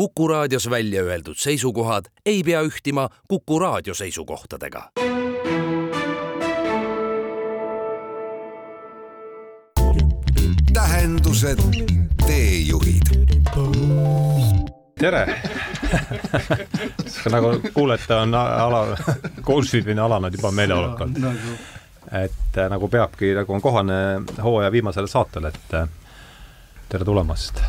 Kuku 0.00 0.28
raadios 0.28 0.70
välja 0.70 1.02
öeldud 1.02 1.36
seisukohad 1.36 2.04
ei 2.26 2.42
pea 2.42 2.62
ühtima 2.62 3.08
Kuku 3.28 3.58
raadio 3.58 3.94
seisukohtadega. 3.94 4.90
tähendused, 10.72 11.58
teejuhid. 12.26 13.28
tere 15.00 15.42
nagu 17.30 17.52
kuulete, 17.74 18.14
on 18.14 18.34
ala, 18.34 18.96
golfimine 19.42 20.00
alanud 20.00 20.32
juba 20.32 20.50
meeleolukalt. 20.50 21.10
et 22.24 22.58
äh, 22.58 22.70
nagu 22.70 22.88
peabki, 22.88 23.34
nagu 23.34 23.52
on 23.52 23.60
kohane 23.60 23.94
hooaja 24.42 24.72
viimasele 24.72 25.06
saatele, 25.06 25.48
et 25.48 25.74
äh, 25.74 25.88
tere 26.88 27.04
tulemast. 27.04 27.60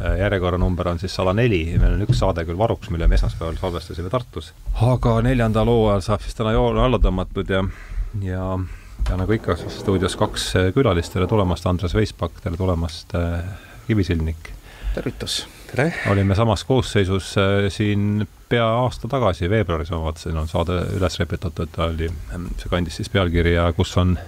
Äh, 0.00 0.18
järjekorranumber 0.18 0.88
on 0.88 0.98
siis 0.98 1.14
sada 1.14 1.32
neli, 1.36 1.60
meil 1.78 1.94
on 1.94 2.02
üks 2.02 2.18
saade 2.18 2.42
küll 2.48 2.58
varuks, 2.58 2.90
mille 2.90 3.06
me 3.06 3.14
esmaspäeval 3.14 3.58
salvestasime 3.60 4.10
Tartus. 4.10 4.50
aga 4.82 5.20
neljandal 5.22 5.70
hooajal 5.70 6.02
saab 6.02 6.24
siis 6.24 6.34
täna 6.34 6.50
joone 6.56 6.82
alla 6.82 6.98
tõmmatud 6.98 7.52
ja, 7.54 7.60
ja, 8.22 8.48
ja 9.08 9.18
nagu 9.20 9.36
ikka, 9.36 9.54
stuudios 9.70 10.16
kaks 10.18 10.48
külalist, 10.74 11.14
tere 11.14 11.28
tulemast, 11.30 11.66
Andres 11.70 11.94
Veispak, 11.94 12.40
tere 12.42 12.58
tulemast, 12.58 13.14
Kivisildnik. 13.86 14.50
tervitus. 14.96 15.44
Tere! 15.70 15.92
olime 16.10 16.34
samas 16.34 16.66
koosseisus 16.66 17.30
äh, 17.38 17.68
siin 17.70 18.26
pea 18.48 18.66
aasta 18.80 19.08
tagasi, 19.08 19.46
veebruaris 19.50 19.94
ma 19.94 20.02
vaatasin, 20.08 20.42
on 20.42 20.50
saade 20.50 20.80
üles 20.98 21.20
reputatud, 21.22 21.78
oli, 21.86 22.10
see 22.58 22.72
kandis 22.72 22.98
siis 22.98 23.14
pealkirja 23.14 23.70
Kus 23.78 23.94
on 24.02 24.18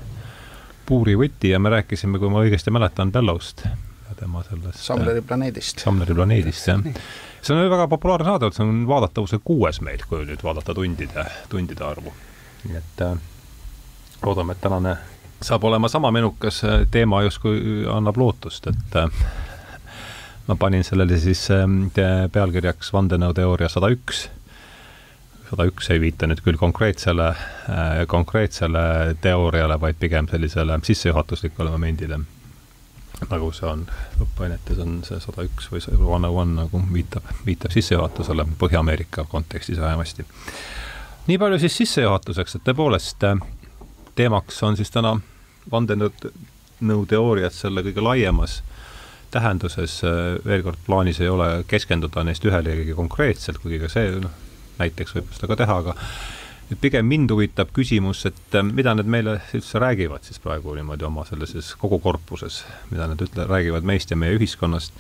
puurivõti? 0.87 1.51
Ja 1.51 1.59
me 1.59 1.75
rääkisime, 1.75 2.23
kui 2.23 2.31
ma 2.31 2.47
õigesti 2.47 2.71
mäletan, 2.71 3.11
Bellowst 3.11 3.67
ja 3.67 3.75
tema 4.19 4.43
sellest 4.47 4.85
Samleri 4.85 5.23
planeedist. 5.23 5.83
Samleri 5.85 6.15
planeedist, 6.15 6.69
jah. 6.69 6.85
see 7.43 7.57
on 7.57 7.71
väga 7.71 7.89
populaarne 7.93 8.31
saade, 8.33 8.53
see 8.57 8.67
on 8.67 8.85
vaadatavuse 8.89 9.41
kuues 9.45 9.81
meil, 9.85 10.05
kui 10.09 10.25
nüüd 10.29 10.43
vaadata 10.45 10.75
tundide, 10.75 11.27
tundide 11.53 11.85
arvu. 11.87 12.15
nii 12.67 12.81
et 12.81 13.05
äh, 13.07 13.19
loodame, 14.25 14.57
et 14.57 14.65
tänane 14.65 14.97
saab 15.43 15.65
olema 15.65 15.89
sama 15.89 16.11
menukas 16.11 16.63
teema 16.91 17.23
justkui 17.23 17.85
annab 17.93 18.17
lootust, 18.17 18.67
et 18.67 18.97
äh, 18.97 19.27
ma 20.47 20.57
panin 20.57 20.85
sellele 20.85 21.19
siis 21.21 21.49
ähm, 21.51 21.87
pealkirjaks 22.33 22.93
vandenõuteooria 22.95 23.69
sada 23.69 23.91
üks. 23.93 24.27
sada 25.51 25.67
üks 25.69 25.91
ei 25.95 26.01
viita 26.03 26.27
nüüd 26.27 26.41
küll 26.43 26.59
konkreetsele, 26.59 27.29
äh, 27.71 28.01
konkreetsele 28.11 29.15
teooriale, 29.23 29.81
vaid 29.81 30.01
pigem 30.01 30.29
sellisele 30.29 30.81
sissejuhatuslikule 30.83 31.71
momendile. 31.71 32.21
Nagu 33.25 33.49
see 33.55 33.69
on 33.69 33.85
õppeainetes 34.21 34.81
on 34.83 34.99
see 35.07 35.21
sada 35.23 35.45
üks 35.47 35.71
või 35.73 35.83
see 35.85 35.97
one 35.97 36.29
oh 36.29 36.41
one 36.43 36.57
nagu 36.59 36.81
viitab, 36.93 37.25
viitab 37.47 37.73
sissejuhatusele 37.73 38.45
Põhja-Ameerika 38.61 39.25
kontekstis 39.31 39.81
vähemasti. 39.81 40.27
nii 41.27 41.39
palju 41.39 41.59
siis 41.59 41.77
sissejuhatuseks, 41.83 42.57
et 42.57 42.67
tõepoolest 42.69 43.25
äh, 43.25 43.41
teemaks 44.15 44.63
on 44.63 44.77
siis 44.77 44.93
täna 44.93 45.17
vandenõuteooriad 45.73 47.55
selle 47.55 47.83
kõige 47.87 48.05
laiemas 48.05 48.61
tähenduses 49.31 50.01
äh, 50.05 50.37
veel 50.45 50.63
kord 50.67 50.81
plaanis 50.87 51.21
ei 51.21 51.29
ole 51.33 51.65
keskenduda 51.69 52.25
neist 52.25 52.45
ühelegi 52.45 52.95
konkreetselt, 52.95 53.59
kuigi 53.63 53.81
ka 53.83 53.93
see 53.93 54.13
noh, 54.21 54.43
näiteks 54.79 55.17
võib 55.17 55.33
seda 55.35 55.51
ka 55.51 55.63
teha, 55.65 55.79
aga 55.85 55.97
et 56.71 56.81
pigem 56.81 57.07
mind 57.07 57.31
huvitab 57.31 57.71
küsimus, 57.77 58.25
et 58.29 58.57
äh, 58.59 58.65
mida 58.67 58.95
need 58.97 59.11
meile 59.11 59.39
üldse 59.55 59.81
räägivad 59.83 60.27
siis 60.27 60.41
praegu 60.43 60.75
niimoodi 60.75 61.07
oma 61.07 61.25
sellises 61.29 61.75
kogu 61.81 62.01
korpuses, 62.03 62.65
mida 62.91 63.09
nad 63.11 63.23
ütle-, 63.23 63.47
räägivad 63.49 63.87
meist 63.87 64.11
ja 64.11 64.19
meie 64.19 64.37
ühiskonnast. 64.39 64.93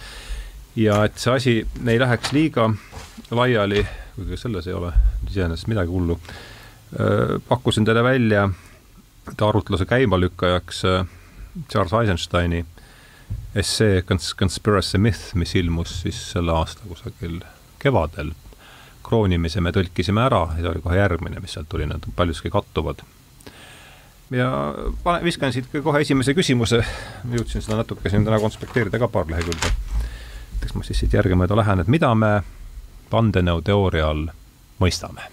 ja 0.76 1.04
et 1.08 1.18
see 1.18 1.32
asi 1.32 1.56
ei 1.86 1.98
läheks 1.98 2.32
liiga 2.36 2.68
laiali, 3.30 3.86
kuigi 4.14 4.36
selles 4.36 4.66
ei 4.66 4.76
ole 4.76 4.92
iseenesest 5.30 5.68
midagi 5.72 5.90
hullu, 5.90 6.18
äh, 7.00 7.36
pakkusin 7.48 7.84
teile 7.84 8.04
välja 8.04 8.48
arutluse 9.42 9.84
käimalükkajaks 9.90 10.82
Charles 11.70 11.92
Eisensteini 11.92 12.64
essee 13.56 14.02
Cons 14.02 14.34
Conspiracy 14.38 14.98
Myth, 14.98 15.34
mis 15.34 15.54
ilmus 15.56 16.00
siis 16.02 16.18
selle 16.32 16.52
aasta 16.52 16.84
kusagil 16.88 17.40
kevadel. 17.82 18.34
Kroonimise 19.06 19.62
me 19.62 19.72
tõlkisime 19.74 20.24
ära 20.26 20.42
ja 20.56 20.62
see 20.62 20.72
oli 20.72 20.82
kohe 20.84 20.98
järgmine, 20.98 21.40
mis 21.42 21.54
sealt 21.56 21.68
tuli, 21.70 21.86
nad 21.86 22.04
paljuski 22.16 22.50
kattuvad. 22.50 23.04
ja 24.34 24.50
pane, 25.04 25.22
viskan 25.24 25.52
siit 25.54 25.70
kohe 25.82 26.02
esimese 26.02 26.34
küsimuse, 26.34 26.82
jõudsin 27.32 27.62
seda 27.62 27.80
natuke 27.82 28.10
siin 28.10 28.26
täna 28.26 28.40
konspekteerida 28.42 28.98
ka 28.98 29.08
paar 29.08 29.30
lehekülge. 29.30 29.72
eks 30.62 30.74
ma 30.74 30.84
siis 30.84 31.04
siit 31.04 31.14
järgemööda 31.14 31.56
lähen, 31.56 31.80
et 31.80 31.88
mida 31.92 32.14
me 32.14 32.40
vandenõuteooria 33.12 34.10
all 34.10 34.28
mõistame? 34.82 35.30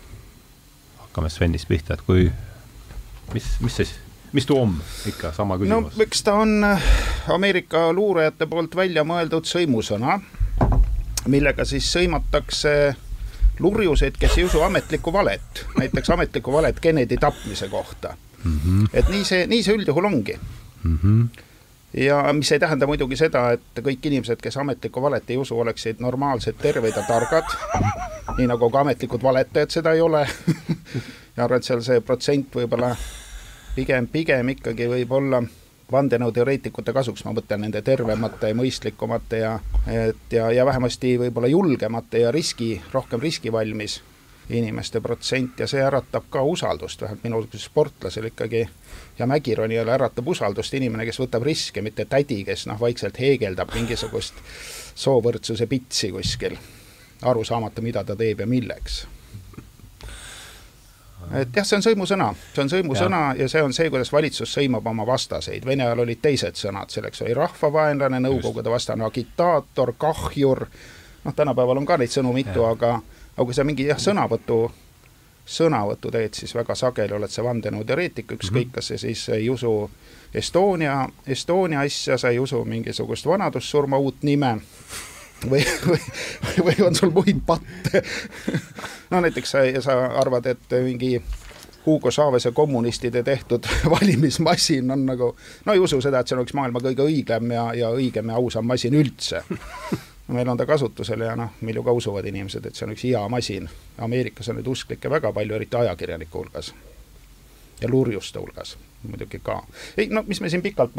hakkame 1.01 1.29
Svenist 1.29 1.67
pihta, 1.67 1.94
et 1.94 2.01
kui, 2.06 2.31
mis, 3.33 3.50
mis 3.62 3.81
siis 3.81 3.95
mis 4.33 4.45
tuu 4.50 4.62
on, 4.62 4.78
ikka 5.07 5.31
sama 5.33 5.57
küsimus? 5.62 5.94
no 5.97 6.03
eks 6.03 6.23
ta 6.25 6.33
on 6.41 6.63
äh, 6.63 6.85
Ameerika 7.33 7.94
luurajate 7.94 8.47
poolt 8.50 8.75
välja 8.75 9.06
mõeldud 9.06 9.45
sõimusõna, 9.47 10.19
millega 11.29 11.66
siis 11.66 11.89
sõimatakse 11.94 12.73
lurjuseid, 13.59 14.18
kes 14.19 14.38
ei 14.38 14.44
usu 14.44 14.62
ametlikku 14.62 15.14
valet, 15.14 15.66
näiteks 15.78 16.09
ametlikku 16.09 16.53
valet 16.53 16.80
Kennedy 16.80 17.18
tapmise 17.18 17.69
kohta 17.69 18.16
mm. 18.44 18.59
-hmm. 18.59 18.88
et 18.94 19.09
nii 19.09 19.24
see, 19.24 19.47
nii 19.47 19.64
see 19.64 19.75
üldjuhul 19.75 20.06
ongi 20.06 20.40
mm. 20.84 21.00
-hmm 21.03 21.28
ja 21.97 22.34
mis 22.34 22.52
ei 22.52 22.59
tähenda 22.59 22.88
muidugi 22.88 23.16
seda, 23.16 23.52
et 23.52 23.81
kõik 23.86 24.06
inimesed, 24.09 24.40
kes 24.42 24.58
ametlikku 24.58 25.02
valet 25.02 25.30
ei 25.30 25.38
usu, 25.38 25.59
oleksid 25.59 26.00
normaalsed, 26.02 26.56
terved 26.62 26.96
ja 26.96 27.03
targad, 27.08 27.46
nii 28.38 28.47
nagu 28.50 28.69
ka 28.69 28.81
ametlikud 28.81 29.24
valetajad 29.24 29.69
seda 29.69 29.94
ei 29.94 30.02
ole 30.02 30.28
ja 31.38 31.44
arvan, 31.44 31.58
et 31.58 31.63
seal 31.63 31.81
see 31.86 32.02
protsent 32.02 32.56
võib-olla 32.56 32.96
pigem, 33.75 34.08
pigem 34.08 34.50
ikkagi 34.50 34.90
võib-olla 34.90 35.44
vandenõuteoreetikute 35.91 36.94
kasuks, 36.94 37.25
ma 37.25 37.33
mõtlen 37.35 37.66
nende 37.66 37.81
tervemate 37.81 38.51
ja 38.51 38.57
mõistlikumate 38.57 39.44
ja 39.44 39.53
et 39.88 40.33
ja, 40.33 40.49
ja 40.51 40.66
vähemasti 40.66 41.17
võib-olla 41.19 41.51
julgemate 41.51 42.23
ja 42.23 42.31
riski, 42.31 42.81
rohkem 42.94 43.21
riskivalmis 43.21 44.01
inimeste 44.49 45.01
protsent 45.01 45.59
ja 45.59 45.67
see 45.67 45.83
äratab 45.83 46.27
ka 46.29 46.41
usaldust, 46.44 47.01
vähemalt 47.01 47.23
minusugusel 47.23 47.63
sportlasel 47.63 48.27
ikkagi 48.31 48.66
ja 49.19 49.27
mägironijal 49.27 49.91
äratab 49.95 50.27
usaldust 50.27 50.73
inimene, 50.73 51.05
kes 51.07 51.19
võtab 51.21 51.47
riske, 51.47 51.81
mitte 51.81 52.05
tädi, 52.05 52.44
kes 52.44 52.67
noh, 52.67 52.79
vaikselt 52.79 53.19
heegeldab 53.19 53.71
mingisugust 53.75 54.44
soovõrdsuse 54.95 55.67
pitsi 55.67 56.11
kuskil, 56.11 56.57
aru 57.21 57.44
saamata, 57.47 57.81
mida 57.81 58.03
ta 58.03 58.19
teeb 58.19 58.44
ja 58.44 58.47
milleks 58.50 59.03
et 61.39 61.56
jah, 61.56 61.66
see 61.66 61.78
on 61.78 61.85
sõimusõna, 61.85 62.29
see 62.53 62.63
on 62.63 62.69
sõimusõna 62.72 63.22
ja. 63.34 63.44
ja 63.44 63.50
see 63.50 63.63
on 63.63 63.73
see, 63.73 63.89
kuidas 63.94 64.11
valitsus 64.13 64.53
sõimab 64.57 64.88
oma 64.89 65.06
vastaseid, 65.07 65.66
Vene 65.66 65.85
ajal 65.85 66.03
olid 66.06 66.22
teised 66.22 66.59
sõnad, 66.59 66.91
selleks 66.94 67.22
oli 67.25 67.34
rahvavaenlane, 67.38 68.19
Nõukogude 68.23 68.72
vastane 68.72 69.06
agitaator, 69.06 69.94
kahjur, 69.97 70.66
noh, 71.23 71.35
tänapäeval 71.35 71.81
on 71.81 71.85
ka 71.89 71.97
neid 71.97 72.13
sõnu 72.13 72.33
mitu, 72.35 72.66
aga 72.67 73.00
aga 73.33 73.45
kui 73.45 73.53
sa 73.53 73.66
mingi 73.66 73.88
jah, 73.88 74.00
sõnavõtu, 74.00 74.59
sõnavõttu 75.50 76.12
teed, 76.13 76.38
siis 76.38 76.53
väga 76.56 76.75
sageli 76.78 77.16
oled 77.17 77.31
sa 77.31 77.44
vandenõuteoreetik, 77.44 78.35
ükskõik 78.38 78.67
mm, 78.67 78.69
-hmm. 78.69 78.75
kas 78.75 78.88
sa 78.88 78.97
siis 78.97 79.29
ei 79.29 79.50
usu 79.50 79.89
Estonia, 80.33 81.09
Estonia 81.28 81.81
asja, 81.81 82.17
sa 82.17 82.29
ei 82.29 82.39
usu 82.39 82.66
mingisugust 82.66 83.25
vanadussurma 83.25 83.97
uut 83.97 84.23
nime 84.23 84.57
või, 85.50 85.64
või, 85.88 86.02
või 86.64 86.76
on 86.88 86.96
sul 86.96 87.12
muid 87.16 87.42
patte 87.46 88.04
no 89.09 89.22
näiteks 89.24 89.56
sa, 89.56 89.64
sa 89.81 89.98
arvad, 90.20 90.46
et 90.46 90.78
mingi 90.84 91.18
Hugo 91.86 92.12
Chavez 92.12 92.46
ja 92.46 92.52
kommunistide 92.52 93.24
tehtud 93.24 93.68
valimismasin 93.96 94.92
on 94.92 95.06
nagu, 95.06 95.36
no 95.66 95.74
ei 95.74 95.80
usu 95.80 96.02
seda, 96.02 96.20
et 96.20 96.31
see 96.31 96.38
on 96.38 96.46
üks 96.46 96.56
maailma 96.56 96.81
kõige 96.84 97.06
õigem 97.08 97.52
ja, 97.56 97.68
ja 97.76 97.92
õigem 97.92 98.31
ja 98.31 98.40
ausam 98.40 98.66
masin 98.68 98.96
üldse. 98.96 99.44
meil 100.28 100.50
on 100.50 100.58
ta 100.58 100.66
kasutusel 100.66 101.22
ja 101.22 101.36
noh, 101.36 101.60
meil 101.62 101.75
ju 101.75 101.84
ka 101.84 101.92
usuvad 101.92 102.25
inimesed, 102.25 102.66
et 102.66 102.80
see 102.80 102.88
on 102.88 102.96
üks 102.96 103.04
hea 103.04 103.22
masin. 103.30 103.68
Ameerikas 104.00 104.50
on 104.50 104.57
neid 104.57 104.68
usklikke 104.72 105.12
väga 105.12 105.34
palju, 105.36 105.56
eriti 105.56 105.78
ajakirjanike 105.78 106.38
hulgas. 106.38 106.74
ja 107.81 107.89
lurjuste 107.89 108.39
hulgas 108.39 108.78
muidugi 109.04 109.39
ka. 109.44 109.63
ei 109.98 110.07
no 110.07 110.24
mis 110.28 110.42
me 110.42 110.50
siin 110.50 110.62
pikalt, 110.62 110.92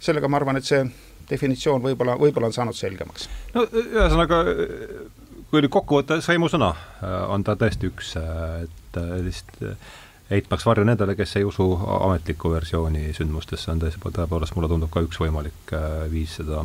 sellega 0.00 0.28
ma 0.28 0.36
arvan, 0.36 0.56
et 0.56 0.64
see 0.64 0.84
definitsioon 1.30 1.82
võib-olla, 1.84 2.16
võib-olla 2.20 2.50
on 2.50 2.56
saanud 2.56 2.76
selgemaks. 2.76 3.28
no 3.54 3.64
ühesõnaga, 3.70 4.42
kui 5.50 5.62
nüüd 5.62 5.72
kokku 5.72 6.00
võtta, 6.00 6.20
sõimusõna 6.24 6.74
on 7.30 7.46
ta 7.46 7.56
tõesti 7.60 7.90
üks, 7.90 8.14
et 8.18 9.02
lihtsalt 9.26 9.64
heitmaks 10.30 10.66
varju 10.66 10.84
nendele, 10.86 11.16
kes 11.18 11.36
ei 11.40 11.46
usu 11.46 11.66
ametlikku 12.00 12.52
versiooni 12.52 13.10
sündmustesse, 13.16 13.70
on 13.72 13.80
tõesti, 13.82 14.02
tõepoolest 14.14 14.54
mulle 14.54 14.70
tundub 14.70 14.92
ka 14.94 15.02
üks 15.02 15.18
võimalik 15.18 15.74
viis 16.12 16.36
seda 16.38 16.62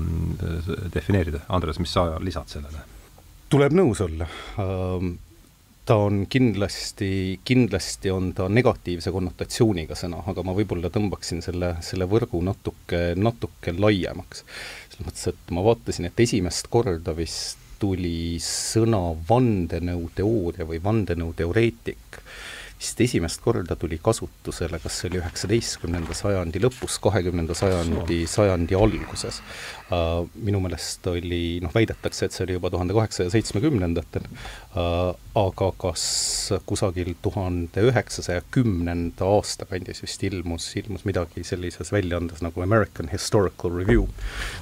defineerida. 0.94 1.42
Andres, 1.50 1.82
mis 1.82 1.96
sa 1.96 2.12
lisad 2.22 2.52
sellele? 2.52 2.86
tuleb 3.56 3.76
nõus 3.78 4.00
olla 4.02 4.26
ta 5.86 5.96
on 6.02 6.26
kindlasti, 6.30 7.40
kindlasti 7.46 8.10
on 8.12 8.32
ta 8.34 8.48
negatiivse 8.50 9.12
konnotatsiooniga 9.14 9.98
sõna, 9.98 10.24
aga 10.26 10.44
ma 10.46 10.56
võib-olla 10.58 10.90
tõmbaksin 10.94 11.44
selle, 11.46 11.76
selle 11.86 12.08
võrgu 12.10 12.42
natuke, 12.46 13.02
natuke 13.20 13.76
laiemaks. 13.78 14.44
selles 14.90 15.06
mõttes, 15.06 15.28
et 15.30 15.54
ma 15.54 15.66
vaatasin, 15.66 16.10
et 16.10 16.26
esimest 16.26 16.72
korda 16.74 17.14
vist 17.18 17.62
tuli 17.80 18.40
sõna 18.42 19.12
vandenõuteooria 19.30 20.66
või 20.66 20.82
vandenõuteoreetik 20.82 22.22
vist 22.80 23.02
esimest 23.02 23.42
korda 23.42 23.76
tuli 23.80 24.00
kasutusele, 24.04 24.80
kas 24.84 25.00
see 25.00 25.10
oli 25.10 25.20
üheksateistkümnenda 25.22 26.16
sajandi 26.18 26.60
lõpus, 26.64 26.98
kahekümnenda 27.04 27.56
sajandi, 27.58 28.26
sajandi 28.30 28.78
alguses. 28.78 29.42
Uh, 29.86 30.26
minu 30.42 30.58
meelest 30.64 31.06
oli, 31.12 31.60
noh, 31.62 31.70
väidetakse, 31.70 32.26
et 32.26 32.34
see 32.34 32.42
oli 32.48 32.56
juba 32.56 32.72
tuhande 32.74 32.96
kaheksasaja 32.98 33.30
seitsmekümnendatel, 33.36 34.24
uh, 34.74 35.12
aga 35.38 35.68
kas 35.78 36.06
kusagil 36.66 37.12
tuhande 37.22 37.84
üheksasaja 37.92 38.42
kümnenda 38.56 39.28
aasta 39.36 39.68
kandis 39.70 40.02
vist 40.02 40.24
ilmus, 40.26 40.72
ilmus 40.82 41.06
midagi 41.06 41.44
sellises 41.46 41.92
väljaandes 41.94 42.42
nagu 42.42 42.64
American 42.66 43.12
Historical 43.12 43.76
Review, 43.76 44.08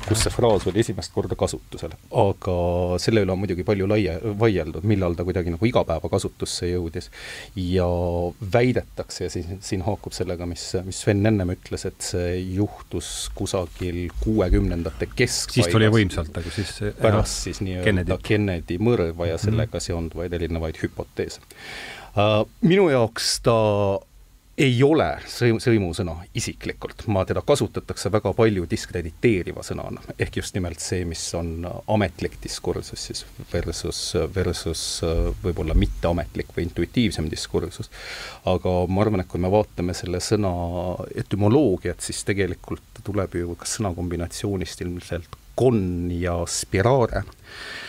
kus 0.10 0.26
see 0.26 0.34
fraas 0.34 0.68
oli 0.68 0.84
esimest 0.84 1.16
korda 1.16 1.40
kasutusel. 1.40 1.96
aga 2.12 2.58
selle 3.00 3.24
üle 3.24 3.32
on 3.32 3.40
muidugi 3.40 3.64
palju 3.64 3.88
laia, 3.88 4.18
vaieldud, 4.44 4.84
millal 4.92 5.16
ta 5.16 5.24
kuidagi 5.24 5.56
nagu 5.56 5.72
igapäevakasutusse 5.72 6.74
jõudis 6.74 7.08
ja 7.56 7.88
väidetakse 8.58 9.30
ja 9.30 9.32
siin, 9.32 9.64
siin 9.64 9.88
haakub 9.88 10.12
sellega, 10.12 10.52
mis, 10.52 10.68
mis 10.84 11.00
Sven 11.06 11.24
ennem 11.32 11.56
ütles, 11.56 11.88
et 11.88 12.12
see 12.12 12.36
juhtus 12.60 13.30
kusagil 13.40 14.10
kuuekümnendate 14.20 15.13
keskpaigas. 15.16 15.54
siis 15.56 15.72
tuli 15.72 15.90
võimsalt 15.94 16.32
nagu 16.36 16.54
siis 16.54 16.74
pärast 17.02 17.48
siis 17.48 17.62
nii-öelda 17.66 18.18
Kennedy. 18.24 18.80
Mõrva 18.80 19.28
ja 19.30 19.38
sellega 19.38 19.72
mm 19.72 19.78
-hmm. 19.78 19.88
seonduvaid 19.90 20.34
erinevaid 20.34 20.80
hüpoteese 20.84 21.42
uh,. 21.42 22.48
Minu 22.62 22.90
jaoks 22.90 23.40
ta 23.46 23.56
ei 24.58 24.76
ole 24.86 25.08
sõim-, 25.30 25.60
sõimusõna 25.64 26.14
isiklikult, 26.38 27.06
ma 27.14 27.24
teda 27.26 27.42
kasutatakse 27.46 28.12
väga 28.14 28.34
palju 28.38 28.68
diskrediteeriva 28.70 29.64
sõnana, 29.66 30.04
ehk 30.22 30.38
just 30.42 30.54
nimelt 30.58 30.84
see, 30.84 31.06
mis 31.10 31.24
on 31.38 31.66
ametlik 31.94 32.38
diskursus 32.44 33.08
siis 33.10 33.24
versus, 33.54 34.02
versus 34.36 34.84
võib-olla 35.44 35.74
mitteametlik 35.78 36.54
või 36.56 36.68
intuitiivsem 36.68 37.30
diskursus. 37.32 37.90
aga 38.46 38.76
ma 38.88 39.06
arvan, 39.06 39.24
et 39.24 39.32
kui 39.32 39.42
me 39.42 39.52
vaatame 39.54 39.96
selle 39.98 40.22
sõna 40.22 40.54
etümoloogiat, 41.24 42.02
siis 42.02 42.22
tegelikult 42.28 43.02
tuleb 43.04 43.40
ju 43.40 43.58
kas 43.60 43.80
sõnakombinatsioonist 43.80 44.86
ilmselt 44.86 45.40
con 45.58 46.12
ja 46.14 46.38
spirare 46.50 47.24
Äh, 47.24 47.83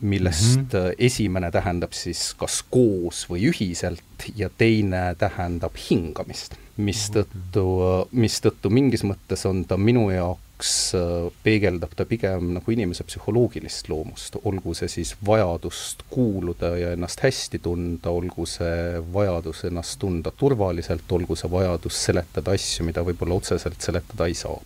millest 0.00 0.56
mm 0.56 0.66
-hmm. 0.66 0.94
esimene 0.98 1.50
tähendab 1.50 1.92
siis 1.92 2.34
kas 2.34 2.62
koos 2.70 3.26
või 3.30 3.50
ühiselt 3.52 4.28
ja 4.36 4.50
teine 4.58 5.14
tähendab 5.18 5.76
hingamist, 5.90 6.56
mistõttu, 6.76 7.66
mistõttu 8.12 8.70
mingis 8.70 9.04
mõttes 9.04 9.44
on 9.46 9.64
ta 9.64 9.76
minu 9.76 10.10
jaoks, 10.10 10.94
äh, 10.94 11.30
peegeldab 11.42 11.94
ta 11.96 12.04
pigem 12.04 12.54
nagu 12.56 12.72
inimese 12.72 13.04
psühholoogilist 13.04 13.88
loomust, 13.88 14.36
olgu 14.44 14.74
see 14.74 14.88
siis 14.88 15.14
vajadust 15.26 16.02
kuuluda 16.10 16.76
ja 16.78 16.92
ennast 16.96 17.20
hästi 17.20 17.58
tunda, 17.58 18.10
olgu 18.10 18.46
see 18.46 19.00
vajadus 19.12 19.64
ennast 19.64 19.98
tunda 19.98 20.30
turvaliselt, 20.30 21.12
olgu 21.12 21.36
see 21.36 21.50
vajadus 21.50 22.04
seletada 22.04 22.50
asju, 22.50 22.84
mida 22.84 23.04
võib-olla 23.06 23.34
otseselt 23.34 23.80
seletada 23.80 24.26
ei 24.26 24.34
saa 24.34 24.58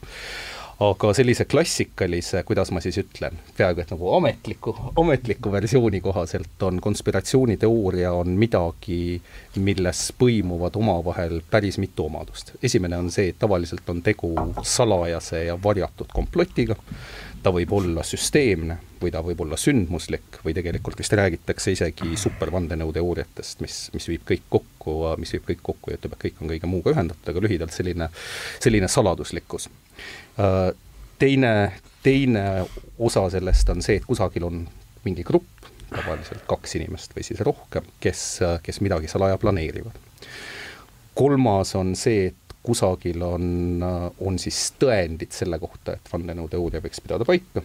aga 0.81 1.13
sellise 1.15 1.45
klassikalise, 1.45 2.43
kuidas 2.47 2.73
ma 2.75 2.81
siis 2.83 2.99
ütlen, 2.99 3.37
peaaegu 3.57 3.83
et 3.85 3.93
nagu 3.95 4.11
ametliku, 4.17 4.75
ametliku 5.01 5.53
versiooni 5.53 6.01
kohaselt 6.03 6.63
on 6.67 6.81
konspiratsiooniteooria 6.83 8.13
on 8.13 8.35
midagi, 8.39 9.21
milles 9.57 10.09
põimuvad 10.19 10.75
omavahel 10.81 11.41
päris 11.51 11.79
mitu 11.79 12.09
omadust. 12.09 12.53
esimene 12.63 12.99
on 12.99 13.11
see, 13.11 13.29
et 13.31 13.39
tavaliselt 13.39 13.89
on 13.89 14.03
tegu 14.03 14.35
salajase 14.63 15.45
ja 15.45 15.59
varjatud 15.63 16.11
komplotiga, 16.13 16.77
ta 17.45 17.53
võib 17.53 17.73
olla 17.77 18.03
süsteemne 18.07 18.79
või 19.03 19.13
ta 19.13 19.21
võib 19.25 19.43
olla 19.45 19.57
sündmuslik 19.61 20.41
või 20.45 20.55
tegelikult 20.57 20.99
vist 20.99 21.13
räägitakse 21.13 21.75
isegi 21.75 22.17
supervandenõuteooriatest, 22.21 23.61
mis, 23.65 23.79
mis 23.95 24.09
viib 24.09 24.25
kõik 24.29 24.47
kokku, 24.51 24.97
mis 25.21 25.35
viib 25.37 25.45
kõik 25.51 25.61
kokku 25.63 25.93
ja 25.93 25.99
ütleb, 25.99 26.17
et 26.17 26.25
kõik 26.25 26.41
on 26.41 26.53
kõige 26.55 26.71
muuga 26.71 26.95
ühendatud, 26.95 27.29
aga 27.31 27.45
lühidalt 27.45 27.77
selline, 27.77 28.09
selline 28.65 28.89
saladuslikkus. 28.89 29.69
Äh, 30.41 30.71
teine, 31.21 31.53
teine 32.03 32.47
osa 32.99 33.27
sellest 33.37 33.71
on 33.75 33.85
see, 33.85 34.01
et 34.01 34.09
kusagil 34.09 34.49
on 34.49 34.65
mingi 35.05 35.27
grupp, 35.27 35.69
tavaliselt 35.93 36.47
kaks 36.49 36.79
inimest 36.81 37.13
või 37.17 37.27
siis 37.27 37.43
rohkem, 37.45 37.87
kes, 38.03 38.25
kes 38.65 38.81
midagi 38.85 39.11
salaja 39.11 39.39
planeerivad. 39.39 40.01
kolmas 41.15 41.75
on 41.79 41.95
see, 41.97 42.27
et 42.33 42.44
kusagil 42.65 43.23
on, 43.27 43.85
on 44.25 44.39
siis 44.41 44.67
tõendid 44.81 45.35
selle 45.37 45.59
kohta, 45.63 45.99
et 45.99 46.13
vandenõuteooria 46.13 46.83
võiks 46.85 47.03
pidada 47.05 47.27
paika 47.29 47.63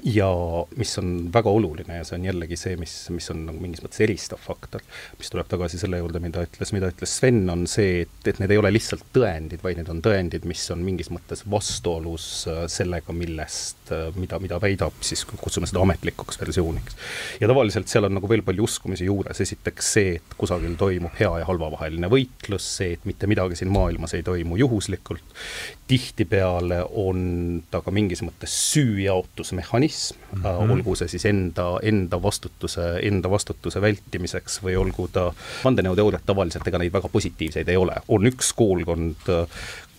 ja 0.00 0.28
mis 0.76 0.98
on 0.98 1.08
väga 1.32 1.50
oluline 1.52 1.98
ja 1.98 2.04
see 2.06 2.16
on 2.16 2.24
jällegi 2.24 2.56
see, 2.56 2.76
mis, 2.80 2.94
mis 3.12 3.28
on 3.32 3.42
nagu 3.44 3.60
mingis 3.60 3.82
mõttes 3.84 4.00
eristav 4.04 4.40
faktor, 4.40 4.80
mis 5.18 5.28
tuleb 5.32 5.50
tagasi 5.50 5.80
selle 5.80 6.00
juurde, 6.00 6.20
mida 6.22 6.44
ütles, 6.46 6.72
mida 6.72 6.88
ütles 6.92 7.12
Sven, 7.18 7.42
on 7.52 7.66
see, 7.68 8.06
et, 8.06 8.14
et 8.30 8.40
need 8.40 8.54
ei 8.54 8.60
ole 8.60 8.70
lihtsalt 8.72 9.04
tõendid, 9.12 9.60
vaid 9.64 9.80
need 9.80 9.90
on 9.92 10.00
tõendid, 10.04 10.46
mis 10.48 10.64
on 10.72 10.80
mingis 10.86 11.12
mõttes 11.12 11.44
vastuolus 11.52 12.28
äh, 12.48 12.62
sellega, 12.72 13.12
millest, 13.16 13.92
äh, 13.92 14.08
mida, 14.16 14.40
mida 14.42 14.60
väidab 14.62 14.96
siis, 15.04 15.26
kutsume 15.28 15.68
seda 15.68 15.84
ametlikuks 15.84 16.40
versiooniks. 16.40 16.96
ja 17.42 17.50
tavaliselt 17.52 17.92
seal 17.92 18.08
on 18.08 18.16
nagu 18.16 18.32
veel 18.32 18.44
palju 18.46 18.64
uskumisi 18.64 19.10
juures, 19.10 19.44
esiteks 19.44 19.92
see, 19.98 20.16
et 20.22 20.36
kusagil 20.40 20.78
toimub 20.80 21.20
hea 21.20 21.34
ja 21.42 21.50
halva 21.50 21.68
vaheline 21.76 22.08
võitlus, 22.12 22.70
see, 22.78 22.96
et 22.96 23.04
mitte 23.08 23.28
midagi 23.28 23.60
siin 23.60 23.72
maailmas 23.74 24.16
ei 24.16 24.24
toimu 24.24 24.56
juhuslikult, 24.64 25.44
tihtipeale 25.92 26.80
on 26.96 27.60
ta 27.68 27.82
ka 27.84 27.92
mingis 27.92 28.24
mõttes 28.24 28.54
süüjaotusmehhanism 28.72 29.81
mm, 29.88 30.42
-hmm. 30.42 30.72
olgu 30.72 30.94
see 30.96 31.08
siis 31.08 31.24
enda, 31.30 31.66
enda 31.82 32.22
vastutuse, 32.22 32.88
enda 33.02 33.30
vastutuse 33.30 33.80
vältimiseks 33.80 34.60
või 34.62 34.76
olgu 34.76 35.08
ta, 35.12 35.30
vandenõuteooriad 35.64 36.26
tavaliselt, 36.26 36.66
ega 36.68 36.78
neid 36.78 36.92
väga 36.92 37.08
positiivseid 37.08 37.68
ei 37.68 37.76
ole, 37.76 37.96
on 38.08 38.26
üks 38.26 38.52
koolkond, 38.56 39.32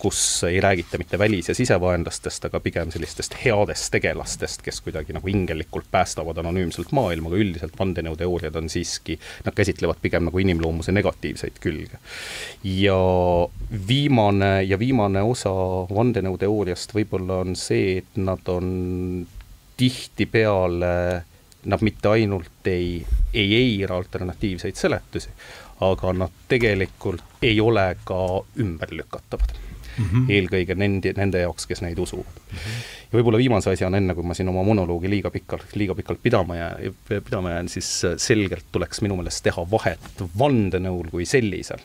kus 0.04 0.44
ei 0.44 0.60
räägita 0.60 0.98
mitte 0.98 1.18
välis- 1.18 1.48
ja 1.48 1.54
sisevaenlastest, 1.54 2.44
aga 2.44 2.60
pigem 2.60 2.90
sellistest 2.90 3.36
headest 3.44 3.88
tegelastest, 3.90 4.62
kes 4.62 4.80
kuidagi 4.84 5.14
nagu 5.16 5.28
ingelikult 5.32 5.86
päästavad 5.90 6.36
anonüümselt 6.42 6.92
maailma, 6.92 7.30
aga 7.30 7.40
üldiselt 7.40 7.78
vandenõuteooriad 7.78 8.58
on 8.60 8.68
siiski, 8.68 9.16
nad 9.46 9.56
käsitlevad 9.56 10.02
pigem 10.02 10.26
nagu 10.28 10.42
inimloomuse 10.44 10.92
negatiivseid 10.92 11.56
külge. 11.60 11.98
ja 12.64 12.98
viimane 13.88 14.62
ja 14.62 14.78
viimane 14.78 15.22
osa 15.22 15.54
vandenõuteooriast 15.94 16.92
võib-olla 16.94 17.40
on 17.46 17.56
see, 17.56 17.98
et 18.02 18.20
nad 18.20 18.52
on 18.52 18.68
tihtipeale, 19.76 21.22
nad 21.64 21.82
mitte 21.82 22.08
ainult 22.08 22.66
ei, 22.70 23.06
ei 23.34 23.54
eira 23.56 23.96
alternatiivseid 23.96 24.76
seletusi, 24.76 25.30
aga 25.84 26.12
nad 26.12 26.42
tegelikult 26.48 27.22
ei 27.42 27.60
ole 27.60 27.96
ka 28.04 28.18
ümberlükatavad 28.60 29.56
mm 29.98 30.04
-hmm. 30.04 30.30
eelkõige 30.30 30.74
nende, 30.74 31.12
nende 31.16 31.40
jaoks, 31.40 31.66
kes 31.66 31.82
neid 31.82 31.98
usuvad 31.98 32.26
mm. 32.26 32.58
-hmm. 32.58 32.84
ja 33.12 33.18
võib-olla 33.18 33.38
viimase 33.38 33.70
asjana, 33.70 33.96
enne 33.96 34.14
kui 34.14 34.24
ma 34.24 34.34
siin 34.34 34.48
oma 34.48 34.62
monoloogi 34.62 35.10
liiga 35.10 35.30
pikalt, 35.30 35.74
liiga 35.74 35.94
pikalt 35.94 36.22
pidama 36.22 36.56
jään, 36.56 36.94
pidama 37.08 37.50
jään, 37.50 37.68
siis 37.68 38.02
selgelt 38.16 38.64
tuleks 38.72 39.00
minu 39.00 39.16
meelest 39.16 39.42
teha 39.42 39.66
vahet 39.70 40.24
vandenõul 40.38 41.10
kui 41.10 41.26
sellisel 41.26 41.82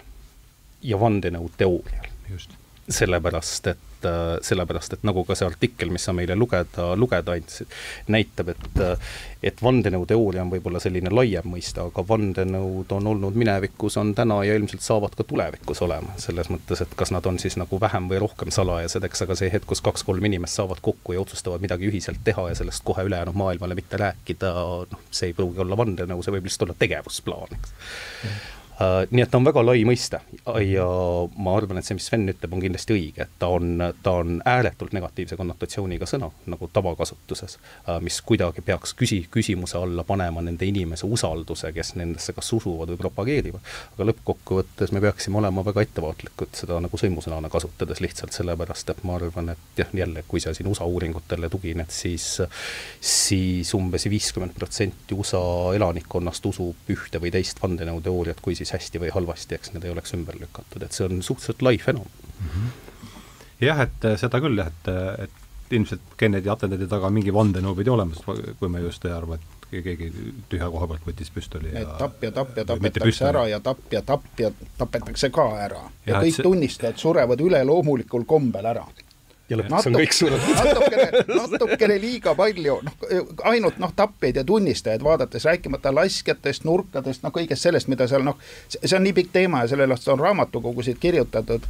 ja 0.82 1.00
vandenõuteoorial. 1.00 2.08
sellepärast, 2.90 3.68
et 3.68 3.89
et 4.00 4.08
äh, 4.10 4.38
sellepärast, 4.42 4.94
et 4.94 5.04
nagu 5.08 5.24
ka 5.28 5.36
see 5.36 5.48
artikkel, 5.48 5.92
mis 5.92 6.06
sa 6.08 6.14
meile 6.16 6.36
lugeda, 6.40 6.94
lugeda 6.96 7.36
andsid, 7.36 7.68
näitab, 8.08 8.54
et 8.56 8.84
äh, 8.84 9.12
et 9.44 9.62
vandenõuteooria 9.64 10.44
on 10.44 10.50
võib-olla 10.52 10.82
selline 10.84 11.12
laiem 11.14 11.46
mõiste, 11.48 11.80
aga 11.80 12.04
vandenõud 12.04 12.92
on 12.92 13.08
olnud 13.08 13.38
minevikus, 13.40 13.96
on 14.02 14.12
täna 14.16 14.42
ja 14.44 14.58
ilmselt 14.60 14.84
saavad 14.84 15.16
ka 15.16 15.24
tulevikus 15.24 15.80
olema, 15.86 16.12
selles 16.20 16.50
mõttes, 16.52 16.84
et 16.84 16.96
kas 17.00 17.14
nad 17.16 17.26
on 17.30 17.40
siis 17.40 17.56
nagu 17.60 17.80
vähem 17.80 18.10
või 18.12 18.20
rohkem 18.20 18.52
salajased, 18.52 19.08
eks, 19.08 19.24
aga 19.24 19.40
see 19.40 19.52
hetk, 19.54 19.70
kus 19.70 19.84
kaks-kolm 19.86 20.28
inimest 20.28 20.60
saavad 20.60 20.84
kokku 20.84 21.16
ja 21.16 21.24
otsustavad 21.24 21.64
midagi 21.64 21.88
ühiselt 21.88 22.20
teha 22.28 22.50
ja 22.52 22.60
sellest 22.60 22.84
kohe 22.84 23.08
ülejäänud 23.08 23.40
maailmale 23.40 23.80
mitte 23.80 24.02
rääkida, 24.04 24.54
noh, 24.92 25.08
see 25.12 25.32
ei 25.32 25.38
pruugi 25.38 25.64
olla 25.64 25.80
vandenõu, 25.80 26.24
see 26.24 26.36
võib 26.36 26.50
lihtsalt 26.50 26.68
olla 26.68 26.80
tegevusplaan, 26.84 27.56
eks. 27.56 27.76
Uh, 28.20 28.59
nii 29.12 29.24
et 29.24 29.32
ta 29.32 29.40
on 29.40 29.48
väga 29.48 29.64
lai 29.66 29.82
mõiste 29.88 30.22
ja 30.64 30.86
ma 31.36 31.56
arvan, 31.58 31.80
et 31.80 31.88
see, 31.88 31.98
mis 31.98 32.06
Sven 32.08 32.30
ütleb, 32.32 32.54
on 32.56 32.62
kindlasti 32.64 32.96
õige, 32.96 33.26
et 33.26 33.34
ta 33.40 33.50
on, 33.52 33.82
ta 34.04 34.14
on 34.22 34.38
ääretult 34.48 34.94
negatiivse 34.96 35.36
konnotatsiooniga 35.40 36.08
sõna 36.10 36.30
nagu 36.50 36.70
tavakasutuses 36.74 37.58
uh,, 37.60 37.98
mis 38.04 38.22
kuidagi 38.26 38.64
peaks 38.66 38.96
küsi-, 39.00 39.26
küsimuse 39.32 39.78
alla 39.80 40.06
panema 40.08 40.44
nende 40.46 40.68
inimese 40.68 41.08
usalduse, 41.10 41.74
kes 41.76 41.96
nendesse 42.00 42.34
kas 42.38 42.54
usuvad 42.56 42.94
või 42.94 43.02
propageerivad. 43.02 43.68
aga 43.98 44.08
lõppkokkuvõttes 44.12 44.94
me 44.96 45.04
peaksime 45.04 45.42
olema 45.42 45.66
väga 45.68 45.84
ettevaatlikud 45.88 46.56
seda 46.62 46.80
nagu 46.80 47.02
sõimusõnana 47.02 47.52
kasutades 47.52 48.00
lihtsalt 48.04 48.36
sellepärast, 48.36 48.96
et 48.96 49.04
ma 49.04 49.18
arvan, 49.20 49.52
et 49.56 49.84
jah, 49.84 49.92
jälle, 49.94 50.24
kui 50.28 50.40
sa 50.40 50.54
siin 50.56 50.72
USA 50.72 50.88
uuringutele 50.88 51.52
tugined, 51.52 51.92
siis 51.92 52.30
siis 53.02 53.74
umbes 53.76 54.08
viiskümmend 54.10 54.56
protsenti 54.56 55.16
USA 55.20 55.44
elanikkonnast 55.76 56.46
usub 56.46 56.90
ühte 56.96 57.20
või 57.22 57.32
teist 57.34 57.60
vandenõuteooriat, 57.64 58.40
kui 58.42 58.56
siis 58.56 58.69
siis 58.70 58.78
hästi 58.78 59.04
või 59.04 59.12
halvasti, 59.16 59.58
eks 59.58 59.74
need 59.74 59.86
ei 59.88 59.94
oleks 59.96 60.16
ümber 60.18 60.38
lükatud, 60.40 60.86
et 60.86 60.96
see 60.96 61.08
on 61.10 61.22
suhteliselt 61.26 61.66
lai 61.66 61.78
fenomen 61.82 62.26
mm. 62.40 62.50
-hmm. 62.56 62.74
jah, 63.66 63.86
et 63.88 64.06
äh, 64.06 64.18
seda 64.22 64.42
küll 64.44 64.62
jah, 64.62 64.70
et, 64.72 64.92
äh, 64.94 65.24
et 65.26 65.76
ilmselt 65.76 66.18
Kennedy 66.18 66.50
atendaadi 66.50 66.88
taga 66.90 67.10
mingi 67.14 67.34
vandenõu 67.34 67.76
pidi 67.78 67.92
olemas, 67.94 68.22
kui 68.60 68.70
me 68.70 68.82
just 68.82 69.06
ei 69.06 69.14
arva, 69.14 69.38
et 69.38 69.60
keegi 69.70 70.10
tühja 70.50 70.70
koha 70.74 70.88
pealt 70.90 71.06
võttis 71.06 71.30
püstoli 71.34 71.70
et 71.70 71.84
ja 71.84 71.98
tapja, 72.00 72.32
tapja 72.34 72.66
tapetakse 72.66 73.28
ära 73.30 73.44
ja 73.50 73.60
tapja, 73.60 74.02
tapja 74.02 74.52
tapetakse 74.78 75.30
ka 75.30 75.46
ära. 75.62 75.84
ja, 76.06 76.18
et 76.18 76.24
kõik 76.24 76.40
see- 76.40 76.48
tunnistajad 76.48 76.98
surevad 76.98 77.42
üleloomulikul 77.42 78.26
kombel 78.26 78.66
ära. 78.66 78.88
Ja 79.50 79.58
lõpuks 79.60 79.90
on 79.90 79.98
kõik 79.98 80.16
surenud. 80.16 80.48
natukene, 80.70 81.10
natukene 81.28 81.98
liiga 82.02 82.36
palju, 82.38 82.80
noh, 82.86 82.98
ainult 83.50 83.80
noh, 83.82 83.94
tapjaid 83.96 84.40
ja 84.42 84.46
tunnistajaid 84.48 85.04
vaadates, 85.04 85.46
rääkimata 85.50 85.94
laskjatest, 85.96 86.66
nurkadest, 86.70 87.26
noh, 87.26 87.34
kõigest 87.36 87.66
sellest, 87.66 87.90
mida 87.92 88.08
seal 88.10 88.26
noh, 88.26 88.38
see 88.70 88.96
on 88.98 89.06
nii 89.08 89.16
pikk 89.22 89.34
teema 89.40 89.64
ja 89.66 89.74
selle 89.74 89.90
kohta 89.90 90.14
on 90.14 90.26
raamatukogusid 90.26 91.02
kirjutatud 91.02 91.66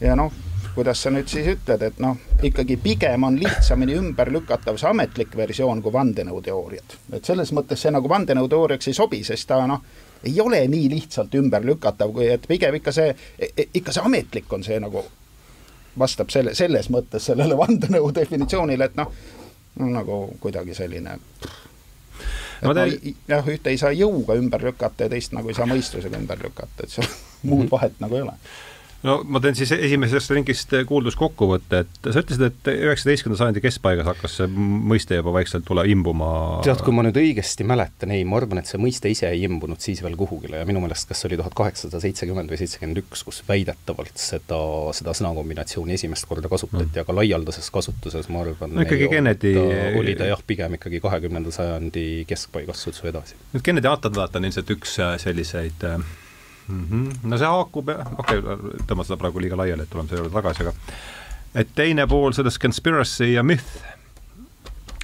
ja 0.00 0.16
noh, 0.18 0.32
kuidas 0.74 1.02
sa 1.04 1.12
nüüd 1.12 1.28
siis 1.28 1.48
ütled, 1.52 1.82
et 1.84 1.98
noh, 2.00 2.20
ikkagi 2.44 2.78
pigem 2.80 3.26
on 3.28 3.36
lihtsamini 3.40 3.96
ümberlükatav 4.00 4.78
see 4.80 4.88
ametlik 4.88 5.36
versioon 5.36 5.82
kui 5.84 5.92
vandenõuteooriad. 5.92 6.96
et 7.12 7.24
selles 7.24 7.52
mõttes 7.52 7.82
see 7.82 7.92
nagu 7.92 8.08
vandenõuteooriaks 8.08 8.88
ei 8.88 8.96
sobi, 8.96 9.24
sest 9.24 9.48
ta 9.48 9.60
noh, 9.66 9.82
ei 10.24 10.40
ole 10.40 10.62
nii 10.68 10.88
lihtsalt 10.92 11.34
ümberlükatav, 11.34 12.12
kui 12.12 12.28
et 12.30 12.46
pigem 12.48 12.78
ikka 12.78 12.92
see, 12.92 13.10
ikka 13.74 13.92
see 13.92 14.04
ametlik 14.06 14.52
on 14.52 14.64
see 14.64 14.78
nagu 14.80 15.04
vastab 15.98 16.30
selle, 16.32 16.54
selles 16.54 16.88
mõttes 16.90 17.26
sellele 17.30 17.56
vandenõu 17.62 18.12
definitsioonile, 18.14 18.84
et 18.90 18.96
noh, 18.96 19.12
no 19.80 19.90
nagu 19.92 20.22
kuidagi 20.40 20.74
selline 20.74 21.18
Ma 22.62 22.70
i- 22.86 23.16
jah, 23.28 23.46
ühte 23.50 23.72
ei 23.72 23.78
saa 23.80 23.90
jõuga 23.90 24.36
ümber 24.38 24.62
lükata 24.62 25.08
ja 25.08 25.10
teist 25.10 25.32
nagu 25.34 25.48
ei 25.50 25.54
saa 25.58 25.66
mõistusega 25.66 26.14
ümber 26.20 26.38
lükata, 26.44 26.84
et 26.86 26.92
seal 26.94 27.08
muud 27.50 27.66
vahet 27.72 27.96
nagu 28.00 28.14
ei 28.18 28.22
ole. 28.22 28.36
No 29.06 29.18
ma 29.26 29.40
teen 29.42 29.56
siis 29.58 29.72
esimesest 29.74 30.30
ringist 30.34 30.74
kuuldus 30.88 31.16
kokkuvõtte, 31.18 31.82
et 31.84 32.08
sa 32.08 32.22
ütlesid, 32.22 32.44
et 32.46 32.70
üheksateistkümnenda 32.72 33.40
sajandi 33.40 33.62
keskpaigas 33.64 34.08
hakkas 34.12 34.36
see 34.40 34.48
mõiste 34.92 35.18
juba 35.18 35.34
vaikselt 35.34 35.66
tule 35.68 35.84
imbuma 35.90 36.60
tead, 36.66 36.82
kui 36.84 36.94
ma 36.94 37.04
nüüd 37.06 37.18
õigesti 37.18 37.66
mäletan, 37.68 38.14
ei, 38.14 38.24
ma 38.28 38.38
arvan, 38.38 38.62
et 38.62 38.70
see 38.70 38.80
mõiste 38.82 39.10
ise 39.12 39.30
ei 39.30 39.44
imbunud 39.48 39.82
siis 39.82 40.02
veel 40.04 40.16
kuhugile 40.20 40.62
ja 40.62 40.68
minu 40.68 40.82
meelest 40.84 41.10
kas 41.10 41.22
see 41.22 41.30
oli 41.30 41.40
tuhat 41.40 41.56
kaheksasada 41.58 42.02
seitsekümmend 42.04 42.52
või 42.52 42.60
seitsekümmend 42.62 43.02
üks, 43.02 43.24
kus 43.26 43.42
väidetavalt 43.48 44.22
seda, 44.22 44.60
seda 44.96 45.16
sõnakombinatsiooni 45.18 45.98
esimest 45.98 46.28
korda 46.30 46.50
kasutati 46.52 46.86
mm., 46.86 47.02
aga 47.04 47.18
laialdases 47.18 47.70
kasutuses 47.74 48.30
ma 48.32 48.44
arvan 48.46 48.78
No 48.78 48.86
ikkagi 48.86 49.10
Kennedy- 49.12 49.56
oli 49.98 50.14
ta 50.16 50.30
jah, 50.30 50.40
pigem 50.46 50.78
ikkagi 50.78 51.02
kahekümnenda 51.02 51.52
sajandi 51.54 52.24
keskpaigast 52.28 52.86
sutsu 52.86 53.10
edasi. 53.10 53.36
nüüd 53.52 53.66
Kennedy 53.66 53.90
atentaat 53.90 54.38
on 54.38 54.46
ilmselt 54.48 54.70
üks 54.76 54.98
äh, 55.02 55.16
selliseid 55.20 55.84
äh, 55.88 55.98
mm 56.68 56.84
-hmm. 56.90 57.16
no 57.22 57.38
see 57.38 57.48
haakub, 57.48 57.88
okei 58.18 58.38
okay,, 58.38 58.76
tõmba 58.86 59.06
seda 59.06 59.18
praegu 59.20 59.40
liiga 59.40 59.56
laiali, 59.56 59.82
et 59.82 59.90
tuleme 59.90 60.08
selle 60.08 60.22
juurde 60.22 60.34
tagasi, 60.34 60.62
aga 60.62 60.72
et 61.54 61.74
teine 61.74 62.06
pool 62.06 62.32
sellest 62.32 62.62
conspiracy 62.62 63.32
ja 63.32 63.42
myth 63.42 63.82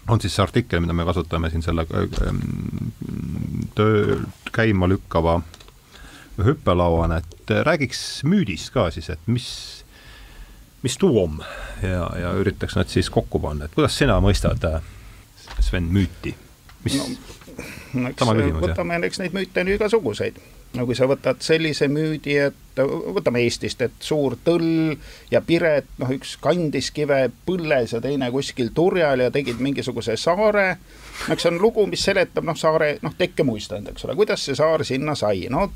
on 0.08 0.20
siis 0.20 0.36
see 0.36 0.42
artikkel, 0.42 0.80
mida 0.80 0.92
me 0.92 1.04
kasutame 1.04 1.50
siin 1.50 1.62
selle 1.62 1.86
äh, 1.94 2.32
mm, 2.32 3.68
töö 3.74 4.20
käima 4.52 4.88
lükkava 4.88 5.40
hüppelauana, 6.44 7.16
et 7.16 7.50
äh, 7.50 7.64
räägiks 7.66 8.22
müüdist 8.24 8.72
ka 8.72 8.90
siis, 8.90 9.10
et 9.10 9.20
mis 9.26 9.78
mis 10.82 10.98
tuum 10.98 11.40
ja, 11.82 12.10
ja 12.18 12.32
üritaks 12.38 12.76
nad 12.78 12.88
siis 12.88 13.10
kokku 13.10 13.40
panna, 13.42 13.66
et 13.66 13.74
kuidas 13.74 13.98
sina 13.98 14.20
mõistad, 14.22 14.62
Sven, 15.60 15.88
müüti? 15.90 16.34
mis 16.84 16.98
no,, 16.98 17.06
Sama 18.18 18.34
küsimus, 18.36 18.62
jah. 18.62 18.76
võtame, 18.76 19.00
eks 19.08 19.18
neid 19.22 19.34
müüte 19.34 19.62
on 19.64 19.70
ju 19.70 19.78
igasuguseid. 19.78 20.38
No 20.76 20.84
kui 20.86 20.96
sa 20.96 21.08
võtad 21.08 21.40
sellise 21.44 21.88
müüdi, 21.88 22.36
et 22.48 22.80
võtame 23.14 23.40
Eestist, 23.42 23.80
et 23.82 24.04
suur 24.04 24.36
tõll 24.44 24.94
ja 25.32 25.40
Piret, 25.44 25.88
noh 25.98 26.12
üks 26.14 26.36
kandis 26.42 26.90
kive 26.94 27.24
põlles 27.46 27.94
ja 27.96 28.02
teine 28.04 28.30
kuskil 28.34 28.70
turjal 28.76 29.24
ja 29.24 29.32
tegid 29.34 29.62
mingisuguse 29.64 30.18
saare, 30.20 30.68
eks 31.32 31.46
see 31.46 31.52
on 31.54 31.58
lugu, 31.62 31.86
mis 31.90 32.04
seletab 32.04 32.46
noh, 32.46 32.58
saare 32.58 32.96
noh, 33.02 33.16
tekkemuistand, 33.18 33.90
eks 33.92 34.06
ole, 34.06 34.18
kuidas 34.18 34.44
see 34.44 34.58
saar 34.58 34.84
sinna 34.86 35.16
sai, 35.18 35.48
no 35.52 35.70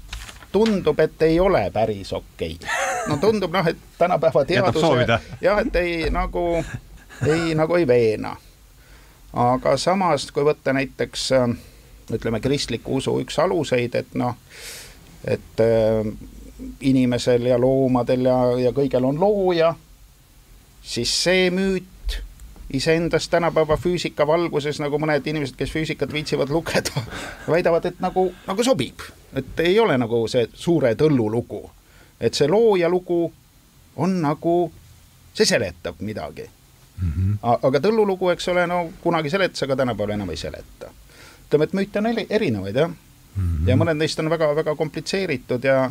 tundub, 0.53 1.01
et 1.01 1.23
ei 1.25 1.41
ole 1.41 1.65
päris 1.73 2.13
okei 2.13 2.59
okay.. 2.61 2.81
no 3.09 3.17
tundub 3.23 3.55
noh, 3.57 3.73
et 3.73 3.85
tänapäeva 3.99 4.45
teaduse 4.45 5.21
jah, 5.41 5.61
et 5.65 5.77
ei 5.81 6.11
nagu, 6.13 6.47
ei 7.27 7.55
nagu 7.59 7.81
ei 7.81 7.89
veena 7.89 8.37
aga 9.33 9.77
samas, 9.81 10.29
kui 10.31 10.45
võtta 10.45 10.75
näiteks 10.77 11.29
äh, 11.37 11.55
ütleme, 12.17 12.41
kristliku 12.41 12.99
usu 13.01 13.19
üks 13.23 13.39
aluseid, 13.43 13.95
et 13.99 14.15
noh, 14.19 14.37
et 15.25 15.63
äh, 15.63 16.13
inimesel 16.81 17.47
ja 17.47 17.59
loomadel 17.61 18.29
ja, 18.29 18.37
ja 18.69 18.73
kõigel 18.77 19.07
on 19.09 19.21
looja, 19.21 19.73
siis 20.83 21.13
see 21.25 21.51
müüt 21.55 22.19
iseendast 22.73 23.31
tänapäeva 23.31 23.77
füüsika 23.77 24.27
valguses, 24.27 24.81
nagu 24.81 24.99
mõned 24.99 25.27
inimesed, 25.29 25.57
kes 25.59 25.73
füüsikat 25.75 26.13
viitsivad 26.13 26.51
lugeda, 26.53 27.05
väidavad, 27.53 27.91
et 27.91 28.01
nagu, 28.01 28.31
nagu 28.47 28.65
sobib. 28.65 29.05
et 29.37 29.61
ei 29.65 29.79
ole 29.81 29.97
nagu 29.99 30.27
see 30.29 30.49
suure 30.55 30.95
tõllu 30.95 31.29
lugu. 31.33 31.63
et 32.21 32.35
see 32.35 32.49
looja 32.49 32.89
lugu 32.89 33.33
on 33.97 34.21
nagu, 34.23 34.73
see 35.35 35.47
seletab 35.47 36.01
midagi 36.01 36.49
A- 37.43 37.59
aga 37.67 37.81
tõllulugu, 37.83 38.31
eks 38.33 38.49
ole, 38.53 38.67
no 38.71 38.85
kunagi 39.03 39.31
seletas, 39.31 39.63
aga 39.65 39.77
tänapäeval 39.77 40.15
enam 40.15 40.31
ei 40.31 40.37
seleta. 40.39 40.91
ütleme, 41.53 41.69
et 41.69 41.75
müüte 41.77 42.01
on 42.01 42.07
eri- 42.13 42.27
erinevaid 42.31 42.77
jah 42.77 42.89
mm, 42.89 43.43
-hmm. 43.43 43.69
ja 43.69 43.77
mõned 43.77 44.01
neist 44.01 44.19
on 44.19 44.31
väga-väga 44.33 44.75
komplitseeritud 44.77 45.65
ja, 45.65 45.91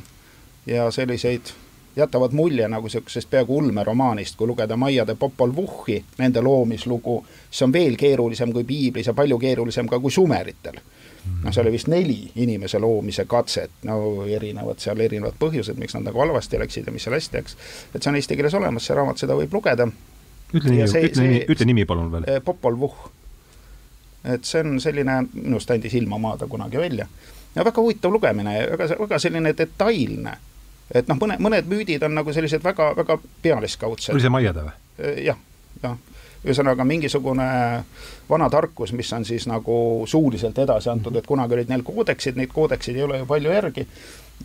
ja 0.65 0.91
selliseid 0.91 1.53
jätavad 1.95 2.31
mulje 2.31 2.67
nagu 2.67 2.87
niisugusest 2.87 3.29
peaaegu 3.29 3.57
ulmeromaanist, 3.57 4.35
kui 4.39 4.47
lugeda 4.47 4.77
Maia 4.77 5.07
de 5.07 5.15
Popol 5.15 5.55
Vuhhi, 5.55 6.03
nende 6.17 6.41
loomislugu, 6.41 7.25
siis 7.49 7.61
on 7.61 7.73
veel 7.73 7.95
keerulisem 7.99 8.53
kui 8.53 8.63
piiblis 8.63 9.07
ja 9.07 9.13
palju 9.13 9.37
keerulisem 9.39 9.87
ka 9.87 9.99
kui 9.99 10.11
sumeritel. 10.11 10.79
noh, 11.43 11.53
seal 11.53 11.65
oli 11.67 11.71
vist 11.75 11.87
neli 11.87 12.31
inimese 12.35 12.79
loomise 12.79 13.25
katset, 13.29 13.71
no 13.83 14.23
erinevad 14.25 14.79
seal 14.81 14.99
erinevad 14.99 15.35
põhjused, 15.39 15.77
miks 15.77 15.93
nad 15.93 16.03
nagu 16.03 16.19
halvasti 16.19 16.57
läksid 16.59 16.87
ja 16.87 16.91
mis 16.91 17.03
seal 17.03 17.13
hästi 17.13 17.37
läks. 17.37 17.57
et 17.95 18.01
see 18.03 18.09
on 18.09 18.15
eesti 18.15 18.35
keeles 18.35 18.53
olemas, 18.53 18.85
see 18.85 18.95
raamat, 18.95 19.17
seda 19.17 19.35
võib 19.37 19.53
lugeda 19.53 19.87
ütle 20.53 20.71
nimi 20.71 20.87
see- 20.87 21.03
ütle 21.05 21.21
nimi 21.27 21.39
see-, 21.39 21.47
ütle 21.53 21.65
nimi 21.65 21.85
palun 21.85 22.11
veel. 22.11 22.41
Popol 22.45 22.79
Vuh. 22.79 22.95
Et 24.23 24.45
see 24.45 24.61
on 24.61 24.79
selline, 24.81 25.23
minust 25.33 25.71
andis 25.71 25.93
ilma 25.97 26.17
maada 26.21 26.47
kunagi 26.47 26.77
välja 26.77 27.07
ja 27.55 27.65
väga 27.65 27.81
huvitav 27.81 28.13
lugemine 28.13 28.57
ja 28.57 28.71
väga, 28.71 28.95
väga 28.99 29.19
selline 29.19 29.53
detailne. 29.57 30.37
et 30.93 31.07
noh, 31.07 31.17
mõne, 31.19 31.37
mõned 31.39 31.67
müüdid 31.71 32.03
on 32.03 32.15
nagu 32.15 32.33
sellised 32.33 32.63
väga-väga 32.63 33.17
pealiskaudsed 33.41 34.13
oli, 34.13 34.23
see 34.23 34.33
Maiade 34.33 34.65
või? 34.67 34.73
jah, 35.25 35.37
jah. 35.83 35.97
ühesõnaga 36.45 36.85
mingisugune 36.85 37.47
vana 38.29 38.49
tarkus, 38.49 38.93
mis 38.93 39.13
on 39.13 39.25
siis 39.25 39.47
nagu 39.47 39.77
suuliselt 40.07 40.57
edasi 40.57 40.89
antud, 40.89 41.15
et 41.15 41.27
kunagi 41.27 41.57
olid 41.57 41.69
neil 41.69 41.83
koodeksid, 41.85 42.37
neid 42.37 42.53
koodeksid 42.53 42.97
ei 42.97 43.03
ole 43.07 43.21
ju 43.21 43.29
palju 43.29 43.53
järgi 43.53 43.87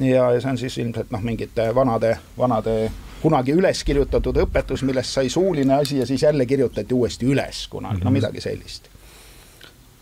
ja, 0.00 0.30
ja 0.32 0.40
see 0.40 0.50
on 0.50 0.58
siis 0.58 0.78
ilmselt 0.78 1.12
noh, 1.14 1.22
mingite 1.24 1.68
vanade, 1.74 2.16
vanade 2.38 2.76
kunagi 3.22 3.54
üles 3.56 3.80
kirjutatud 3.84 4.42
õpetus, 4.44 4.84
millest 4.86 5.16
sai 5.16 5.30
suuline 5.32 5.80
asi 5.80 5.98
ja 5.98 6.06
siis 6.06 6.22
jälle 6.22 6.46
kirjutati 6.46 6.94
uuesti 6.94 7.26
üles 7.26 7.66
kunagi, 7.72 8.04
no 8.04 8.12
midagi 8.14 8.40
sellist. 8.44 8.90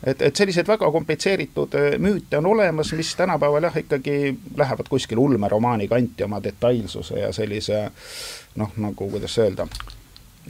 et, 0.07 0.23
et 0.23 0.37
selliseid 0.37 0.69
väga 0.69 0.91
komplitseeritud 0.93 1.75
äh, 1.79 1.99
müüte 1.99 2.39
on 2.39 2.47
olemas, 2.47 2.93
mis 2.93 3.15
tänapäeval 3.17 3.69
jah, 3.69 3.77
ikkagi 3.85 4.37
lähevad 4.57 4.89
kuskil 4.91 5.19
ulmeromaani 5.19 5.89
kanti 5.89 6.25
oma 6.25 6.43
detailsuse 6.43 7.21
ja 7.21 7.33
sellise 7.33 7.87
noh, 8.61 8.73
nagu 8.77 9.11
kuidas 9.11 9.39
öelda, 9.39 9.67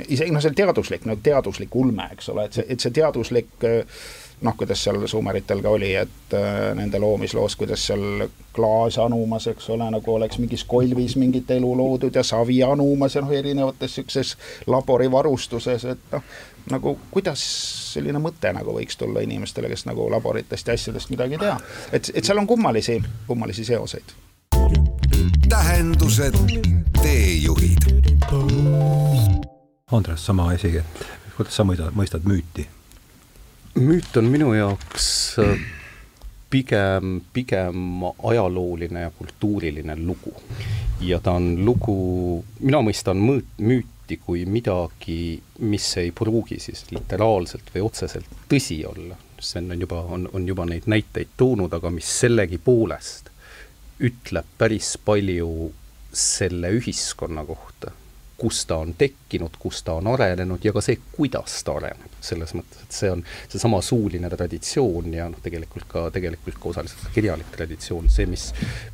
isegi 0.08 0.34
noh, 0.34 0.42
see 0.42 0.56
teaduslik, 0.56 1.06
nagu 1.08 1.22
teaduslik 1.22 1.74
ulme, 1.76 2.08
eks 2.16 2.28
ole, 2.34 2.48
et 2.48 2.58
see, 2.58 2.66
et 2.68 2.84
see 2.84 2.94
teaduslik 2.94 3.68
äh, 3.68 4.02
noh, 4.44 4.56
kuidas 4.56 4.84
seal 4.84 5.06
suumeritel 5.08 5.62
ka 5.64 5.72
oli, 5.72 5.94
et 5.96 6.34
äh, 6.36 6.74
nende 6.76 6.98
loomisloos, 7.00 7.56
kuidas 7.56 7.86
seal 7.88 8.26
klaas 8.54 8.98
anumas, 9.02 9.46
eks 9.50 9.70
ole, 9.74 9.86
nagu 9.90 10.14
oleks 10.14 10.38
mingis 10.38 10.64
kolvis 10.68 11.16
mingit 11.20 11.50
elu 11.50 11.70
loodud 11.78 12.14
ja 12.14 12.22
savi 12.22 12.60
anumas 12.62 13.16
ja 13.16 13.24
noh, 13.24 13.32
erinevates 13.32 13.96
niisuguses 13.96 14.34
laborivarustuses, 14.70 15.86
et 15.94 16.12
noh, 16.12 16.28
nagu 16.70 16.96
kuidas 17.10 17.42
selline 17.94 18.20
mõte 18.22 18.52
nagu 18.56 18.76
võiks 18.76 18.98
tulla 19.00 19.24
inimestele, 19.24 19.70
kes 19.72 19.86
nagu 19.88 20.06
laboritest 20.12 20.68
ja 20.68 20.76
asjadest 20.78 21.12
midagi 21.14 21.38
ei 21.38 21.44
tea. 21.46 21.56
et, 21.92 22.12
et 22.14 22.24
seal 22.24 22.40
on 22.40 22.46
kummalisi, 22.46 23.00
kummalisi 23.26 23.64
seoseid. 23.64 24.14
tähendused, 25.48 26.38
teejuhid 27.02 27.90
Andres, 29.92 30.26
sama 30.26 30.48
asi, 30.50 30.76
et 30.80 31.04
kuidas 31.36 31.56
sa 31.56 31.64
mõistad, 31.66 31.92
mõistad 31.94 32.24
müüti? 32.26 32.66
Müüt 33.74 34.16
on 34.16 34.28
minu 34.30 34.52
jaoks 34.54 35.38
äh, 35.42 35.58
pigem, 36.50 37.20
pigem 37.32 38.04
ajalooline 38.04 39.00
ja 39.00 39.10
kultuuriline 39.10 39.96
lugu. 39.96 40.34
ja 41.00 41.18
ta 41.20 41.32
on 41.32 41.64
lugu, 41.64 42.44
mina 42.60 42.80
mõistan 42.86 43.18
mõõt, 43.18 43.50
müüti 43.58 44.18
kui 44.22 44.44
midagi, 44.46 45.40
mis 45.58 45.88
ei 45.98 46.12
pruugi 46.14 46.60
siis 46.62 46.84
literaalselt 46.94 47.74
või 47.74 47.82
otseselt 47.88 48.30
tõsi 48.48 48.84
olla. 48.86 49.18
Sven 49.40 49.72
on 49.74 49.80
juba, 49.80 50.00
on, 50.16 50.28
on 50.32 50.46
juba 50.48 50.64
neid 50.70 50.86
näiteid 50.86 51.34
toonud, 51.36 51.72
aga 51.74 51.90
mis 51.90 52.08
sellegipoolest 52.20 53.28
ütleb 54.04 54.46
päris 54.58 54.94
palju 55.04 55.50
selle 56.14 56.70
ühiskonna 56.78 57.44
kohta 57.44 57.90
kus 58.36 58.64
ta 58.66 58.76
on 58.82 58.94
tekkinud, 58.98 59.56
kus 59.58 59.82
ta 59.82 59.94
on 59.98 60.08
arenenud 60.10 60.64
ja 60.64 60.72
ka 60.74 60.82
see, 60.84 60.98
kuidas 61.12 61.62
ta 61.64 61.76
areneb. 61.78 62.10
selles 62.24 62.54
mõttes, 62.56 62.80
et 62.82 62.96
see 62.96 63.10
on 63.12 63.20
seesama 63.52 63.82
suuline 63.84 64.30
traditsioon 64.32 65.12
ja 65.12 65.26
noh, 65.28 65.40
tegelikult 65.44 65.84
ka, 65.88 66.06
tegelikult 66.14 66.56
ka 66.60 66.70
osaliselt 66.70 67.10
kirjalik 67.14 67.50
traditsioon, 67.52 68.08
see, 68.08 68.24
mis 68.30 68.46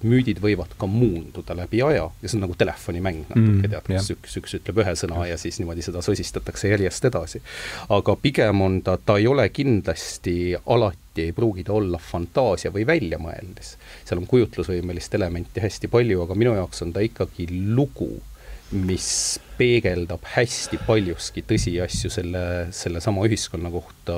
müüdid 0.02 0.40
võivad 0.42 0.74
ka 0.78 0.88
muunduda 0.90 1.54
läbi 1.56 1.82
aja 1.86 2.08
ja 2.10 2.28
see 2.28 2.40
on 2.40 2.44
nagu 2.48 2.56
telefonimäng 2.58 3.22
natuke 3.28 3.68
mm,, 3.68 3.68
tead, 3.70 3.86
kus 3.92 4.10
üks, 4.16 4.36
üks 4.42 4.56
ütleb 4.58 4.82
ühe 4.82 4.96
sõna 4.98 5.28
ja 5.30 5.38
siis 5.38 5.60
niimoodi 5.62 5.86
seda 5.86 6.02
sosistatakse 6.02 6.72
järjest 6.72 7.06
edasi. 7.06 7.42
aga 7.88 8.16
pigem 8.18 8.66
on 8.66 8.80
ta, 8.82 8.98
ta 8.98 9.20
ei 9.20 9.30
ole 9.30 9.48
kindlasti 9.54 10.56
alati 10.66 10.98
ei 11.20 11.32
pruugi 11.36 11.64
ta 11.66 11.72
olla 11.72 11.98
fantaasia 11.98 12.70
või 12.74 12.86
väljamõeldis. 12.86 13.76
seal 14.04 14.20
on 14.20 14.26
kujutlusvõimelist 14.30 15.14
elementi 15.14 15.62
hästi 15.62 15.88
palju, 15.88 16.22
aga 16.24 16.34
minu 16.38 16.54
jaoks 16.58 16.82
on 16.86 16.92
ta 16.92 17.02
ikkagi 17.04 17.46
lugu 17.74 18.10
mis 18.72 19.40
peegeldab 19.58 20.24
hästi 20.34 20.78
paljuski 20.86 21.42
tõsiasju 21.46 22.10
selle, 22.12 22.44
sellesama 22.74 23.24
ühiskonna 23.26 23.72
kohta, 23.72 24.16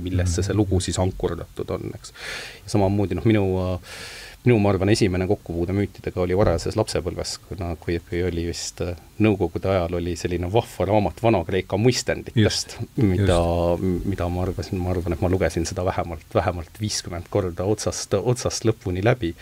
millesse 0.00 0.44
see 0.46 0.56
lugu 0.56 0.80
siis 0.84 1.00
ankurdatud 1.02 1.74
on, 1.74 1.90
eks. 1.98 2.14
ja 2.62 2.76
samamoodi 2.76 3.18
noh, 3.18 3.28
minu 3.28 3.44
minu, 4.46 4.58
ma 4.62 4.70
arvan, 4.72 4.92
esimene 4.92 5.26
kokkupuude 5.28 5.74
müütidega 5.76 6.22
oli 6.22 6.36
varajases 6.38 6.78
lapsepõlves, 6.78 7.34
kuna, 7.50 7.74
kui, 7.82 7.98
kui 8.08 8.22
oli 8.24 8.46
vist 8.48 8.80
äh, 8.84 8.94
Nõukogude 9.18 9.66
ajal 9.72 9.94
oli 9.98 10.12
selline 10.16 10.46
vahva 10.52 10.86
raamat 10.86 11.22
Vana-Kreeka 11.22 11.76
muistenditest, 11.80 12.76
mida, 13.02 13.38
mida 13.80 14.28
ma 14.30 14.44
arvasin, 14.44 14.78
ma 14.78 14.92
arvan, 14.92 15.16
et 15.16 15.22
ma 15.24 15.30
lugesin 15.32 15.66
seda 15.66 15.82
vähemalt, 15.88 16.26
vähemalt 16.34 16.78
viiskümmend 16.80 17.26
korda 17.30 17.66
otsast, 17.66 18.14
otsast 18.14 18.66
lõpuni 18.68 19.02
läbi. 19.04 19.32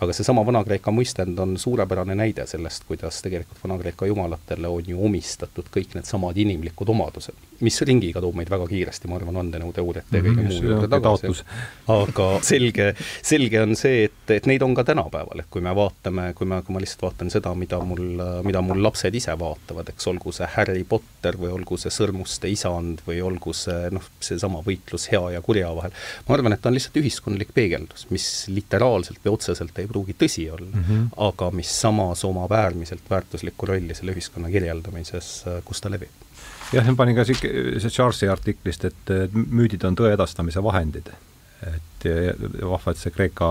aga 0.00 0.16
seesama 0.16 0.46
Vana-Kreeka 0.46 0.90
muistend 0.90 1.38
on 1.38 1.58
suurepärane 1.60 2.14
näide 2.16 2.46
sellest, 2.46 2.84
kuidas 2.88 3.20
tegelikult 3.22 3.60
Vana-Kreeka 3.64 4.08
jumalatele 4.08 4.68
on 4.72 4.88
ju 4.88 5.04
omistatud 5.04 5.68
kõik 5.74 5.98
needsamad 5.98 6.36
inimlikud 6.36 6.88
omadused, 6.88 7.36
mis 7.60 7.80
ringiga 7.82 8.20
toob 8.24 8.36
meid 8.40 8.50
väga 8.50 8.66
kiiresti, 8.70 9.08
ma 9.10 9.20
arvan, 9.20 9.36
vandenõuteooriate 9.42 10.16
ja 10.16 10.22
kõige 10.22 10.40
mm 10.40 10.48
-hmm, 10.48 10.62
muu 10.62 10.70
juurde 10.70 10.88
tagasi. 10.88 11.44
aga 11.92 12.28
selge, 12.42 12.94
selge 13.22 13.62
on 13.62 13.76
see, 13.76 14.04
et, 14.08 14.30
et 14.30 14.46
neid 14.46 14.62
on 14.62 14.74
ka 14.74 14.84
tänapäeval, 14.84 15.44
et 15.44 15.50
kui 15.50 15.60
me 15.60 15.74
vaatame, 15.74 16.32
kui 16.34 16.46
me, 16.46 16.62
kui 16.62 16.72
ma 16.72 16.80
lihtsalt 16.80 17.02
vaatan 17.02 17.30
seda, 17.30 17.54
mida 17.54 17.80
mul, 17.80 18.22
mida 18.44 18.62
mul 18.62 18.82
lapsed 18.82 19.14
ise 19.14 19.25
vaatavad, 19.34 19.90
eks 19.90 20.06
olgu 20.12 20.32
see 20.34 20.46
Harry 20.54 20.84
Potter 20.88 21.38
või 21.40 21.50
olgu 21.56 21.78
see 21.80 21.90
Sõrmuste 21.90 22.50
isand 22.52 23.02
või 23.06 23.18
olgu 23.24 23.54
see 23.56 23.90
noh, 23.94 24.04
seesama 24.22 24.62
võitlus 24.66 25.08
hea 25.12 25.22
ja 25.34 25.42
kurja 25.44 25.72
vahel, 25.76 25.94
ma 26.28 26.36
arvan, 26.36 26.54
et 26.54 26.62
ta 26.62 26.70
on 26.70 26.76
lihtsalt 26.78 27.00
ühiskondlik 27.02 27.50
peegeldus, 27.56 28.06
mis 28.14 28.28
literaalselt 28.52 29.22
või 29.24 29.34
otseselt 29.34 29.78
ei 29.82 29.90
pruugi 29.90 30.16
tõsi 30.18 30.46
olla 30.52 30.70
mm, 30.70 30.84
-hmm. 30.86 31.08
aga 31.28 31.50
mis 31.50 31.72
samas 31.80 32.24
omab 32.28 32.52
äärmiselt 32.52 33.10
väärtuslikku 33.10 33.66
rolli 33.66 33.94
selle 33.94 34.14
ühiskonna 34.14 34.50
kirjeldamises, 34.52 35.32
kus 35.64 35.82
ta 35.82 35.90
levib. 35.90 36.22
Jah, 36.74 36.86
ma 36.86 36.96
panin 36.98 37.16
ka 37.16 37.24
sihuke, 37.26 37.50
Charlesi 37.88 38.28
artiklist, 38.28 38.84
et 38.88 39.14
müüdid 39.32 39.84
on 39.86 39.96
tõe 39.98 40.12
edastamise 40.16 40.62
vahendid. 40.62 41.12
Et 41.66 42.06
vahva, 42.60 42.92
et 42.92 43.00
see 43.00 43.12
Kreeka, 43.14 43.48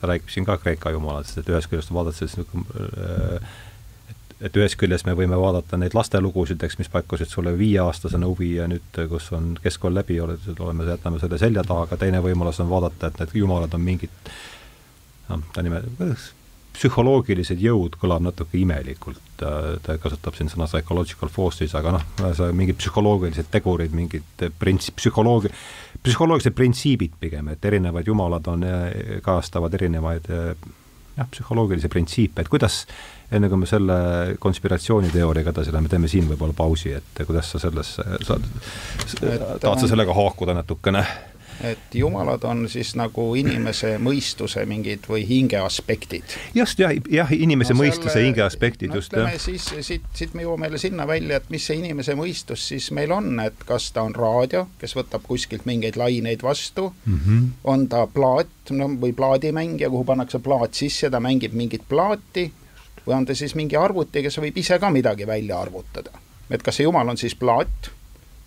ta 0.00 0.10
räägib 0.10 0.30
siin 0.30 0.46
ka 0.46 0.58
Kreeka 0.60 0.92
jumalatest, 0.94 1.40
et 1.40 1.48
ühest 1.48 1.70
küljest 1.72 1.92
vaadates 1.94 2.22
niisugune 2.22 3.40
et, 4.42 4.56
ühest 4.56 4.76
küljest 4.80 5.06
me 5.06 5.14
võime 5.18 5.38
vaadata 5.38 5.78
neid 5.80 5.94
lastelugusid, 5.96 6.62
eks, 6.66 6.78
mis 6.80 6.90
pakkusid 6.92 7.30
sulle 7.30 7.54
viieaastasena 7.58 8.28
huvi 8.28 8.54
ja 8.56 8.68
nüüd, 8.70 9.00
kus 9.10 9.30
on 9.36 9.54
keskkool 9.62 9.94
läbi, 9.94 10.18
oleme, 10.20 10.86
jätame 10.88 11.22
selle 11.22 11.38
selja 11.40 11.64
taha, 11.66 11.86
aga 11.88 11.98
teine 12.00 12.22
võimalus 12.24 12.60
on 12.64 12.70
vaadata, 12.72 13.10
et 13.10 13.22
need 13.22 13.36
jumalad 13.42 13.74
on 13.78 13.84
mingid 13.84 14.32
noh, 15.28 15.44
ta 15.54 15.64
nime, 15.64 15.82
psühholoogilised 16.72 17.60
jõud 17.60 17.96
kõlab 18.00 18.24
natuke 18.24 18.56
imelikult, 18.58 19.20
ta 19.38 19.96
kasutab 20.00 20.36
siin 20.38 20.48
sõna 20.50 20.66
psychological 20.70 21.30
forces, 21.32 21.74
aga 21.78 21.98
noh, 21.98 22.06
mingid 22.56 22.78
psühholoogilised 22.80 23.50
tegurid, 23.52 23.92
mingid 23.96 24.46
prints-, 24.60 24.92
psühholoogia, 24.96 25.52
psühholoogilised 26.02 26.56
printsiibid 26.56 27.18
pigem, 27.20 27.52
et 27.52 27.64
erinevad 27.68 28.08
jumalad 28.08 28.48
on, 28.52 28.64
kajastavad 29.24 29.76
erinevaid 29.78 30.30
jah, 30.32 31.28
psühholoogilisi 31.28 31.92
printsiipe, 31.92 32.42
et 32.42 32.50
kuidas, 32.52 32.86
enne 33.32 33.48
kui 33.48 33.62
me 33.62 33.66
selle 33.66 33.98
konspiratsiooniteooriaga 34.40 35.54
edasi 35.54 35.72
läheme, 35.72 35.88
teeme 35.92 36.08
siin 36.10 36.28
võib-olla 36.30 36.56
pausi, 36.56 36.92
et 36.98 37.24
kuidas 37.26 37.50
sa 37.52 37.60
sellesse, 37.62 38.04
sa, 38.26 38.38
tahad 39.60 39.80
sa 39.80 39.88
sellega 39.88 40.16
haakuda 40.16 40.56
natukene? 40.60 41.06
et 41.62 41.94
jumalad 41.94 42.42
on 42.44 42.64
siis 42.68 42.94
nagu 42.98 43.24
inimese 43.38 43.94
mõistuse 44.02 44.64
mingid 44.66 45.04
või 45.08 45.22
hinge 45.28 45.58
aspektid. 45.62 46.34
just, 46.54 46.80
jah, 46.80 46.94
jah, 47.10 47.32
inimese 47.32 47.74
no, 47.74 47.82
mõistuse 47.82 48.14
selle, 48.16 48.30
hinge 48.30 48.42
aspektid 48.42 48.90
no, 48.90 48.98
just, 48.98 49.14
jah. 49.16 49.30
siis 49.40 49.68
siit, 49.86 50.06
siit 50.16 50.34
me 50.34 50.46
jõuame 50.46 50.66
jälle 50.66 50.80
sinna 50.82 51.06
välja, 51.06 51.38
et 51.38 51.50
mis 51.54 51.66
see 51.66 51.78
inimese 51.78 52.16
mõistus 52.18 52.66
siis 52.72 52.90
meil 52.96 53.12
on, 53.14 53.30
et 53.44 53.66
kas 53.68 53.90
ta 53.94 54.06
on 54.06 54.16
raadio, 54.16 54.66
kes 54.80 54.96
võtab 54.98 55.26
kuskilt 55.28 55.68
mingeid 55.68 55.98
laineid 56.00 56.42
vastu 56.42 56.88
mm, 57.04 57.20
-hmm. 57.26 57.46
on 57.64 57.86
ta 57.88 58.06
plaat, 58.06 58.50
no 58.70 58.88
või 59.04 59.14
plaadimängija, 59.16 59.90
kuhu 59.90 60.04
pannakse 60.08 60.42
plaat 60.42 60.74
sisse, 60.74 61.10
ta 61.10 61.20
mängib 61.20 61.54
mingit 61.54 61.86
plaati, 61.88 62.50
või 63.06 63.14
on 63.14 63.26
ta 63.26 63.34
siis 63.34 63.54
mingi 63.54 63.76
arvuti, 63.76 64.22
kes 64.22 64.38
võib 64.38 64.58
ise 64.58 64.78
ka 64.78 64.90
midagi 64.90 65.26
välja 65.26 65.60
arvutada. 65.60 66.10
et 66.50 66.62
kas 66.62 66.76
see 66.76 66.84
jumal 66.84 67.08
on 67.08 67.16
siis 67.16 67.34
plaat, 67.34 67.90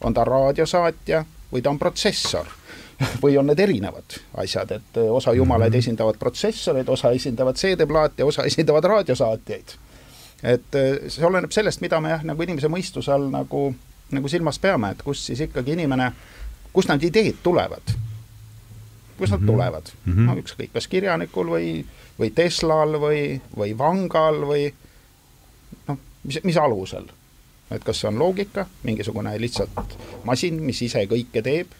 on 0.03 0.13
ta 0.13 0.23
raadiosaatja 0.23 1.25
või 1.51 1.61
ta 1.61 1.69
on 1.69 1.79
protsessor 1.79 2.45
või 3.23 3.37
on 3.37 3.47
need 3.47 3.59
erinevad 3.59 4.19
asjad, 4.43 4.71
et 4.71 4.99
eh, 5.01 5.11
osa 5.11 5.33
jumalaid 5.33 5.69
mm 5.69 5.73
-hmm. 5.73 5.79
esindavad 5.79 6.19
protsessoreid, 6.19 6.89
osa 6.89 7.11
esindavad 7.11 7.55
CD-plaate, 7.55 8.23
osa 8.23 8.43
esindavad 8.49 8.83
raadiosaatjaid. 8.83 9.75
et 10.43 10.75
eh, 10.75 11.09
see 11.09 11.25
oleneb 11.25 11.51
sellest, 11.51 11.81
mida 11.81 12.01
me 12.01 12.09
jah, 12.09 12.23
nagu 12.23 12.43
inimese 12.43 12.67
mõistuse 12.67 13.11
all 13.11 13.29
nagu, 13.31 13.75
nagu 14.11 14.27
silmas 14.27 14.59
peame, 14.59 14.91
et 14.91 15.01
kust 15.03 15.23
siis 15.23 15.39
ikkagi 15.39 15.71
inimene, 15.71 16.11
kust 16.73 16.89
need 16.89 17.03
ideed 17.03 17.35
tulevad. 17.43 17.95
Kust 19.17 19.31
nad 19.31 19.39
mm 19.39 19.47
-hmm. 19.47 19.51
tulevad 19.51 19.91
mm, 20.05 20.13
-hmm. 20.13 20.25
no 20.25 20.35
ükskõik, 20.35 20.73
kas 20.73 20.87
kirjanikul 20.87 21.47
või, 21.47 21.85
või 22.19 22.31
Teslal 22.35 22.99
või, 22.99 23.41
või 23.57 23.77
Vangal 23.77 24.41
või 24.47 24.73
noh, 25.87 25.97
mis, 26.23 26.39
mis 26.43 26.57
alusel 26.57 27.05
et 27.71 27.83
kas 27.83 27.99
see 28.01 28.07
on 28.07 28.19
loogika, 28.19 28.65
mingisugune 28.83 29.33
lihtsalt 29.41 29.97
masin, 30.23 30.61
mis 30.61 30.81
ise 30.81 31.05
kõike 31.09 31.41
teeb 31.41 31.73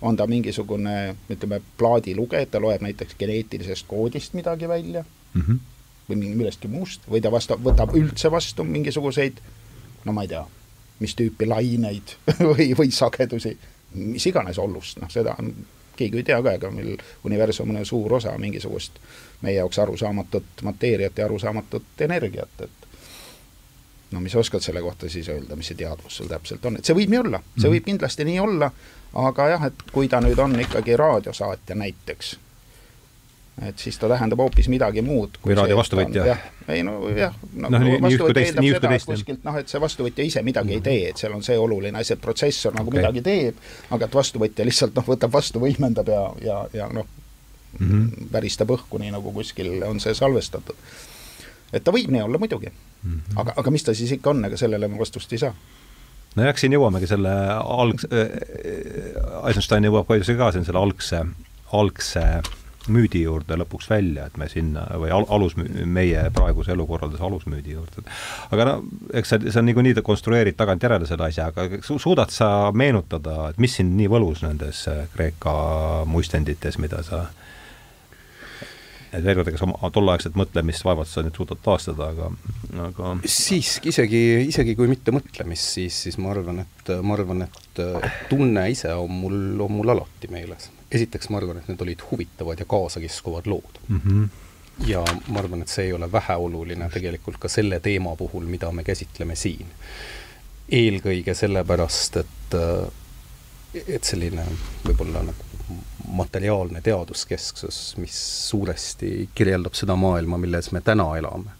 on 0.00 0.16
ta 0.16 0.26
mingisugune, 0.26 1.16
ütleme, 1.30 1.60
plaadilugeja, 1.76 2.46
ta 2.46 2.60
loeb 2.60 2.80
näiteks 2.84 3.16
geneetilisest 3.18 3.86
koodist 3.88 4.34
midagi 4.34 4.68
välja 4.68 5.04
mm 5.34 5.42
-hmm. 5.42 5.58
või 6.08 6.16
millestki 6.16 6.68
muust 6.68 7.00
või 7.10 7.20
ta 7.20 7.32
vastab, 7.32 7.60
võtab 7.64 7.94
üldse 7.96 8.30
vastu 8.30 8.64
mingisuguseid 8.64 9.40
no 10.04 10.12
ma 10.12 10.22
ei 10.22 10.28
tea, 10.28 10.44
mis 10.98 11.14
tüüpi 11.14 11.48
laineid 11.48 12.16
või, 12.52 12.72
või 12.78 12.90
sagedusi, 12.90 13.56
mis 13.94 14.26
iganes 14.26 14.58
ollust, 14.58 15.00
noh, 15.00 15.10
seda 15.10 15.36
on, 15.38 15.52
keegi 15.96 16.22
ei 16.22 16.26
tea 16.30 16.40
ka, 16.42 16.56
ega 16.58 16.70
meil 16.70 16.96
universum 17.24 17.74
on 17.74 17.86
suur 17.86 18.14
osa 18.20 18.34
mingisugust 18.38 19.00
meie 19.42 19.56
jaoks 19.56 19.78
arusaamatut 19.78 20.62
mateeriat 20.62 21.18
ja 21.18 21.24
arusaamatut 21.24 22.04
energiat, 22.06 22.60
et 22.60 22.86
no 24.10 24.20
mis 24.20 24.32
sa 24.32 24.38
oskad 24.38 24.60
selle 24.64 24.82
kohta 24.82 25.08
siis 25.08 25.28
öelda, 25.28 25.56
mis 25.56 25.68
see 25.72 25.78
teadvus 25.78 26.16
sul 26.16 26.30
täpselt 26.30 26.64
on, 26.64 26.78
et 26.78 26.84
see 26.84 26.96
võib 26.96 27.12
nii 27.12 27.22
olla, 27.24 27.42
see 27.42 27.62
-hmm. 27.62 27.74
võib 27.74 27.90
kindlasti 27.90 28.24
nii 28.24 28.40
olla, 28.40 28.70
aga 29.26 29.48
jah, 29.48 29.68
et 29.70 29.86
kui 29.92 30.08
ta 30.08 30.20
nüüd 30.20 30.38
on 30.38 30.60
ikkagi 30.60 30.96
raadiosaatja 30.96 31.76
näiteks, 31.76 32.36
et 33.62 33.78
siis 33.78 33.96
ta 33.98 34.08
tähendab 34.08 34.40
hoopis 34.42 34.68
midagi 34.68 35.02
muud. 35.02 35.38
või 35.46 35.54
raadio 35.56 35.76
vastuvõtja. 35.78 36.36
ei 36.68 36.82
no 36.84 36.98
jah, 37.08 37.34
no, 37.54 37.70
no 37.72 37.78
vastuvõtja 38.04 38.42
eeldab 38.42 38.66
seda, 38.68 38.94
et 38.94 39.06
kuskilt 39.08 39.44
noh, 39.48 39.56
et 39.56 39.72
see 39.72 39.80
vastuvõtja 39.80 40.24
ise 40.28 40.42
midagi 40.44 40.74
mm 40.74 40.80
-hmm. 40.80 40.88
ei 40.92 41.00
tee, 41.00 41.10
et 41.10 41.22
seal 41.22 41.32
on 41.32 41.42
see 41.42 41.58
oluline 41.58 41.98
asi, 41.98 42.12
et 42.12 42.20
protsessor 42.20 42.74
nagu 42.76 42.92
okay. 42.92 43.00
midagi 43.00 43.22
teeb, 43.22 43.62
aga 43.90 44.04
et 44.04 44.14
vastuvõtja 44.14 44.64
lihtsalt 44.64 44.94
noh, 44.96 45.06
võtab 45.08 45.32
vastu, 45.32 45.62
võimendab 45.62 46.08
ja, 46.12 46.24
ja, 46.44 46.58
ja 46.72 46.88
noh 46.92 47.06
mm 47.78 47.88
-hmm., 47.88 48.26
väristab 48.32 48.70
õhku, 48.70 49.00
nii 49.00 49.14
nagu 49.14 49.32
kuskil 49.32 49.82
on 49.82 50.00
see 50.00 50.14
salvestatud. 50.14 50.76
et 51.72 51.84
ta 51.84 51.92
võib 51.92 52.12
nii 52.12 52.22
olla 52.22 52.38
muidugi 52.38 52.68
mm, 52.68 53.10
-hmm. 53.10 53.40
aga, 53.40 53.52
aga 53.56 53.70
mis 53.70 53.84
ta 53.84 53.94
siis 53.94 54.12
ikka 54.12 54.30
on, 54.30 54.44
ega 54.44 54.56
sellele 54.56 54.88
ma 54.88 54.98
vastust 54.98 55.32
ei 55.32 55.38
saa 55.38 55.54
nojah, 56.36 56.56
siin 56.56 56.72
jõuamegi 56.72 57.06
selle 57.06 57.32
alg- 57.62 58.06
äh,, 58.12 59.48
Eisenstein 59.48 59.84
jõuab 59.84 60.06
ka 60.06 60.20
ka 60.36 60.52
siin 60.52 60.64
selle 60.64 60.78
algse, 60.78 61.24
algse 61.72 62.42
müüdi 62.92 63.22
juurde 63.24 63.58
lõpuks 63.60 63.90
välja, 63.90 64.26
et 64.26 64.36
me 64.40 64.48
sinna 64.52 64.86
või 65.00 65.12
al-, 65.14 65.28
alus, 65.32 65.56
meie 65.56 66.26
praeguse 66.34 66.74
elukorralduse 66.76 67.24
alusmüüdi 67.26 67.76
juurde. 67.76 68.04
aga 68.54 68.68
no 68.68 68.76
eks 69.16 69.34
sa, 69.34 69.40
sa 69.52 69.64
niikuinii 69.64 69.96
konstrueerid 70.06 70.58
tagantjärele 70.58 71.08
selle 71.08 71.28
asja, 71.30 71.50
aga 71.52 71.82
su-, 71.82 71.98
suudad 72.02 72.32
sa 72.34 72.70
meenutada, 72.72 73.50
et 73.50 73.58
mis 73.62 73.78
sind 73.80 73.96
nii 73.98 74.10
võlus 74.12 74.44
nendes 74.46 74.86
Kreeka 75.14 75.56
muistendites, 76.10 76.78
mida 76.82 77.02
sa 77.06 77.26
et 79.16 79.24
veel 79.24 79.38
kord, 79.38 79.50
ega 79.50 79.60
sa 79.60 79.90
tolleaegset 79.94 80.36
mõtlemist 80.38 80.84
vaevalt 80.86 81.10
sa 81.10 81.24
nüüd 81.24 81.36
suudad 81.38 81.60
taastada, 81.64 82.10
aga, 82.12 82.30
aga 82.88 83.12
siiski, 83.22 83.92
isegi, 83.92 84.22
isegi 84.50 84.76
kui 84.78 84.90
mitte 84.90 85.14
mõtlemist, 85.14 85.76
siis, 85.78 86.00
siis 86.06 86.18
ma 86.22 86.32
arvan, 86.34 86.62
et, 86.64 86.94
ma 87.02 87.16
arvan, 87.16 87.46
et 87.46 87.82
tunne 88.30 88.66
ise 88.72 88.92
on 88.96 89.12
mul, 89.22 89.38
on 89.64 89.78
mul 89.78 89.94
alati 89.96 90.30
meeles. 90.32 90.70
Esiteks 90.90 91.30
ma 91.30 91.40
arvan, 91.40 91.58
et 91.58 91.68
need 91.68 91.80
olid 91.82 92.02
huvitavad 92.10 92.60
ja 92.60 92.66
kaasakiskuvad 92.68 93.46
lood 93.46 93.80
mm. 93.88 94.00
-hmm 94.04 94.28
ja 94.86 95.04
ma 95.28 95.38
arvan, 95.38 95.62
et 95.62 95.72
see 95.72 95.86
ei 95.88 95.92
ole 95.92 96.12
väheoluline 96.12 96.88
tegelikult 96.92 97.38
ka 97.40 97.48
selle 97.48 97.80
teema 97.80 98.16
puhul, 98.16 98.44
mida 98.44 98.72
me 98.72 98.84
käsitleme 98.84 99.36
siin. 99.36 99.66
eelkõige 100.72 101.34
sellepärast, 101.34 102.16
et, 102.16 102.54
et 103.86 104.04
selline 104.04 104.44
võib-olla 104.84 105.22
nagu 105.22 105.76
materiaalne 106.12 106.80
teaduskesksus, 106.82 107.96
mis 108.02 108.16
suuresti 108.48 109.28
kirjeldab 109.34 109.74
seda 109.78 109.96
maailma, 109.96 110.38
milles 110.38 110.72
me 110.74 110.80
täna 110.80 111.06
elame, 111.18 111.54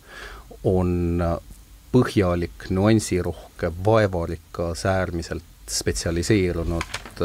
on 0.64 1.22
põhjalik, 1.92 2.68
nüansirohke, 2.70 3.70
vaevarikas, 3.84 4.84
äärmiselt 4.90 5.70
spetsialiseerunud 5.70 7.22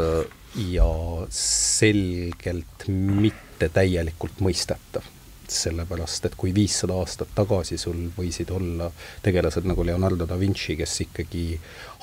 ja 0.56 0.92
selgelt 1.32 2.88
mitte 2.88 3.70
täielikult 3.70 4.42
mõistetav 4.44 5.08
sellepärast 5.52 6.26
et 6.30 6.36
kui 6.40 6.54
viissada 6.56 6.96
aastat 7.00 7.34
tagasi 7.36 7.78
sul 7.80 8.08
võisid 8.16 8.52
olla 8.56 8.88
tegelased 9.24 9.68
nagu 9.68 9.86
Leonardo 9.86 10.28
da 10.30 10.38
Vinci, 10.40 10.78
kes 10.80 10.94
ikkagi 11.06 11.46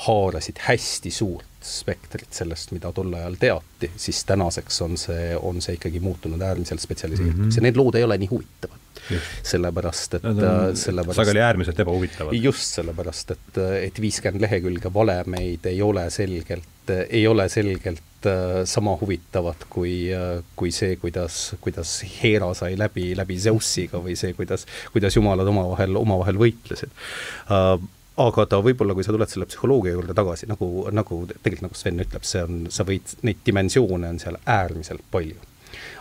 haarasid 0.04 0.61
hästi 0.66 1.12
suurt 1.14 1.46
spektrit 1.68 2.32
sellest, 2.34 2.72
mida 2.76 2.92
tol 2.94 3.12
ajal 3.18 3.38
teati, 3.40 3.90
siis 3.98 4.20
tänaseks 4.28 4.82
on 4.84 4.98
see, 5.00 5.32
on 5.37 5.62
see 5.64 5.78
ikkagi 5.78 6.00
muutunud 6.04 6.42
äärmiselt 6.44 6.82
spetsialiseerituks 6.84 7.38
mm 7.38 7.50
-hmm. 7.50 7.56
ja 7.56 7.66
need 7.66 7.80
lood 7.80 7.98
ei 7.98 8.04
ole 8.04 8.18
nii 8.18 8.30
huvitavad. 8.30 8.84
sellepärast, 9.42 10.14
et 10.14 10.22
no, 10.22 10.74
sellepärast 10.76 11.16
sageli 11.16 11.40
äärmiselt 11.40 11.80
ebahuvitavad. 11.80 12.34
just 12.34 12.74
sellepärast, 12.76 13.30
et, 13.30 13.58
et 13.82 14.00
viiskümmend 14.00 14.42
lehekülge 14.42 14.92
valemeid 14.94 15.64
ei 15.66 15.82
ole 15.82 16.11
selgelt, 16.11 16.68
ei 16.90 17.27
ole 17.27 17.48
selgelt 17.48 18.03
Äh, 18.27 18.64
sama 18.64 18.98
huvitavad 19.01 19.55
kui, 19.70 20.11
äh, 20.11 20.42
kui 20.57 20.72
see, 20.74 20.96
kuidas, 20.96 21.55
kuidas 21.61 22.03
Hera 22.03 22.48
sai 22.55 22.74
läbi, 22.74 23.12
läbi 23.14 23.37
Zeusiga 23.38 24.01
või 24.03 24.16
see, 24.18 24.33
kuidas, 24.35 24.64
kuidas 24.90 25.14
jumalad 25.14 25.46
omavahel, 25.46 25.94
omavahel 26.01 26.40
võitlesid 26.40 26.90
aga 28.18 28.46
ta 28.51 28.59
võib-olla, 28.59 28.96
kui 28.98 29.07
sa 29.07 29.14
tuled 29.14 29.31
selle 29.31 29.46
psühholoogia 29.46 29.94
juurde 29.94 30.18
tagasi, 30.18 30.48
nagu, 30.51 30.88
nagu 30.90 31.20
tegelikult 31.31 31.68
nagu 31.68 31.79
Sven 31.79 32.03
ütleb, 32.03 32.27
see 32.27 32.42
on, 32.42 32.64
sa 32.74 32.83
võid, 32.88 33.14
neid 33.22 33.38
dimensioone 33.46 34.11
on 34.11 34.18
seal 34.18 34.40
äärmiselt 34.42 35.07
palju. 35.14 35.38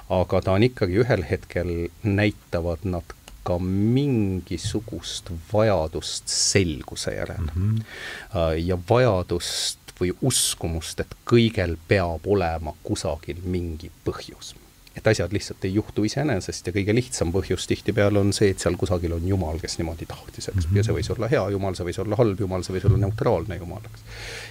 aga 0.10 0.42
ta 0.42 0.58
on 0.58 0.66
ikkagi 0.66 0.98
ühel 1.04 1.22
hetkel, 1.30 1.92
näitavad 2.02 2.82
nad 2.90 3.14
ka 3.46 3.60
mingisugust 3.62 5.30
vajadust 5.54 6.34
selguse 6.34 7.14
järele 7.14 7.54
mm. 7.54 7.76
-hmm. 7.76 8.58
ja 8.66 8.78
vajadust 8.90 9.87
või 10.02 10.14
uskumust, 10.22 11.00
et 11.04 11.18
kõigel 11.28 11.76
peab 11.88 12.26
olema 12.28 12.74
kusagil 12.84 13.44
mingi 13.44 13.92
põhjus. 14.06 14.56
et 14.98 15.08
asjad 15.08 15.34
lihtsalt 15.34 15.66
ei 15.66 15.76
juhtu 15.76 16.04
iseenesest 16.08 16.68
ja 16.68 16.74
kõige 16.74 16.94
lihtsam 16.96 17.30
põhjus 17.30 17.68
tihtipeale 17.70 18.18
on 18.18 18.32
see, 18.34 18.50
et 18.50 18.60
seal 18.60 18.74
kusagil 18.82 19.14
on 19.14 19.28
Jumal, 19.28 19.60
kes 19.62 19.78
niimoodi 19.78 20.08
tahtis, 20.10 20.48
eks 20.50 20.56
mm, 20.56 20.64
-hmm. 20.64 20.78
ja 20.78 20.84
see 20.84 20.96
võis 20.96 21.12
olla 21.14 21.30
hea 21.30 21.44
Jumal, 21.54 21.76
see 21.78 21.86
võis 21.86 22.00
olla 22.02 22.18
halb 22.18 22.40
Jumal, 22.40 22.64
see 22.66 22.74
võis 22.74 22.88
olla 22.90 22.98
neutraalne 22.98 23.60
Jumal, 23.62 23.86
eks. 23.92 24.06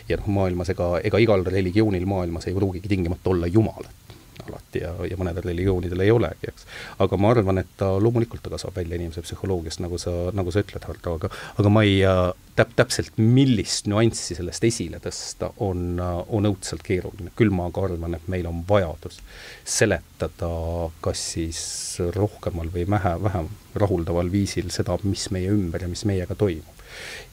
ja 0.09 0.21
noh, 0.21 0.29
maailmas 0.39 0.71
ega, 0.71 0.91
ega 1.03 1.19
igal 1.19 1.45
religioonil 1.45 2.07
maailmas 2.07 2.47
ei 2.47 2.55
pruugigi 2.55 2.89
tingimata 2.89 3.31
olla 3.35 3.51
Jumalat 3.51 4.06
alati 4.47 4.83
ja, 4.83 4.93
ja 5.11 5.19
mõnedel 5.19 5.47
religioonidel 5.51 6.05
ei 6.05 6.13
olegi, 6.15 6.51
eks. 6.53 6.67
aga 7.05 7.21
ma 7.21 7.33
arvan, 7.35 7.63
et 7.63 7.73
ta 7.81 7.93
loomulikult 8.01 8.45
ta 8.45 8.53
kasvab 8.53 8.79
välja 8.81 8.99
inimese 8.99 9.25
psühholoogiast, 9.27 9.83
nagu 9.85 10.01
sa, 10.01 10.15
nagu 10.37 10.55
sa 10.55 10.65
ütled, 10.65 10.87
Hardo, 10.87 11.17
aga 11.19 11.31
aga 11.61 11.73
ma 11.73 11.85
ei 11.87 12.01
täp-, 12.57 12.75
täpselt, 12.79 13.19
millist 13.21 13.91
nüanssi 13.91 14.37
sellest 14.39 14.65
esile 14.69 15.01
tõsta, 15.03 15.51
on, 15.65 15.99
on 16.01 16.51
õudselt 16.53 16.85
keeruline. 16.87 17.33
küll 17.37 17.53
ma 17.55 17.69
aga 17.71 17.89
arvan, 17.89 18.17
et 18.19 18.31
meil 18.33 18.49
on 18.51 18.63
vajadus 18.69 19.21
seletada 19.65 20.53
kas 21.05 21.27
siis 21.35 21.61
rohkemal 22.17 22.73
või 22.75 22.87
vähe, 22.91 23.17
vähem 23.23 23.51
rahuldaval 23.77 24.33
viisil 24.33 24.73
seda, 24.75 24.99
mis 25.05 25.29
meie 25.35 25.53
ümber 25.53 25.85
ja 25.85 25.93
mis 25.93 26.07
meiega 26.09 26.39
toimub 26.39 26.76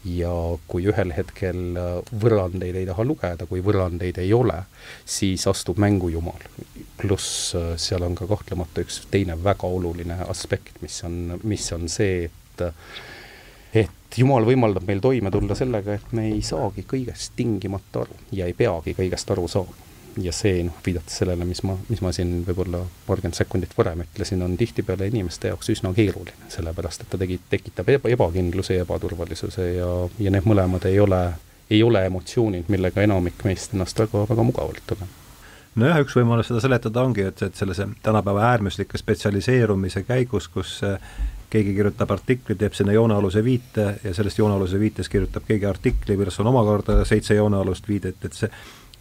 ja 0.05 0.31
kui 0.67 0.87
ühel 0.89 1.13
hetkel 1.15 1.77
võrrandeid 2.23 2.75
ei 2.79 2.87
taha 2.89 3.05
lugeda, 3.07 3.47
kui 3.49 3.63
võrrandeid 3.63 4.19
ei 4.23 4.33
ole, 4.33 4.59
siis 5.05 5.47
astub 5.47 5.79
mängu 5.81 6.09
Jumal. 6.13 6.43
pluss 6.97 7.55
äh, 7.55 7.73
seal 7.77 8.03
on 8.03 8.15
ka 8.15 8.27
kahtlemata 8.27 8.83
üks 8.83 9.01
teine 9.11 9.37
väga 9.43 9.67
oluline 9.67 10.19
aspekt, 10.27 10.81
mis 10.81 11.01
on, 11.03 11.39
mis 11.43 11.71
on 11.73 11.89
see, 11.89 12.29
et 12.29 12.67
et 13.73 14.17
Jumal 14.17 14.45
võimaldab 14.45 14.85
meil 14.85 15.01
toime 15.01 15.31
tulla 15.33 15.55
sellega, 15.57 15.95
et 15.97 16.11
me 16.13 16.27
ei 16.29 16.41
saagi 16.45 16.85
kõigest 16.85 17.33
tingimata 17.35 18.03
aru 18.03 18.19
ja 18.31 18.45
ei 18.45 18.53
peagi 18.53 18.93
kõigest 18.93 19.31
aru 19.33 19.47
saama 19.49 19.92
ja 20.21 20.31
see 20.35 20.63
noh, 20.67 20.75
viidates 20.85 21.17
sellele, 21.21 21.45
mis 21.45 21.63
ma, 21.65 21.75
mis 21.89 22.01
ma 22.03 22.11
siin 22.15 22.43
võib-olla 22.47 22.83
paarkümmend 23.07 23.37
sekundit 23.37 23.73
varem 23.77 24.03
ütlesin, 24.05 24.43
on 24.45 24.57
tihtipeale 24.57 25.07
inimeste 25.09 25.51
jaoks 25.51 25.71
üsna 25.73 25.93
keeruline, 25.95 26.49
sellepärast 26.53 27.05
et 27.05 27.11
ta 27.11 27.19
tegi, 27.21 27.39
tekitab 27.49 27.89
eba, 27.95 28.11
ebakindluse 28.13 28.77
ja 28.77 28.85
ebaturvalisuse 28.87 29.67
ja, 29.73 29.89
ja 30.19 30.33
need 30.33 30.47
mõlemad 30.49 30.87
ei 30.89 30.99
ole, 30.99 31.23
ei 31.69 31.83
ole 31.83 32.05
emotsioonid, 32.09 32.69
millega 32.73 33.05
enamik 33.05 33.45
meist 33.47 33.73
ennast 33.73 33.99
väga, 34.05 34.25
väga 34.29 34.47
mugavalt 34.49 34.83
tunneb. 34.87 35.19
Nojah, 35.73 36.03
üks 36.03 36.13
võimalus 36.13 36.51
seda 36.51 36.59
seletada 36.61 37.01
ongi, 37.01 37.23
et, 37.25 37.39
et 37.41 37.55
selle 37.57 37.73
tänapäeva 38.05 38.43
äärmuslike 38.51 38.99
spetsialiseerumise 39.01 40.03
käigus, 40.05 40.45
kus 40.53 40.75
keegi 41.53 41.73
kirjutab 41.77 42.11
artikli, 42.13 42.55
teeb 42.57 42.73
sinna 42.77 42.93
joonealuse 42.93 43.43
viite 43.45 43.87
ja 44.03 44.13
sellest 44.13 44.39
joonealuse 44.41 44.79
viites 44.81 45.09
kirjutab 45.09 45.45
keegi 45.47 45.65
artikli, 45.69 46.17
milles 46.17 46.39
on 46.41 46.49
omakorda 46.49 46.99
seitse 47.09 47.37
joonealust 47.37 47.89
viidet, 47.89 48.21
et 48.25 48.37
see 48.37 48.49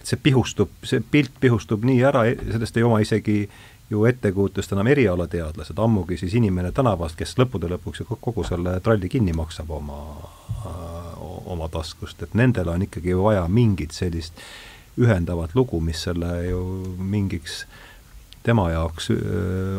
see 0.08 0.18
pihustub, 0.22 0.72
see 0.86 1.02
pilt 1.10 1.34
pihustub 1.40 1.84
nii 1.86 2.02
ära, 2.08 2.24
sellest 2.40 2.76
ei 2.76 2.86
oma 2.86 3.00
isegi 3.02 3.36
ju 3.92 4.04
ettekujutust 4.08 4.72
enam 4.72 4.88
erialateadlased, 4.88 5.78
ammugi 5.78 6.16
siis 6.20 6.34
inimene 6.38 6.72
tänavast, 6.72 7.18
kes 7.18 7.36
lõppude 7.40 7.68
lõpuks 7.74 8.02
ju 8.02 8.06
kogu 8.08 8.44
selle 8.48 8.78
tralli 8.84 9.10
kinni 9.12 9.34
maksab 9.36 9.70
oma, 9.70 9.98
oma 11.52 11.68
taskust, 11.72 12.22
et 12.24 12.36
nendel 12.38 12.72
on 12.72 12.86
ikkagi 12.86 13.16
vaja 13.18 13.44
mingit 13.52 13.92
sellist 13.92 14.40
ühendavat 15.00 15.54
lugu, 15.56 15.80
mis 15.80 16.00
selle 16.08 16.30
ju 16.46 16.62
mingiks 16.98 17.64
tema 18.42 18.70
jaoks 18.72 19.10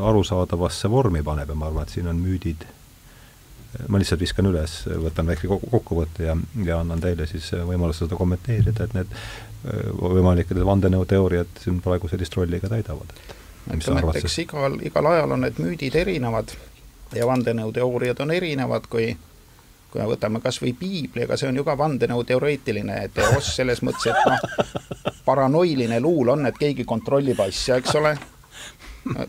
arusaadavasse 0.07 0.89
vormi 0.89 1.23
paneb 1.25 1.49
ja 1.49 1.57
ma 1.57 1.69
arvan, 1.69 1.87
et 1.87 1.97
siin 1.97 2.07
on 2.09 2.21
müüdid 2.21 2.65
ma 3.89 3.97
lihtsalt 3.97 4.21
viskan 4.21 4.45
üles, 4.45 4.83
võtan 5.01 5.29
väikse 5.29 5.49
kokkuvõtte 5.49 6.27
ja, 6.27 6.35
ja 6.65 6.79
annan 6.83 7.01
teile 7.01 7.25
siis 7.29 7.49
võimaluse 7.65 8.05
seda 8.05 8.19
kommenteerida, 8.19 8.85
et 8.85 8.93
need 8.93 9.15
võimalikud 9.63 10.59
vandenõuteooriad 10.65 11.61
siin 11.63 11.81
praegu 11.83 12.09
sellist 12.11 12.35
rolli 12.35 12.59
ka 12.59 12.71
täidavad, 12.73 13.13
et 13.71 13.77
ütleme, 13.77 14.03
et 14.11 14.23
eks 14.23 14.39
igal, 14.43 14.79
igal 14.83 15.11
ajal 15.13 15.37
on 15.37 15.45
need 15.45 15.61
müüdid 15.63 15.95
erinevad 15.95 16.51
ja 17.15 17.27
vandenõuteooriad 17.29 18.19
on 18.25 18.35
erinevad, 18.35 18.89
kui 18.91 19.13
kui 19.93 20.01
me 20.01 20.07
võtame 20.09 20.39
kas 20.41 20.57
või 20.57 20.71
piibli, 20.73 21.21
ega 21.27 21.37
see 21.37 21.51
on 21.51 21.59
ju 21.59 21.63
ka 21.67 21.75
vandenõuteoreetiline 21.77 22.95
teos 23.13 23.51
selles 23.53 23.83
mõttes, 23.85 24.09
et 24.09 24.23
noh, 24.25 25.11
paranoiline 25.27 25.99
luul 26.01 26.33
on, 26.33 26.47
et 26.49 26.57
keegi 26.57 26.81
kontrollib 26.89 27.37
asja, 27.45 27.77
eks 27.77 27.99
ole, 27.99 28.15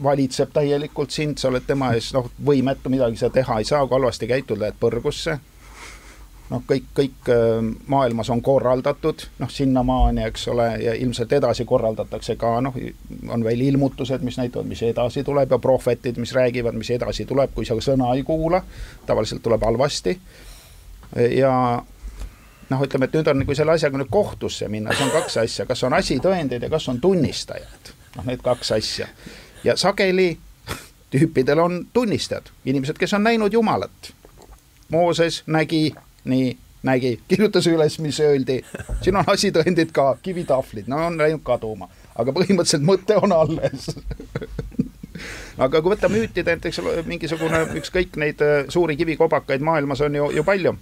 valitseb 0.02 0.54
täielikult 0.56 1.12
sind, 1.12 1.36
sa 1.36 1.50
oled 1.50 1.66
tema 1.68 1.92
ees 1.92 2.14
noh, 2.16 2.30
võimetu, 2.48 2.88
midagi 2.92 3.20
sa 3.20 3.28
teha 3.34 3.58
ei 3.60 3.68
saa, 3.68 3.84
kui 3.84 3.98
halvasti 3.98 4.30
käitud, 4.30 4.62
lähed 4.62 4.80
põrgusse. 4.80 5.36
Noh, 6.50 6.62
kõik, 6.68 6.90
kõik 6.96 7.30
äh, 7.32 7.60
maailmas 7.90 8.30
on 8.30 8.42
korraldatud, 8.44 9.26
noh, 9.38 9.50
sinnamaani, 9.50 10.24
eks 10.28 10.48
ole, 10.52 10.68
ja 10.82 10.94
ilmselt 10.94 11.32
edasi 11.32 11.64
korraldatakse 11.68 12.36
ka, 12.40 12.56
noh, 12.64 12.76
on 13.32 13.44
veel 13.44 13.64
ilmutused, 13.68 14.24
mis 14.26 14.38
näitavad, 14.40 14.68
mis 14.68 14.82
edasi 14.86 15.24
tuleb 15.24 15.56
ja 15.56 15.58
prohvetid, 15.58 16.20
mis 16.20 16.34
räägivad, 16.36 16.76
mis 16.78 16.90
edasi 16.94 17.26
tuleb, 17.28 17.54
kui 17.54 17.66
sa 17.68 17.78
sõna 17.80 18.12
ei 18.14 18.22
kuula, 18.26 18.62
tavaliselt 19.06 19.42
tuleb 19.42 19.64
halvasti. 19.64 20.18
ja 21.36 21.54
noh, 22.70 22.82
ütleme, 22.82 23.06
et 23.08 23.14
nüüd 23.14 23.28
on, 23.30 23.46
kui 23.46 23.56
selle 23.56 23.76
asjaga 23.76 24.00
nüüd 24.00 24.10
kohtusse 24.10 24.68
minna, 24.68 24.92
siis 24.92 25.06
on 25.06 25.14
kaks 25.14 25.36
asja, 25.44 25.66
kas 25.66 25.84
on 25.84 25.94
asitõendid 25.94 26.62
ja 26.62 26.70
kas 26.70 26.88
on 26.88 27.00
tunnistajad. 27.00 27.94
noh, 28.16 28.26
need 28.26 28.42
kaks 28.42 28.72
asja 28.72 29.08
ja 29.64 29.76
sageli 29.76 30.38
tüüpidel 31.10 31.58
on 31.58 31.86
tunnistajad, 31.92 32.50
inimesed, 32.64 32.98
kes 32.98 33.14
on 33.14 33.22
näinud 33.22 33.52
Jumalat. 33.52 34.12
Mooses 34.88 35.42
nägi, 35.46 35.94
nii, 36.30 36.56
nägi, 36.84 37.14
kirjutas 37.28 37.66
üles, 37.70 37.98
mis 38.04 38.20
öeldi, 38.20 38.60
siin 39.02 39.16
on 39.16 39.30
asitõendid 39.34 39.92
ka, 39.94 40.14
kivitahvlid, 40.22 40.90
no 40.90 41.06
on 41.06 41.18
läinud 41.20 41.44
kaduma, 41.46 41.88
aga 42.14 42.34
põhimõtteliselt 42.36 42.84
mõte 42.86 43.18
on 43.20 43.32
alles. 43.36 43.90
Aga 45.62 45.78
kui 45.78 45.92
võtta 45.92 46.08
müütide, 46.10 46.56
näiteks 46.56 46.80
mingisugune, 47.06 47.60
ükskõik 47.78 48.16
neid 48.18 48.40
äh, 48.42 48.64
suuri 48.68 48.96
kivikobakaid 48.98 49.62
maailmas 49.62 50.02
on 50.02 50.16
ju, 50.18 50.30
ju 50.34 50.42
palju 50.44 50.74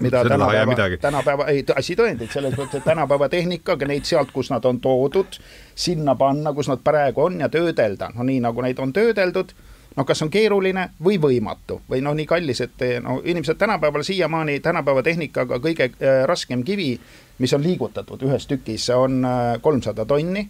mida 0.00 0.24
tänapäeva, 0.24 0.74
tänapäeva, 1.00 1.46
ei 1.46 1.64
asitõendeid 1.76 2.32
selles 2.32 2.56
mõttes, 2.58 2.80
et 2.80 2.84
tänapäeva 2.84 3.28
tehnikaga 3.30 3.86
neid 3.86 4.04
sealt, 4.08 4.32
kus 4.34 4.50
nad 4.50 4.64
on 4.66 4.80
toodud, 4.82 5.38
sinna 5.74 6.16
panna, 6.18 6.52
kus 6.52 6.68
nad 6.68 6.82
praegu 6.84 7.24
on 7.28 7.40
ja 7.40 7.48
töödelda, 7.48 8.10
no 8.14 8.26
nii 8.26 8.40
nagu 8.42 8.64
neid 8.64 8.82
on 8.82 8.92
töödeldud, 8.92 9.54
noh, 9.96 10.06
kas 10.06 10.22
on 10.22 10.30
keeruline 10.30 10.88
või 11.04 11.18
võimatu? 11.22 11.80
Või 11.90 12.02
noh, 12.04 12.16
nii 12.16 12.26
kallis, 12.26 12.60
et 12.64 12.84
no 13.04 13.20
inimesed 13.24 13.58
tänapäeval 13.60 14.04
siiamaani 14.06 14.58
tänapäeva 14.60 15.02
tehnikaga 15.02 15.60
kõige 15.62 15.90
äh, 15.92 16.24
raskem 16.26 16.64
kivi, 16.64 16.94
mis 17.38 17.54
on 17.54 17.62
liigutatud 17.62 18.22
ühes 18.26 18.46
tükis, 18.50 18.88
on 18.94 19.24
äh, 19.24 19.54
kolmsada 19.62 20.04
tonni. 20.04 20.48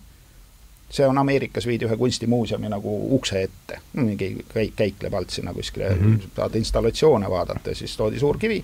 See 0.95 1.07
on 1.07 1.19
Ameerikas 1.19 1.67
viidi 1.67 1.89
ühe 1.89 1.97
kunstimuuseumi 1.97 2.69
nagu 2.71 2.91
ukse 3.17 3.41
ette, 3.43 3.81
mingi 3.97 4.45
käik, 4.53 4.75
käikleb 4.77 5.15
alt 5.15 5.33
sinna 5.33 5.55
kuskile 5.55 5.89
mm, 5.91 6.03
-hmm. 6.03 6.35
saad 6.37 6.55
installatsioone 6.55 7.31
vaadata, 7.31 7.75
siis 7.75 7.97
toodi 7.97 8.21
suur 8.21 8.39
kivi, 8.39 8.61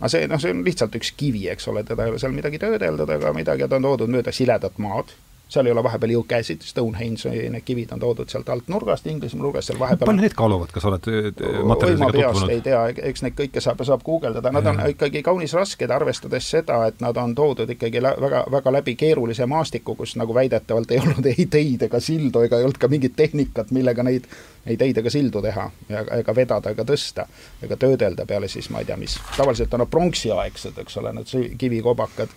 aga 0.00 0.08
see, 0.08 0.26
noh, 0.28 0.40
see 0.40 0.50
on 0.50 0.64
lihtsalt 0.64 0.96
üks 0.96 1.12
kivi, 1.16 1.44
eks 1.52 1.68
ole, 1.68 1.84
teda 1.84 2.04
ei 2.04 2.10
ole 2.10 2.18
seal 2.18 2.32
midagi 2.32 2.58
töödeldud 2.58 3.10
ega 3.10 3.32
midagi, 3.32 3.68
ta 3.68 3.76
on 3.76 3.86
toodud 3.86 4.10
mööda 4.10 4.32
siledat 4.32 4.80
maad 4.82 5.12
seal 5.48 5.66
ei 5.66 5.72
ole 5.72 5.82
vahepeal 5.84 6.14
jõukäsid, 6.14 6.64
Stonehenge'i 6.64 7.48
need 7.52 7.64
kivid 7.66 7.92
on 7.92 8.00
toodud 8.00 8.30
sealt 8.32 8.48
alt 8.48 8.68
nurgast, 8.72 9.06
Inglismaa 9.06 9.44
nurgast 9.44 9.70
seal 9.70 9.78
vahepeal. 9.78 10.08
palju 10.08 10.24
need 10.24 10.36
kaaluvad, 10.36 10.72
kas 10.72 10.86
oled 10.88 11.08
materjalidega 11.68 12.32
tutvunud? 12.32 12.54
ei 12.54 12.62
tea, 12.64 12.80
eks 13.10 13.24
neid 13.26 13.36
kõike 13.38 13.62
saab, 13.64 13.82
saab 13.86 14.02
guugeldada, 14.06 14.52
nad 14.54 14.66
on 14.70 14.80
ikkagi 14.88 15.22
kaunis 15.26 15.52
rasked, 15.56 15.92
arvestades 15.92 16.48
seda, 16.56 16.80
et 16.88 17.04
nad 17.04 17.20
on 17.20 17.34
toodud 17.36 17.70
ikkagi 17.76 18.02
väga, 18.02 18.44
väga 18.56 18.74
läbi 18.78 18.96
keerulise 19.00 19.46
maastiku, 19.50 19.94
kus 20.00 20.16
nagu 20.20 20.34
väidetavalt 20.34 20.96
ei 20.96 21.02
olnud 21.04 21.30
ei 21.30 21.46
teid 21.50 21.86
ega 21.88 22.00
sildu 22.00 22.44
ega 22.48 22.58
ei 22.58 22.68
olnud 22.68 22.80
ka 22.80 22.88
mingit 22.88 23.16
tehnikat, 23.16 23.70
millega 23.76 24.06
neid 24.06 24.28
ei 24.66 24.80
teid 24.80 24.98
ega 24.98 25.12
sildu 25.12 25.44
teha 25.44 25.68
ja 25.92 26.04
ega 26.18 26.34
vedada 26.36 26.72
ega 26.72 26.88
tõsta 26.88 27.28
ega 27.62 27.76
töödelda 27.76 28.24
peale 28.26 28.48
siis 28.48 28.70
ma 28.72 28.80
ei 28.80 28.88
tea, 28.88 28.96
mis 28.96 29.18
tavaliselt 29.36 29.74
on 29.76 29.84
nad 29.84 29.92
pronksiaegsed, 29.92 30.78
eks 30.80 31.02
ole, 31.02 31.12
need 31.18 31.56
kivikobakad 31.60 32.32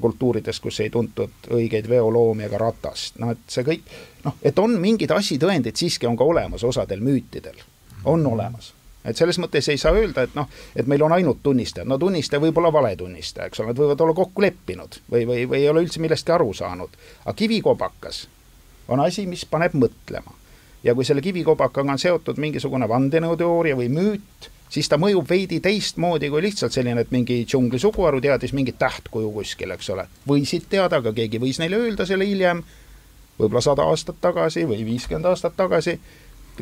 kultuurides, 0.00 0.60
kus 0.60 0.80
ei 0.80 0.90
tuntud 0.90 1.50
õigeid 1.52 1.88
veoloomi 1.88 2.46
ega 2.46 2.58
ratast, 2.60 3.18
noh 3.22 3.32
et 3.34 3.44
see 3.48 3.64
kõik, 3.66 3.92
noh, 4.24 4.36
et 4.42 4.58
on 4.58 4.76
mingid 4.80 5.12
asitõendid 5.14 5.76
siiski 5.76 6.08
on 6.08 6.16
ka 6.16 6.24
olemas 6.24 6.64
osadel 6.64 7.00
müütidel, 7.04 7.60
on 8.04 8.26
olemas. 8.26 8.72
Et 9.06 9.16
selles 9.16 9.38
mõttes 9.38 9.68
ei 9.70 9.78
saa 9.78 9.94
öelda, 9.94 10.24
et 10.26 10.34
noh, 10.34 10.48
et 10.74 10.86
meil 10.90 11.02
on 11.06 11.12
ainult 11.14 11.38
tunnistajad, 11.42 11.86
no 11.86 11.98
tunnistaja 11.98 12.42
võib 12.42 12.56
olla 12.58 12.72
valetunnistaja, 12.74 13.46
eks 13.46 13.60
ole, 13.62 13.70
nad 13.70 13.78
võivad 13.78 14.00
olla 14.02 14.16
kokku 14.18 14.42
leppinud 14.42 14.98
või, 15.12 15.22
või, 15.28 15.44
või 15.46 15.60
ei 15.60 15.68
ole 15.70 15.84
üldse 15.86 16.02
millestki 16.02 16.34
aru 16.34 16.50
saanud. 16.54 16.98
aga 17.24 17.36
kivikobakas 17.38 18.24
on 18.88 19.00
asi, 19.00 19.26
mis 19.26 19.44
paneb 19.46 19.78
mõtlema. 19.78 20.34
ja 20.82 20.94
kui 20.94 21.04
selle 21.04 21.22
kivikobakaga 21.22 21.92
on 21.92 21.98
seotud 21.98 22.38
mingisugune 22.38 22.88
vandenõuteooria 22.88 23.78
või 23.78 23.88
müüt, 23.90 24.50
siis 24.68 24.88
ta 24.88 24.98
mõjub 25.00 25.28
veidi 25.28 25.60
teistmoodi 25.62 26.30
kui 26.30 26.42
lihtsalt 26.42 26.74
selline, 26.74 27.04
et 27.04 27.14
mingi 27.14 27.42
džungli 27.46 27.78
suguharu 27.80 28.20
teadis 28.20 28.54
mingit 28.56 28.78
tähtkuju 28.78 29.32
kuskil, 29.32 29.72
eks 29.76 29.90
ole. 29.94 30.06
võisid 30.28 30.68
teada, 30.70 31.00
aga 31.02 31.12
keegi 31.16 31.40
võis 31.42 31.60
neile 31.62 31.80
öelda 31.80 32.06
selle 32.06 32.26
hiljem, 32.26 32.62
võib-olla 33.38 33.62
sada 33.64 33.86
aastat 33.90 34.20
tagasi 34.20 34.66
või 34.68 34.84
viiskümmend 34.86 35.28
aastat 35.30 35.56
tagasi, 35.56 35.98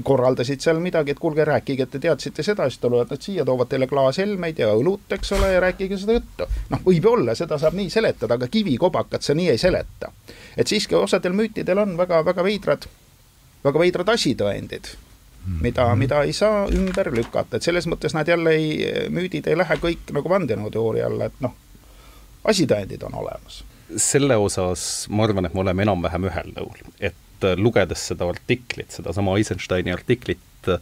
korraldasid 0.03 0.61
seal 0.61 0.81
midagi, 0.83 1.14
et 1.14 1.21
kuulge, 1.23 1.45
rääkige, 1.47 1.87
et 1.87 1.90
te 1.95 2.01
teadsite 2.03 2.43
seda, 2.43 2.67
siis 2.67 2.81
tulevad 2.83 3.12
nad 3.14 3.23
siia, 3.23 3.45
toovad 3.47 3.71
teile 3.71 3.87
klaashelmeid 3.87 4.59
ja 4.59 4.73
õlut, 4.75 5.07
eks 5.14 5.33
ole, 5.37 5.53
ja 5.53 5.61
rääkige 5.62 5.99
seda 6.01 6.19
juttu. 6.19 6.49
noh, 6.71 6.83
võib-olla 6.87 7.37
seda 7.38 7.59
saab 7.62 7.79
nii 7.79 7.93
seletada, 7.95 8.35
aga 8.35 8.51
kivikobakat 8.51 9.23
sa 9.23 9.38
nii 9.38 9.53
ei 9.55 9.59
seleta. 9.59 10.11
et 10.57 10.67
siiski 10.67 10.99
osadel 10.99 11.33
müütidel 11.33 11.79
on 11.79 11.97
väga, 11.97 12.25
väga 12.27 12.45
veidrad, 12.45 12.88
väga 13.64 13.79
veidrad 13.79 14.14
asitõendid 14.19 14.90
mida, 15.46 15.88
mhm. 15.88 15.98
mida 15.98 16.22
ei 16.24 16.33
saa 16.33 16.64
ümber 16.72 17.11
lükata, 17.14 17.59
et 17.59 17.66
selles 17.66 17.88
mõttes 17.90 18.14
nad 18.16 18.28
jälle 18.28 18.54
ei, 18.57 19.09
müüdid 19.12 19.48
ei 19.50 19.59
lähe 19.59 19.76
kõik 19.83 20.12
nagu 20.16 20.33
vandenõuteooria 20.33 21.09
alla, 21.11 21.28
et 21.28 21.44
noh, 21.44 21.54
asitõendid 22.44 23.02
on 23.09 23.20
olemas. 23.24 23.62
selle 23.96 24.37
osas 24.40 25.07
ma 25.12 25.26
arvan, 25.26 25.46
et 25.46 25.54
me 25.54 25.61
oleme 25.61 25.85
enam-vähem 25.85 26.30
ühel 26.30 26.54
nõul, 26.57 26.80
et 27.00 27.44
äh, 27.44 27.59
lugedes 27.61 28.09
seda 28.11 28.28
artiklit, 28.28 28.90
sedasama 28.96 29.37
Eisensteini 29.38 29.92
artiklit 29.92 30.72
äh, 30.72 30.80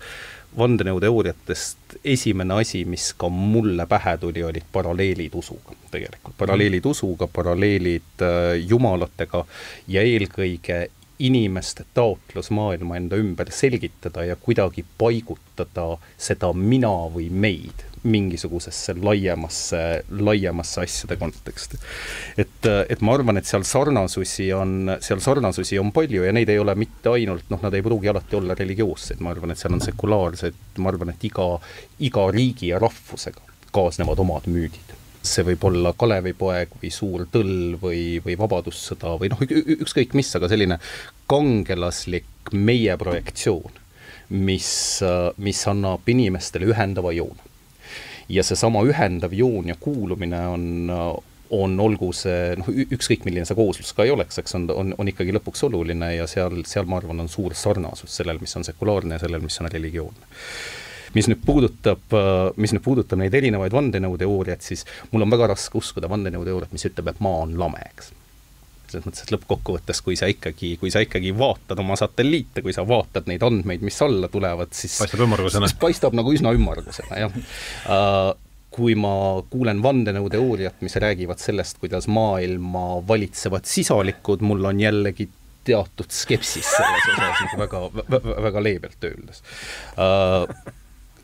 vandenõuteooriatest, 0.59 1.96
esimene 2.05 2.61
asi, 2.61 2.85
mis 2.88 3.11
ka 3.18 3.29
mulle 3.33 3.87
pähe 3.88 4.16
tuli, 4.20 4.42
olid 4.44 4.66
paralleelid 4.72 5.35
usuga 5.35 5.77
tegelikult, 5.90 6.37
paralleelid 6.38 6.87
usuga, 6.88 7.29
paralleelid 7.33 8.25
äh, 8.27 8.55
jumalatega 8.68 9.44
ja 9.90 10.05
eelkõige 10.07 10.85
inimeste 11.23 11.87
taotlus 11.95 12.51
maailma 12.55 12.99
enda 12.99 13.19
ümber 13.21 13.51
selgitada 13.55 14.25
ja 14.27 14.37
kuidagi 14.37 14.85
paigutada 14.99 15.97
seda 16.19 16.53
mina 16.53 16.93
või 17.15 17.29
meid 17.31 17.87
mingisugusesse 18.03 18.97
laiemasse, 18.99 20.05
laiemasse 20.19 20.81
asjade 20.83 21.17
konteksti. 21.17 21.79
et, 22.37 22.67
et 22.89 23.01
ma 23.01 23.15
arvan, 23.15 23.39
et 23.39 23.47
seal 23.47 23.63
sarnasusi 23.67 24.49
on, 24.59 24.97
seal 25.01 25.23
sarnasusi 25.23 25.79
on 25.79 25.93
palju 25.95 26.25
ja 26.27 26.33
neid 26.35 26.51
ei 26.51 26.59
ole 26.59 26.75
mitte 26.75 27.13
ainult, 27.15 27.47
noh, 27.53 27.63
nad 27.63 27.75
ei 27.75 27.85
pruugi 27.87 28.11
alati 28.11 28.41
olla 28.41 28.57
religioossed, 28.59 29.23
ma 29.23 29.31
arvan, 29.31 29.55
et 29.55 29.63
seal 29.63 29.77
on 29.79 29.85
sekulaarsed, 29.85 30.59
ma 30.83 30.91
arvan, 30.91 31.15
et 31.15 31.29
iga, 31.31 31.47
iga 32.03 32.27
riigi 32.35 32.73
ja 32.73 32.83
rahvusega 32.83 33.47
kaasnevad 33.73 34.19
omad 34.27 34.51
müüdid 34.51 34.99
see 35.23 35.45
võib 35.47 35.65
olla 35.71 35.93
Kalevipoeg 35.99 36.77
või 36.81 36.91
Suur 36.93 37.27
Tõll 37.33 37.77
või, 37.81 38.19
või 38.25 38.37
Vabadussõda 38.39 39.15
või 39.21 39.31
noh, 39.33 39.43
ükskõik 39.47 40.17
mis, 40.19 40.33
aga 40.37 40.51
selline 40.51 40.79
kangelaslik 41.31 42.53
meie 42.53 42.97
projektsioon, 42.99 43.79
mis, 44.43 44.71
mis 45.39 45.67
annab 45.71 46.09
inimestele 46.11 46.69
ühendava 46.73 47.15
joone. 47.15 47.51
ja 48.29 48.43
seesama 48.43 48.83
ühendav 48.89 49.35
joon 49.35 49.69
ja 49.69 49.77
kuulumine 49.81 50.41
on, 50.49 50.67
on, 51.51 51.81
olgu 51.81 52.13
see 52.17 52.55
noh, 52.59 52.69
ükskõik 52.69 53.27
milline 53.27 53.47
see 53.47 53.59
kooslus 53.59 53.93
ka 53.95 54.07
ei 54.07 54.15
oleks, 54.15 54.39
eks 54.43 54.59
on, 54.59 54.71
on, 54.75 54.95
on 54.99 55.11
ikkagi 55.11 55.35
lõpuks 55.37 55.67
oluline 55.69 56.15
ja 56.17 56.27
seal, 56.27 56.65
seal 56.67 56.89
ma 56.89 56.99
arvan, 56.99 57.23
on 57.23 57.31
suur 57.31 57.55
sarnasus 57.55 58.17
sellel, 58.19 58.41
mis 58.43 58.57
on 58.57 58.67
sekulaarne 58.67 59.19
ja 59.19 59.27
sellel, 59.27 59.45
mis 59.45 59.61
on 59.63 59.71
religioonne 59.71 60.33
mis 61.16 61.29
nüüd 61.31 61.42
puudutab, 61.46 62.03
äh, 62.16 62.48
mis 62.61 62.75
nüüd 62.75 62.85
puudutab 62.85 63.20
neid 63.20 63.35
erinevaid 63.35 63.75
vandenõuteooriaid, 63.75 64.64
siis 64.64 64.87
mul 65.12 65.27
on 65.27 65.33
väga 65.33 65.53
raske 65.55 65.79
uskuda 65.79 66.11
vandenõuteooriat, 66.12 66.75
mis 66.75 66.88
ütleb, 66.88 67.12
et 67.12 67.22
maa 67.25 67.46
on 67.46 67.57
lame, 67.61 67.83
eks. 67.92 68.12
Selles 68.92 69.07
mõttes, 69.09 69.25
et 69.25 69.33
lõppkokkuvõttes, 69.33 70.03
kui 70.05 70.18
sa 70.20 70.29
ikkagi, 70.29 70.75
kui 70.81 70.92
sa 70.92 71.01
ikkagi 71.01 71.33
vaatad 71.37 71.81
oma 71.81 71.96
satelliite, 71.96 72.61
kui 72.64 72.75
sa 72.77 72.85
vaatad 72.85 73.29
neid 73.31 73.44
andmeid, 73.46 73.85
mis 73.85 74.01
alla 74.05 74.29
tulevad, 74.33 74.75
siis 74.77 74.98
paistab 75.01 75.25
ümmargusena. 75.25 75.70
paistab 75.81 76.16
nagu 76.18 76.35
üsna 76.37 76.53
ümmargusena, 76.53 77.20
jah. 77.25 77.38
Uh, 77.88 78.35
kui 78.72 78.96
ma 78.96 79.14
kuulen 79.53 79.81
vandenõuteooriat, 79.85 80.81
mis 80.85 80.96
räägivad 81.01 81.40
sellest, 81.40 81.81
kuidas 81.81 82.09
maailma 82.09 83.01
valitsevad 83.09 83.68
sisalikud, 83.68 84.44
mul 84.44 84.68
on 84.68 84.81
jällegi 84.81 85.29
teatud 85.64 86.12
skepsis 86.12 86.68
selles 86.77 87.09
osas 87.14 87.42
nagu 87.42 87.61
väga, 87.62 87.83
väga, 88.12 88.37
väga 88.48 88.62
leebelt 88.66 89.09
öeldes. 89.09 89.42
Uh, 89.96 90.72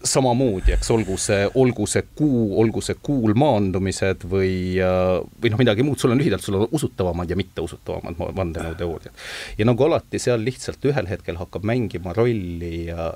samamoodi, 0.04 0.72
eks, 0.76 0.90
olgu 0.94 1.16
see, 1.18 1.46
olgu 1.58 1.86
see 1.90 2.04
kuu, 2.16 2.42
olgu 2.60 2.82
see 2.84 2.98
kuul 3.02 3.34
maandumised 3.38 4.26
või, 4.30 4.78
äh, 4.82 5.14
või 5.42 5.52
noh, 5.52 5.60
midagi 5.60 5.86
muud, 5.86 5.98
sul 5.98 6.14
on 6.14 6.20
lühidalt, 6.20 6.44
sul 6.44 6.58
on 6.60 6.68
usutavamad 6.78 7.30
ja 7.30 7.38
mitteusutavamad 7.38 8.18
vandenõuteooriad. 8.36 9.24
ja 9.58 9.66
nagu 9.66 9.88
alati, 9.88 10.20
seal 10.22 10.44
lihtsalt 10.44 10.84
ühel 10.86 11.10
hetkel 11.10 11.40
hakkab 11.40 11.66
mängima 11.66 12.14
rolli 12.16 12.86
äh, 12.94 13.10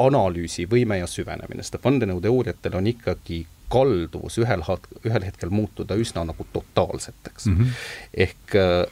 analüüsivõime 0.00 1.00
ja 1.02 1.08
süvenemine, 1.10 1.64
sest 1.64 1.84
vandenõuteooriatel 1.84 2.78
on 2.80 2.88
ikkagi 2.92 3.44
kalduvus 3.72 4.38
ühel, 4.40 4.62
ühel 5.04 5.26
hetkel 5.26 5.50
muutuda 5.50 5.96
üsna 5.98 6.24
nagu 6.28 6.46
totaalseteks 6.52 7.50
mm. 7.50 7.56
-hmm. 7.56 7.82
ehk, 8.26 8.56
äh, 8.56 8.84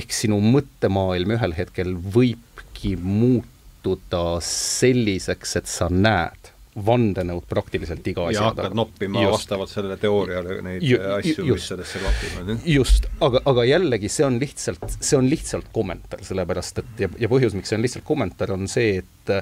ehk 0.00 0.14
sinu 0.16 0.40
mõttemaailm 0.40 1.36
ühel 1.36 1.56
hetkel 1.56 1.92
võibki 2.16 2.96
muutuda 2.96 4.38
selliseks, 4.46 5.56
et 5.60 5.68
sa 5.68 5.90
näed 5.90 6.49
vandenõud 6.76 7.46
praktiliselt 7.50 8.06
iga 8.06 8.28
asja 8.28 8.38
taga. 8.38 8.46
ja 8.46 8.50
hakkad 8.50 8.76
noppima 8.78 9.22
just. 9.24 9.32
vastavalt 9.32 9.72
sellele 9.72 9.96
teooriale 9.98 10.60
neid 10.62 10.84
ju, 10.86 11.00
asju, 11.16 11.46
mis 11.48 11.66
sellesse 11.72 12.02
klapivad. 12.02 12.52
just, 12.64 13.08
aga, 13.26 13.42
aga 13.50 13.64
jällegi 13.66 14.10
see 14.12 14.26
on 14.26 14.38
lihtsalt, 14.42 14.84
see 15.00 15.18
on 15.18 15.26
lihtsalt 15.30 15.72
kommentaar, 15.74 16.22
sellepärast 16.26 16.78
et 16.84 17.02
ja, 17.06 17.10
ja 17.18 17.30
põhjus, 17.32 17.56
miks 17.58 17.72
see 17.72 17.80
on 17.80 17.86
lihtsalt 17.86 18.06
kommentaar, 18.06 18.54
on 18.54 18.70
see, 18.70 19.02
et 19.02 19.34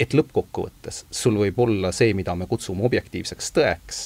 et 0.00 0.16
lõppkokkuvõttes 0.16 1.04
sul 1.12 1.36
võib 1.42 1.58
olla 1.60 1.92
see, 1.92 2.14
mida 2.16 2.32
me 2.38 2.48
kutsume 2.48 2.86
objektiivseks 2.88 3.52
tõeks, 3.58 4.00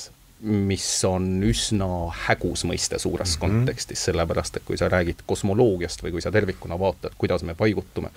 mis 0.44 0.86
on 1.06 1.28
üsna 1.46 1.88
hägus 2.26 2.64
mõiste 2.68 2.98
suures 2.98 3.36
mm 3.36 3.40
-hmm. 3.40 3.60
kontekstis, 3.62 4.04
sellepärast 4.10 4.56
et 4.56 4.64
kui 4.66 4.76
sa 4.76 4.90
räägid 4.90 5.22
kosmoloogiast 5.26 6.02
või 6.02 6.16
kui 6.16 6.20
sa 6.20 6.32
tervikuna 6.34 6.78
vaatad, 6.78 7.14
kuidas 7.18 7.42
me 7.42 7.54
paigutume, 7.54 8.10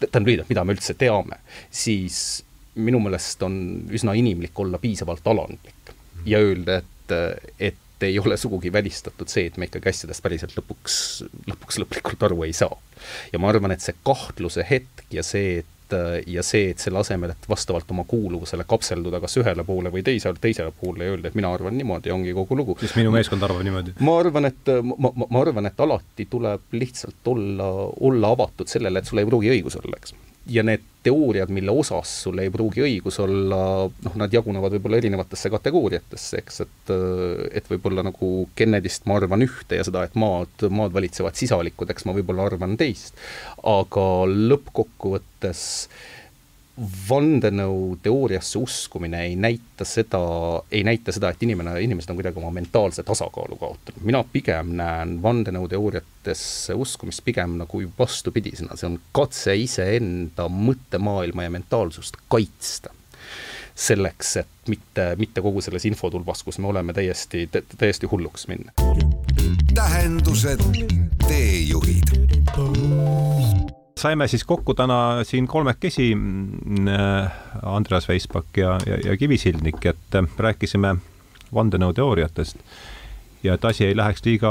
tähendab 0.00 0.28
lühidalt, 0.28 0.48
mida 0.48 0.64
me 0.64 0.76
üldse 0.76 0.94
teame, 0.94 1.40
siis 1.70 2.44
minu 2.76 3.00
meelest 3.02 3.42
on 3.46 3.56
üsna 3.94 4.14
inimlik 4.18 4.58
olla 4.60 4.78
piisavalt 4.78 5.26
alandlik 5.26 5.94
ja 6.26 6.40
öelda, 6.42 6.80
et, 6.82 7.14
et 7.60 8.02
ei 8.02 8.18
ole 8.18 8.36
sugugi 8.36 8.72
välistatud 8.72 9.30
see, 9.32 9.46
et 9.48 9.56
me 9.56 9.70
ikkagi 9.70 9.88
asjadest 9.92 10.22
päriselt 10.24 10.56
lõpuks, 10.58 10.98
lõpuks 11.48 11.80
lõplikult 11.80 12.26
aru 12.28 12.42
ei 12.44 12.52
saa. 12.56 12.76
ja 13.32 13.40
ma 13.40 13.48
arvan, 13.52 13.72
et 13.72 13.84
see 13.84 13.96
kahtluse 14.04 14.66
hetk 14.68 15.06
ja 15.10 15.24
see, 15.24 15.62
et 15.62 15.72
ja 16.26 16.42
see, 16.42 16.72
et 16.72 16.82
selle 16.82 16.98
asemel, 16.98 17.30
et 17.30 17.48
vastavalt 17.48 17.90
oma 17.94 18.02
kuuluvusele 18.10 18.64
kapselduda 18.66 19.20
kas 19.22 19.36
ühele 19.38 19.62
poole 19.64 19.92
või 19.94 20.02
teisele, 20.02 20.34
teisele 20.42 20.72
poole 20.74 21.06
ja 21.06 21.14
öelda, 21.14 21.30
et 21.30 21.36
mina 21.38 21.52
arvan 21.54 21.76
niimoodi, 21.78 22.10
ongi 22.10 22.34
kogu 22.34 22.58
lugu. 22.58 22.76
siis 22.80 22.96
minu 22.98 23.12
meeskond 23.14 23.46
arvab 23.46 23.62
niimoodi? 23.62 23.94
ma 24.02 24.16
arvan, 24.18 24.50
et 24.50 24.72
ma, 24.82 25.12
ma, 25.14 25.28
ma 25.30 25.44
arvan, 25.44 25.70
et 25.70 25.84
alati 25.86 26.26
tuleb 26.30 26.74
lihtsalt 26.74 27.30
olla, 27.30 27.70
olla 28.10 28.34
avatud 28.34 28.68
sellele, 28.68 28.98
et 28.98 29.06
sul 29.06 29.22
ei 29.22 29.30
pruugi 29.30 29.52
õigus 29.54 29.78
olla, 29.78 30.00
eks 30.02 30.16
ja 30.46 30.62
need 30.66 30.84
teooriad, 31.06 31.50
mille 31.54 31.70
osas 31.70 32.10
sul 32.24 32.38
ei 32.42 32.50
pruugi 32.50 32.82
õigus 32.82 33.20
olla, 33.22 33.60
noh, 33.86 34.16
nad 34.18 34.32
jagunevad 34.34 34.74
võib-olla 34.74 34.98
erinevatesse 34.98 35.50
kategooriatesse, 35.54 36.42
eks, 36.42 36.60
et 36.64 36.92
et 37.60 37.70
võib-olla 37.70 38.02
nagu 38.06 38.30
Kennedy'st 38.58 39.06
ma 39.06 39.20
arvan 39.20 39.46
ühte 39.46 39.78
ja 39.78 39.86
seda, 39.86 40.02
et 40.06 40.18
maad, 40.18 40.66
maad 40.70 40.94
valitsevad 40.96 41.38
sisalikud, 41.38 41.90
eks 41.94 42.08
ma 42.08 42.16
võib-olla 42.16 42.48
arvan 42.50 42.74
teist. 42.80 43.14
aga 43.62 44.06
lõppkokkuvõttes 44.26 45.62
äh, 45.86 46.16
vandenõuteooriasse 47.08 48.58
uskumine 48.58 49.22
ei 49.24 49.36
näita 49.36 49.84
seda, 49.88 50.20
ei 50.70 50.84
näita 50.84 51.12
seda, 51.12 51.30
et 51.32 51.42
inimene, 51.42 51.72
inimesed 51.80 52.10
on 52.12 52.18
kuidagi 52.18 52.40
oma 52.40 52.50
mentaalse 52.52 53.02
tasakaalu 53.02 53.56
kaotanud. 53.56 54.02
mina 54.04 54.24
pigem 54.32 54.74
näen 54.76 55.16
vandenõuteooriatesse 55.22 56.74
uskumist 56.76 57.24
pigem 57.24 57.56
nagu 57.62 57.80
vastupidisena, 57.98 58.76
see 58.76 58.90
on 58.90 59.00
katse 59.16 59.56
iseenda 59.56 60.48
mõttemaailma 60.52 61.48
ja 61.48 61.50
mentaalsust 61.50 62.20
kaitsta. 62.28 62.90
selleks, 63.76 64.36
et 64.40 64.68
mitte, 64.68 65.02
mitte 65.20 65.42
kogu 65.44 65.60
selles 65.60 65.84
infotulvas, 65.84 66.42
kus 66.42 66.58
me 66.58 66.68
oleme, 66.68 66.92
täiesti, 66.96 67.48
täiesti 67.78 68.06
hulluks 68.06 68.48
minna. 68.48 68.72
tähendused, 69.74 70.60
teejuhid 71.28 72.08
saime 74.00 74.28
siis 74.28 74.44
kokku 74.44 74.74
täna 74.74 75.24
siin 75.24 75.46
kolmekesi, 75.46 76.14
mm, 76.14 76.88
äh, 76.88 77.32
Andreas 77.62 78.08
Veispak 78.08 78.56
ja, 78.56 78.78
ja, 78.86 78.98
ja 79.04 79.16
Kivisildnik, 79.16 79.86
et 79.86 80.14
äh, 80.14 80.28
rääkisime 80.38 80.96
vandenõuteooriatest 81.54 82.56
ja 83.42 83.54
et 83.54 83.64
asi 83.64 83.86
ei 83.86 83.96
läheks 83.96 84.24
liiga 84.24 84.50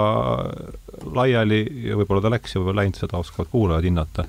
laiali 1.13 1.65
ja 1.89 1.97
võib-olla 1.99 2.23
ta 2.25 2.31
läks 2.33 2.55
ja 2.55 2.61
võib-olla 2.61 2.81
läinud, 2.81 2.97
seda 2.99 3.19
oskavad 3.21 3.51
kuulajad 3.51 3.85
hinnata. 3.85 4.25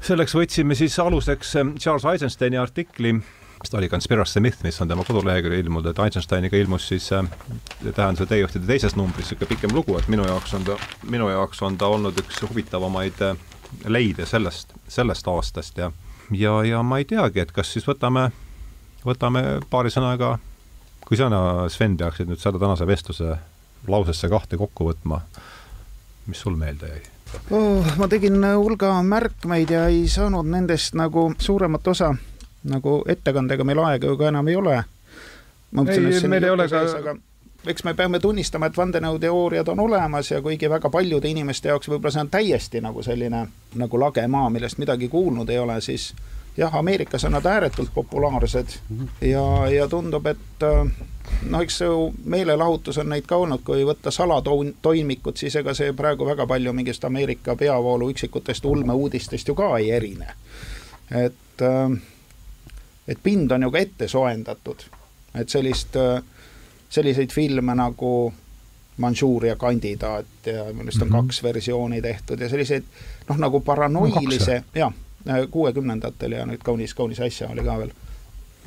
selleks 0.00 0.34
võtsime 0.34 0.74
siis 0.74 0.98
aluseks 0.98 1.56
äh, 1.56 1.74
Charles 1.78 2.04
Eisensteini 2.12 2.58
artikli, 2.58 3.12
mis 3.12 3.70
ta 3.70 3.78
oli 3.78 3.88
Conspiracy 3.88 4.40
Myth, 4.40 4.64
mis 4.64 4.80
on 4.80 4.88
tema 4.88 5.04
koduleheküljel 5.04 5.62
ilmunud, 5.64 5.86
et 5.86 6.02
Eisensteiniga 6.06 6.56
ilmus 6.56 6.88
siis 6.88 7.12
äh, 7.12 7.30
tähenduse 7.94 8.26
teejuhtide 8.26 8.66
teises 8.66 8.96
numbris 8.96 9.30
niisugune 9.30 9.54
pikem 9.54 9.76
lugu, 9.76 9.98
et 9.98 10.08
minu 10.08 10.26
jaoks 10.26 10.54
on 10.58 10.66
ta, 10.66 10.78
minu 11.06 11.30
jaoks 11.30 11.62
on 11.62 11.78
ta 11.78 11.86
olnud 11.94 12.18
üks 12.24 12.42
huvitavamaid 12.48 13.22
äh, 13.28 13.36
leide 13.88 14.26
sellest, 14.26 14.74
sellest 14.88 15.28
aastast 15.28 15.78
ja, 15.78 15.90
ja, 16.30 16.54
ja 16.64 16.82
ma 16.82 16.98
ei 16.98 17.04
teagi, 17.04 17.40
et 17.40 17.52
kas 17.52 17.72
siis 17.72 17.86
võtame, 17.88 18.30
võtame 19.04 19.44
paari 19.70 19.92
sõnaga, 19.92 20.36
kui 21.06 21.18
sina, 21.18 21.68
Sven, 21.72 21.96
peaksid 22.00 22.30
nüüd 22.30 22.42
selle 22.42 22.60
tänase 22.62 22.86
vestluse 22.86 23.36
lausesse 23.88 24.28
kahte 24.28 24.58
kokku 24.60 24.90
võtma, 24.90 25.22
mis 26.26 26.42
sul 26.42 26.58
meelde 26.60 26.92
jäi? 26.92 27.02
oh,? 27.50 27.86
ma 27.98 28.08
tegin 28.10 28.42
hulga 28.44 28.96
märkmeid 29.06 29.70
ja 29.70 29.86
ei 29.88 30.06
saanud 30.10 30.48
nendest 30.50 30.98
nagu 30.98 31.30
suuremat 31.38 31.88
osa, 31.94 32.12
nagu 32.70 33.00
ettekandega 33.08 33.64
meil 33.64 33.82
aega 33.86 34.10
ju 34.10 34.18
ka 34.20 34.28
enam 34.28 34.48
ei 34.48 34.56
ole. 34.60 34.78
ei, 35.86 36.28
meil 36.28 36.44
ei 36.44 36.50
ole 36.50 36.68
ka 36.68 36.86
aga 36.98 37.16
eks 37.66 37.84
me 37.84 37.94
peame 37.94 38.20
tunnistama, 38.20 38.66
et 38.66 38.76
vandenõuteooriad 38.76 39.68
on 39.68 39.80
olemas 39.80 40.30
ja 40.30 40.42
kuigi 40.42 40.70
väga 40.70 40.90
paljude 40.90 41.28
inimeste 41.28 41.68
jaoks 41.68 41.88
võib-olla 41.88 42.12
see 42.14 42.24
on 42.24 42.30
täiesti 42.32 42.80
nagu 42.80 43.02
selline 43.02 43.46
nagu 43.80 44.00
lage 44.00 44.26
maa, 44.28 44.50
millest 44.50 44.78
midagi 44.78 45.08
kuulnud 45.08 45.50
ei 45.50 45.58
ole, 45.58 45.80
siis 45.80 46.14
jah, 46.56 46.76
Ameerikas 46.76 47.24
on 47.24 47.32
nad 47.32 47.46
ääretult 47.46 47.90
populaarsed 47.94 48.66
ja, 49.20 49.44
ja 49.70 49.88
tundub, 49.88 50.26
et 50.26 50.66
noh, 51.50 51.60
eks 51.60 51.78
see 51.82 52.00
meelelahutus 52.24 52.98
on 52.98 53.12
neid 53.12 53.28
ka 53.28 53.36
olnud, 53.36 53.62
kui 53.64 53.84
võtta 53.86 54.10
salatoimikut, 54.14 55.36
siis 55.36 55.56
ega 55.60 55.74
see 55.76 55.92
praegu 55.96 56.26
väga 56.26 56.46
palju 56.46 56.72
mingist 56.72 57.04
Ameerika 57.04 57.56
peavoolu 57.56 58.10
üksikutest 58.14 58.64
ulmeuudistest 58.64 59.48
ju 59.48 59.54
ka 59.54 59.76
ei 59.78 59.90
erine. 59.90 60.34
et, 61.10 61.62
et 63.08 63.22
pind 63.22 63.52
on 63.52 63.62
ju 63.62 63.70
ka 63.70 63.78
ette 63.78 64.08
soojendatud, 64.08 64.84
et 65.34 65.48
sellist 65.48 65.96
äh, 65.96 66.22
selliseid 66.90 67.30
filme 67.30 67.74
nagu 67.74 68.32
Manchuuria 69.00 69.56
kandidaat 69.56 70.26
ja 70.46 70.64
millest 70.72 71.02
on 71.02 71.08
mm 71.08 71.14
-hmm. 71.14 71.26
kaks 71.26 71.42
versiooni 71.42 72.02
tehtud 72.02 72.40
ja 72.40 72.48
selliseid 72.48 72.82
noh, 73.28 73.36
nagu 73.36 73.60
paranoilise, 73.60 74.64
jaa, 74.74 74.92
kuuekümnendatel 75.50 76.32
ja 76.32 76.46
nüüd 76.46 76.62
kaunis, 76.64 76.94
kaunis 76.94 77.20
äsja 77.20 77.48
oli 77.48 77.64
ka 77.64 77.78
veel. 77.78 77.90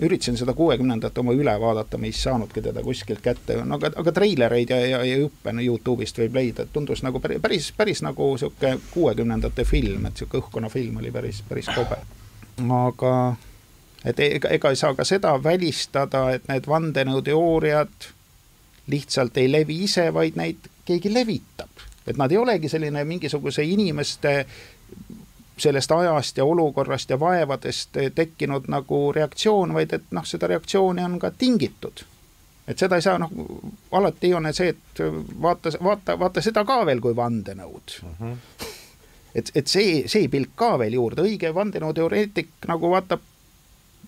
üritasin 0.01 0.37
seda 0.37 0.53
kuuekümnendat 0.53 1.17
oma 1.17 1.31
üle 1.31 1.59
vaadata, 1.59 1.97
me 1.97 2.07
ei 2.07 2.11
saanudki 2.11 2.61
teda 2.61 2.81
kuskilt 2.83 3.21
kätte, 3.21 3.55
no 3.65 3.75
aga, 3.75 3.91
aga 3.95 4.11
treilereid 4.11 4.69
ja, 4.69 4.79
ja, 4.87 5.03
ja 5.05 5.17
juppe 5.17 5.53
no 5.53 5.61
Youtube'ist 5.61 6.17
võib 6.17 6.33
leida, 6.33 6.63
et 6.63 6.73
tundus 6.73 7.03
nagu 7.03 7.19
päris, 7.19 7.41
päris, 7.41 7.71
päris 7.77 8.01
nagu 8.01 8.31
niisugune 8.31 8.79
kuuekümnendate 8.93 9.63
film, 9.63 10.05
et 10.05 10.13
niisugune 10.13 10.41
õhkkonnafilm 10.41 10.97
oli 10.97 11.11
päris, 11.11 11.43
päris 11.49 11.69
kobe. 11.75 11.97
aga 12.79 13.35
et 14.05 14.19
ega, 14.19 14.49
ega 14.49 14.69
ei 14.69 14.75
saa 14.75 14.93
ka 14.93 15.03
seda 15.03 15.35
välistada, 15.43 16.31
et 16.31 16.47
need 16.47 16.67
vandenõuteooriad 16.67 18.12
lihtsalt 18.87 19.37
ei 19.37 19.51
levi 19.51 19.83
ise, 19.83 20.13
vaid 20.13 20.35
neid 20.35 20.69
keegi 20.85 21.13
levitab. 21.13 21.69
et 22.07 22.17
nad 22.17 22.31
ei 22.31 22.37
olegi 22.37 22.69
selline 22.69 23.03
mingisuguse 23.03 23.63
inimeste 23.63 24.45
sellest 25.57 25.91
ajast 25.91 26.37
ja 26.37 26.45
olukorrast 26.45 27.09
ja 27.09 27.19
vaevadest 27.19 27.89
tekkinud 28.15 28.63
nagu 28.67 29.11
reaktsioon, 29.13 29.73
vaid 29.73 29.93
et 29.93 30.11
noh, 30.11 30.25
seda 30.25 30.47
reaktsiooni 30.47 31.03
on 31.03 31.19
ka 31.19 31.31
tingitud. 31.31 32.03
et 32.67 32.79
seda 32.79 32.95
ei 32.95 33.01
saa 33.01 33.19
noh, 33.19 33.31
alati 33.91 34.33
on 34.33 34.47
see, 34.53 34.69
et 34.69 35.03
vaata, 35.41 35.71
vaata, 35.83 36.19
vaata 36.19 36.41
seda 36.41 36.65
ka 36.65 36.85
veel 36.85 37.01
kui 37.01 37.15
vandenõud. 37.15 37.99
Mhm. 38.03 38.31
-huh. 38.31 38.67
et, 39.35 39.51
et 39.55 39.67
see, 39.67 40.03
see 40.07 40.27
pilk 40.27 40.55
ka 40.55 40.79
veel 40.79 40.93
juurde, 40.93 41.21
õige 41.21 41.53
vandenõuteoreetik 41.55 42.49
nagu 42.67 42.89
vaatab 42.89 43.21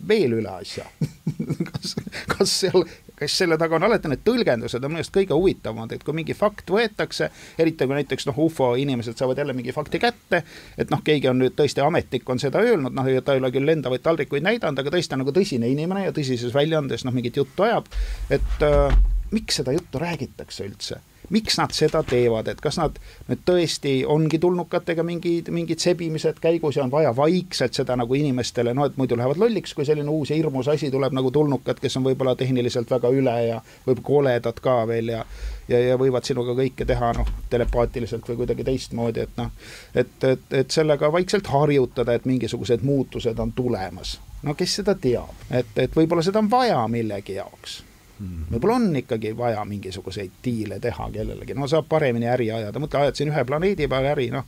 veel 0.07 0.33
üle 0.39 0.49
asja 0.49 0.85
kas, 1.71 1.95
kas 2.27 2.59
seal, 2.59 2.83
kas 3.19 3.37
selle 3.37 3.57
taga 3.61 3.77
on 3.77 3.87
alati 3.87 4.11
need 4.11 4.23
tõlgendused 4.27 4.83
on 4.83 4.93
minu 4.93 5.01
arust 5.01 5.13
kõige 5.15 5.37
huvitavamad, 5.37 5.95
et 5.95 6.03
kui 6.03 6.15
mingi 6.17 6.35
fakt 6.37 6.69
võetakse, 6.71 7.29
eriti 7.61 7.87
kui 7.87 7.97
näiteks 7.97 8.29
noh, 8.29 8.39
ufo 8.47 8.73
inimesed 8.79 9.17
saavad 9.17 9.41
jälle 9.41 9.55
mingi 9.57 9.73
fakti 9.75 10.01
kätte, 10.03 10.43
et 10.77 10.93
noh, 10.93 11.01
keegi 11.05 11.31
on 11.31 11.41
nüüd 11.41 11.57
tõesti 11.57 11.83
ametnik 11.85 12.29
on 12.29 12.41
seda 12.41 12.63
öelnud, 12.65 12.95
noh, 12.95 13.09
ta 13.25 13.35
ei 13.35 13.43
ole 13.43 13.51
küll 13.55 13.71
lendavaid 13.71 14.03
taldrikuid 14.05 14.45
näidanud, 14.45 14.79
aga 14.81 14.95
tõesti 14.97 15.17
on 15.17 15.23
nagu 15.23 15.35
tõsine 15.35 15.71
inimene 15.71 16.07
ja 16.07 16.15
tõsises 16.15 16.53
väljaandes 16.55 17.07
noh, 17.07 17.15
mingit 17.15 17.41
juttu 17.41 17.67
ajab, 17.67 17.89
et 18.29 18.65
äh, 18.65 19.03
miks 19.35 19.61
seda 19.61 19.75
juttu 19.75 20.01
räägitakse 20.01 20.67
üldse 20.67 21.01
miks 21.29 21.57
nad 21.59 21.73
seda 21.75 22.03
teevad, 22.07 22.49
et 22.51 22.61
kas 22.61 22.79
nad 22.81 22.99
nüüd 23.29 23.43
tõesti 23.47 23.95
ongi 24.07 24.39
tulnukatega 24.41 25.03
mingid, 25.07 25.49
mingid 25.55 25.83
sebimised 25.83 26.39
käigus 26.43 26.79
ja 26.79 26.85
on 26.85 26.93
vaja 26.93 27.15
vaikselt 27.15 27.77
seda 27.77 27.97
nagu 27.99 28.17
inimestele, 28.17 28.73
noh 28.73 28.89
et 28.89 28.97
muidu 28.97 29.17
lähevad 29.17 29.41
lolliks, 29.41 29.73
kui 29.73 29.87
selline 29.87 30.09
uus 30.09 30.31
ja 30.31 30.39
hirmus 30.39 30.69
asi 30.71 30.91
tuleb 30.91 31.15
nagu 31.15 31.31
tulnukad, 31.31 31.79
kes 31.81 31.97
on 31.97 32.07
võib-olla 32.09 32.35
tehniliselt 32.39 32.91
väga 32.91 33.11
üle 33.13 33.35
ja 33.47 33.61
võib-olla 33.85 34.05
koledad 34.05 34.61
ka 34.63 34.81
veel 34.87 35.13
ja 35.15 35.25
ja, 35.67 35.79
ja 35.79 35.97
võivad 35.97 36.25
sinuga 36.27 36.55
kõike 36.57 36.85
teha 36.87 37.11
noh, 37.17 37.29
telepaatiliselt 37.49 38.27
või 38.29 38.41
kuidagi 38.43 38.65
teistmoodi, 38.67 39.25
et 39.25 39.39
noh, 39.39 39.51
et, 39.95 40.13
et, 40.23 40.45
et 40.61 40.71
sellega 40.71 41.11
vaikselt 41.11 41.49
harjutada, 41.51 42.13
et 42.15 42.29
mingisugused 42.29 42.85
muutused 42.85 43.39
on 43.39 43.53
tulemas. 43.55 44.19
no 44.43 44.53
kes 44.53 44.79
seda 44.81 44.95
teab, 44.95 45.33
et, 45.49 45.73
et 45.75 45.95
võib-olla 45.95 46.25
seda 46.25 46.41
on 46.43 46.51
vaja 46.51 46.83
millegi 46.91 47.39
jaoks. 47.39 47.81
Võib-olla 48.19 48.75
on 48.75 48.95
ikkagi 48.95 49.33
vaja 49.37 49.63
mingisuguseid 49.65 50.37
diile 50.43 50.79
teha 50.79 51.09
kellelegi, 51.11 51.53
no 51.53 51.67
saab 51.67 51.89
paremini 51.89 52.29
äri 52.31 52.51
ajada, 52.51 52.79
mõtle, 52.79 53.01
ajad 53.05 53.19
siin 53.19 53.31
ühe 53.33 53.45
planeedi 53.45 53.89
peal 53.91 54.05
äri, 54.11 54.29
noh, 54.31 54.45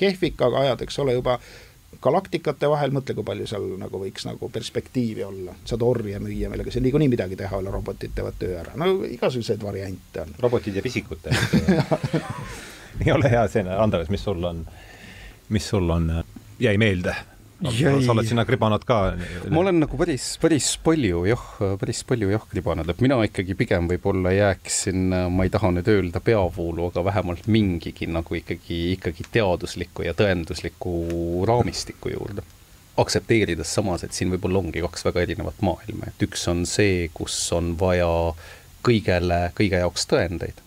kehvik, 0.00 0.40
aga 0.40 0.64
ajad, 0.64 0.86
eks 0.86 0.98
ole, 1.02 1.16
juba 1.18 1.38
galaktikate 2.02 2.68
vahel, 2.70 2.94
mõtle, 2.94 3.14
kui 3.18 3.26
palju 3.26 3.46
seal 3.50 3.66
nagu 3.80 4.00
võiks 4.00 4.24
nagu 4.28 4.48
perspektiivi 4.52 5.24
olla, 5.26 5.54
saad 5.68 5.82
orje 5.84 6.20
müüa, 6.22 6.48
millega 6.52 6.72
sa 6.72 6.80
niikuinii 6.80 7.10
midagi 7.12 7.36
teha 7.36 7.56
ei 7.56 7.64
ole, 7.64 7.74
robotid 7.74 8.14
teevad 8.16 8.38
töö 8.40 8.54
ära, 8.62 8.76
no 8.80 8.92
igasuguseid 9.04 9.62
variante 9.62 10.24
on. 10.24 10.34
robotid 10.38 10.78
ja 10.78 10.84
pisikud 10.86 11.20
teevad 11.24 12.14
ei 13.04 13.12
ole 13.12 13.32
hea 13.32 13.42
see, 13.48 13.66
Andres, 13.76 14.08
mis 14.12 14.24
sul 14.24 14.44
on, 14.44 14.64
mis 15.48 15.68
sul 15.68 15.90
on, 15.90 16.12
jäi 16.60 16.76
meelde. 16.78 17.14
Sa 17.60 18.12
oled 18.14 18.28
sinna 18.28 18.44
kribanud 18.48 18.84
ka? 18.88 18.98
ma 19.52 19.60
olen 19.62 19.82
nagu 19.82 19.98
päris, 20.00 20.32
päris 20.40 20.72
palju 20.84 21.24
jah, 21.28 21.42
päris 21.80 22.02
palju 22.08 22.30
jah 22.32 22.44
kribanud, 22.50 22.88
et 22.88 23.02
mina 23.04 23.18
ikkagi 23.26 23.56
pigem 23.58 23.90
võib-olla 23.90 24.32
jääksin, 24.34 25.10
ma 25.34 25.46
ei 25.46 25.52
taha 25.52 25.72
nüüd 25.76 25.90
öelda 25.92 26.22
peavoolu, 26.24 26.88
aga 26.88 27.04
vähemalt 27.10 27.50
mingigi 27.52 28.08
nagu 28.10 28.38
ikkagi, 28.38 28.80
ikkagi 28.94 29.28
teadusliku 29.32 30.06
ja 30.08 30.16
tõendusliku 30.16 31.44
raamistiku 31.48 32.14
juurde. 32.14 32.46
aktsepteerides 33.00 33.70
samas, 33.74 34.02
et 34.04 34.12
siin 34.12 34.32
võib-olla 34.32 34.60
ongi 34.60 34.82
kaks 34.84 35.06
väga 35.06 35.22
erinevat 35.24 35.62
maailma, 35.64 36.10
et 36.10 36.26
üks 36.26 36.48
on 36.52 36.66
see, 36.68 37.08
kus 37.14 37.36
on 37.56 37.74
vaja 37.80 38.08
kõigele, 38.84 39.46
kõige 39.56 39.80
jaoks 39.80 40.08
tõendeid 40.10 40.60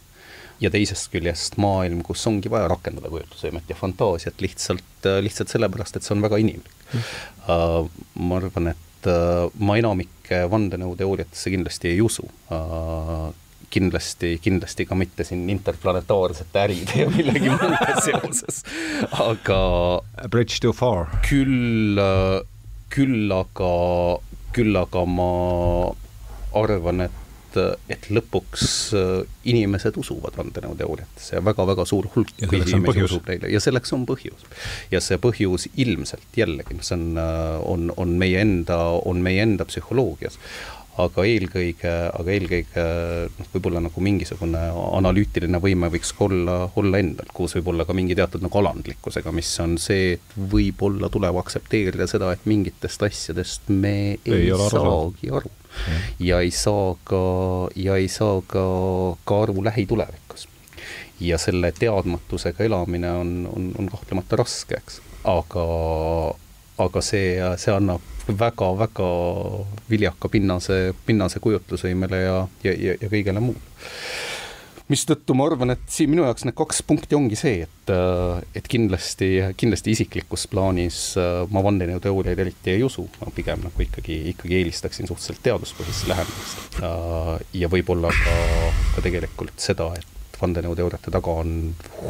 ja 0.64 0.72
teisest 0.74 1.12
küljest 1.14 1.58
maailm, 1.62 2.02
kus 2.06 2.24
ongi 2.30 2.52
vaja 2.52 2.70
rakendada 2.72 3.12
kujutlusvõimet 3.12 3.70
ja 3.72 3.78
fantaasiat 3.78 4.42
lihtsalt, 4.44 5.08
lihtsalt 5.24 5.52
sellepärast, 5.52 5.98
et 6.00 6.08
see 6.08 6.16
on 6.16 6.24
väga 6.24 6.40
inimlik 6.44 6.74
mm.. 6.94 7.14
Uh, 7.44 7.90
ma 8.24 8.38
arvan, 8.40 8.70
et 8.72 9.08
uh, 9.12 9.50
ma 9.60 9.76
enamike 9.76 10.46
vandenõuteooriatesse 10.52 11.52
kindlasti 11.52 11.90
ei 11.92 12.04
usu 12.06 12.24
uh,. 12.24 13.32
kindlasti, 13.74 14.38
kindlasti 14.40 14.86
ka 14.86 14.96
mitte 14.96 15.26
siin 15.28 15.48
interplanetaarsete 15.50 16.62
äride 16.62 17.02
ja 17.02 17.10
millegi 17.12 17.50
muuga 17.50 17.98
seoses, 18.06 18.62
aga 19.26 19.60
Bridge 20.30 20.62
too 20.62 20.72
far. 20.78 21.10
küll, 21.28 22.00
küll 22.94 23.34
aga, 23.34 23.74
küll 24.56 24.78
aga 24.78 25.04
ma 25.10 25.34
arvan, 26.54 27.08
et 27.10 27.23
et 27.92 28.10
lõpuks 28.14 28.94
inimesed 29.50 29.98
usuvad 30.00 30.38
vandenõuteooriatesse 30.40 31.38
ja 31.38 31.44
väga-väga 31.46 31.86
suur 31.90 32.10
hulk 32.16 32.34
inimesi 32.42 33.04
usub 33.06 33.28
neile. 33.30 33.52
Ja 33.54 33.62
selleks 33.64 33.94
on 33.96 34.06
põhjus. 34.10 34.46
ja 34.92 35.02
see 35.04 35.20
põhjus 35.22 35.70
ilmselt 35.76 36.38
jällegi, 36.38 36.80
see 36.82 36.98
on, 36.98 37.20
on, 37.66 37.92
on 37.98 38.16
meie 38.20 38.42
enda, 38.44 38.80
on 39.06 39.22
meie 39.26 39.44
enda 39.46 39.68
psühholoogias. 39.70 40.40
Aga 41.02 41.24
eelkõige, 41.26 41.90
aga 42.14 42.34
eelkõige 42.36 42.82
noh, 43.34 43.48
võib-olla 43.56 43.80
nagu 43.82 44.02
mingisugune 44.06 44.60
analüütiline 45.00 45.58
võime 45.58 45.90
võiks 45.90 46.12
olla, 46.22 46.68
olla 46.78 47.00
endal, 47.02 47.32
koos 47.34 47.56
võib-olla 47.58 47.88
ka 47.90 47.96
mingi 47.98 48.14
teatud 48.20 48.46
nagu 48.46 48.60
alandlikkusega, 48.62 49.34
mis 49.34 49.50
on 49.64 49.74
see, 49.82 50.20
et 50.20 50.38
võib-olla 50.38 51.10
tuleb 51.10 51.40
aktsepteerida 51.42 52.06
seda, 52.12 52.30
et 52.38 52.46
mingitest 52.46 53.10
asjadest 53.10 53.74
me 53.74 53.96
ei, 54.20 54.44
ei 54.52 54.54
saagi 54.54 55.34
aru. 55.34 55.50
Ja. 56.20 56.40
Ei 56.40 56.52
saa 56.52 56.96
ka, 57.04 57.24
ja 57.76 57.96
ei 57.96 58.08
saa 58.08 58.42
ka, 58.48 58.64
ka 59.26 59.42
aru 59.44 59.64
lähitulevikus. 59.64 60.48
ja 61.20 61.38
selle 61.38 61.72
teadmatusega 61.72 62.64
elamine 62.64 63.12
on, 63.12 63.50
on, 63.56 63.72
on 63.80 63.90
kahtlemata 63.90 64.36
raske, 64.36 64.76
eks, 64.76 65.00
aga, 65.24 65.66
aga 66.78 67.02
see, 67.02 67.38
see 67.58 67.72
annab 67.72 68.02
väga-väga 68.28 69.08
viljaka 69.90 70.30
pinnase, 70.30 70.94
pinnase 71.06 71.40
kujutlusvõimele 71.40 72.20
ja, 72.24 72.38
ja, 72.64 72.74
ja, 72.74 72.96
ja 73.02 73.12
kõigele 73.12 73.44
muule 73.44 73.62
mistõttu 74.92 75.36
ma 75.38 75.48
arvan, 75.48 75.74
et 75.74 75.84
siin 75.92 76.12
minu 76.12 76.26
jaoks 76.26 76.46
need 76.48 76.56
kaks 76.58 76.82
punkti 76.88 77.16
ongi 77.18 77.38
see, 77.40 77.68
et, 77.68 77.92
et 78.58 78.68
kindlasti, 78.70 79.30
kindlasti 79.60 79.94
isiklikus 79.96 80.46
plaanis 80.52 81.00
äh, 81.20 81.44
ma 81.54 81.64
vandenõuteooriaid 81.66 82.42
eriti 82.44 82.74
ei 82.76 82.84
usu, 82.86 83.06
ma 83.22 83.32
pigem 83.36 83.64
nagu 83.64 83.86
ikkagi, 83.86 84.20
ikkagi 84.34 84.60
eelistaksin 84.60 85.10
suhteliselt 85.10 85.44
teaduspõhist 85.46 86.10
lähenemist. 86.12 86.82
Äh, 86.84 87.32
ja 87.64 87.72
võib-olla 87.72 88.12
ka, 88.18 88.36
ka 88.98 89.06
tegelikult 89.08 89.56
seda, 89.64 89.94
et 90.00 90.42
vandenõuteooriate 90.42 91.14
taga 91.14 91.40
on 91.44 91.58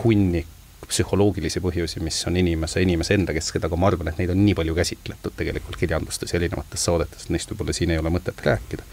hunnik 0.02 0.50
psühholoogilisi 0.90 1.62
põhjusi, 1.64 2.02
mis 2.04 2.20
on 2.30 2.38
inimese, 2.40 2.82
inimese 2.84 3.18
enda 3.18 3.36
kesksed, 3.36 3.64
aga 3.68 3.80
ma 3.80 3.90
arvan, 3.92 4.12
et 4.12 4.22
neid 4.22 4.34
on 4.34 4.42
nii 4.44 4.56
palju 4.58 4.76
käsitletud 4.78 5.36
tegelikult 5.40 5.80
kirjandustes 5.80 6.34
ja 6.34 6.40
erinevates 6.42 6.86
saadetes, 6.90 7.28
et 7.28 7.36
neist 7.36 7.52
võib-olla 7.52 7.76
siin 7.76 7.94
ei 7.94 8.02
ole 8.02 8.14
mõtet 8.14 8.46
rääkida. 8.46 8.88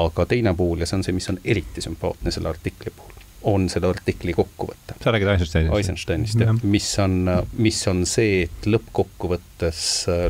aga 0.00 0.26
teine 0.30 0.54
pool 0.54 0.80
ja 0.80 0.86
see 0.86 1.00
on 1.00 1.06
see, 1.06 1.16
mis 1.16 1.28
on 1.32 1.40
eriti 1.44 1.82
sümpaatne 1.84 2.30
selle 2.34 2.52
artikli 2.52 2.92
puhul, 2.96 3.26
on 3.50 3.68
selle 3.72 3.90
artikli 3.90 4.34
kokkuvõte. 4.36 4.96
sa 5.02 5.12
räägid 5.12 5.34
Eisensteinist? 5.34 5.76
Eisensteinist 5.76 6.40
jah, 6.46 6.56
mis 6.62 6.90
on, 7.02 7.20
mis 7.58 7.84
on 7.90 8.06
see, 8.06 8.42
et 8.48 8.66
lõppkokkuvõttes, 8.70 9.86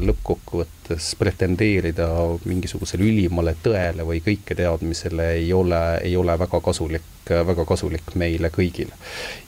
lõppkokkuvõttes 0.07 0.80
pretendeerida 1.19 2.09
mingisugusele 2.45 3.07
ülimale 3.07 3.57
tõele 3.63 4.07
või 4.07 4.23
kõiketeadmisele 4.25 5.33
ei 5.39 5.53
ole, 5.53 5.83
ei 6.05 6.17
ole 6.17 6.39
väga 6.39 6.61
kasulik 6.65 7.09
väga 7.31 7.65
kasulik 7.69 8.15
meile 8.19 8.51
kõigile. 8.51 8.95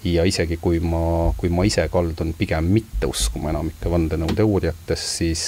ja 0.04 0.24
isegi 0.26 0.56
kui 0.60 0.80
ma, 0.82 1.32
kui 1.38 1.48
ma 1.48 1.64
ise 1.66 1.84
kaldun 1.90 2.32
pigem 2.38 2.66
mitte 2.74 3.06
uskuma 3.06 3.52
enamikke 3.52 3.90
vandenõuteooriatest, 3.90 5.08
siis, 5.18 5.42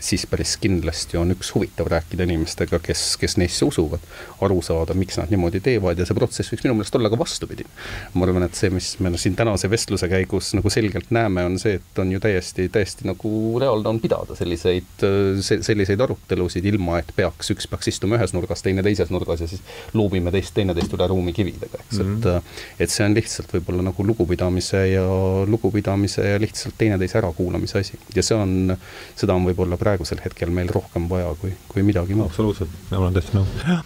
siis 0.00 0.24
päris 0.26 0.56
kindlasti 0.60 1.18
on 1.20 1.34
üks 1.34 1.52
huvitav 1.54 1.90
rääkida 1.92 2.24
inimestega, 2.24 2.80
kes, 2.84 3.16
kes 3.20 3.36
neisse 3.40 3.68
usuvad, 3.68 4.04
aru 4.44 4.62
saada, 4.64 4.96
miks 4.96 5.18
nad 5.20 5.32
niimoodi 5.32 5.60
teevad 5.64 5.98
ja 5.98 6.06
see 6.08 6.16
protsess 6.16 6.52
võiks 6.52 6.64
minu 6.64 6.78
meelest 6.78 6.96
olla 6.96 7.12
ka 7.12 7.20
vastupidine. 7.20 7.68
ma 8.14 8.26
arvan, 8.26 8.48
et 8.48 8.56
see, 8.58 8.72
mis 8.72 8.94
me 9.04 9.12
siin 9.20 9.36
tänase 9.36 9.70
vestluse 9.70 10.08
käigus 10.08 10.54
nagu 10.56 10.72
selgelt 10.72 11.12
näeme, 11.14 11.44
on 11.44 11.58
see, 11.60 11.78
et 11.82 12.02
on 12.02 12.12
ju 12.12 12.20
täiesti, 12.20 12.68
täiesti 12.72 13.08
nagu 13.08 13.60
reaalne 13.60 13.92
on 13.92 14.00
pidada 14.00 14.36
selliseid, 14.38 15.06
selliseid 15.42 16.00
arutelusid, 16.00 16.64
ilma 16.68 16.98
et 17.02 17.10
peaks, 17.16 17.52
üks 17.54 17.68
peaks 17.70 17.90
istuma 17.92 18.18
ühes 18.18 18.34
nurgas, 18.36 18.62
teine 18.64 18.84
teises 18.86 19.12
nurgas 19.14 19.42
ja 19.44 19.48
siis 19.50 19.62
luubime 19.96 20.32
teist, 20.34 20.54
teineteist 20.56 20.94
üle 20.96 21.08
ruumi 21.10 21.34
kividega 21.36 21.80
eks 21.84 21.98
mm, 21.98 22.04
-hmm. 22.04 22.18
et 22.18 22.24
mhm. 22.24 22.82
et 22.84 22.90
see 22.90 23.06
on 23.06 23.16
lihtsalt 23.16 23.54
võib-olla 23.54 23.86
nagu 23.88 24.06
lugupidamise 24.06 24.84
ja 24.92 25.06
lugupidamise 25.46 26.28
ja 26.28 26.40
lihtsalt 26.40 26.78
teineteise 26.78 27.18
ärakuulamise 27.18 27.78
asi. 27.78 27.98
ja 28.14 28.22
see 28.22 28.36
on, 28.36 28.76
seda 29.16 29.34
on 29.34 29.48
võib-olla 29.48 29.76
praegusel 29.76 30.20
hetkel 30.24 30.50
meil 30.50 30.68
rohkem 30.68 31.08
vaja 31.08 31.34
kui, 31.40 31.52
kui 31.68 31.82
midagi 31.82 32.14
muud. 32.14 32.30
absoluutselt, 32.30 32.70
ma 32.90 32.98
olen 32.98 33.18
täiesti 33.18 33.36
nõus. 33.36 33.82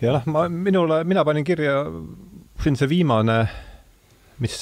ja 0.00 0.16
noh, 0.18 0.26
ma, 0.26 0.48
minule, 0.48 1.04
mina 1.04 1.24
panin 1.24 1.44
kirja 1.44 1.84
siin 2.62 2.76
see 2.76 2.88
viimane 2.88 3.38
mis 4.42 4.56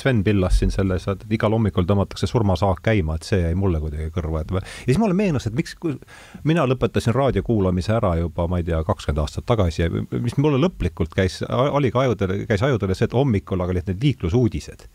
Sven 0.00 0.22
pillas 0.26 0.58
siin 0.58 0.72
selles, 0.74 1.06
et 1.10 1.24
igal 1.30 1.54
hommikul 1.54 1.86
tõmmatakse 1.88 2.28
surmasaak 2.30 2.82
käima, 2.86 3.16
et 3.16 3.28
see 3.28 3.40
jäi 3.44 3.56
mulle 3.58 3.80
kuidagi 3.82 4.10
kõrva, 4.14 4.42
et 4.42 4.54
ja 4.56 4.62
siis 4.88 5.00
mulle 5.00 5.14
meenus, 5.18 5.46
et 5.46 5.56
miks, 5.56 5.76
mina 6.48 6.66
lõpetasin 6.68 7.14
raadio 7.16 7.44
kuulamise 7.46 7.94
ära 7.96 8.16
juba, 8.20 8.48
ma 8.50 8.60
ei 8.60 8.66
tea, 8.66 8.82
kakskümmend 8.86 9.22
aastat 9.22 9.46
tagasi 9.50 9.84
ja 9.84 9.90
mis 9.92 10.36
mulle 10.38 10.60
lõplikult 10.62 11.14
käis, 11.16 11.40
oli 11.48 11.92
ka 11.94 12.04
ajudele, 12.06 12.44
käis 12.50 12.64
ajudele 12.66 12.96
see, 12.98 13.10
et 13.10 13.16
hommikul 13.16 13.62
aga 13.62 13.76
olid 13.76 13.92
need 13.92 14.08
liiklusuudised. 14.08 14.88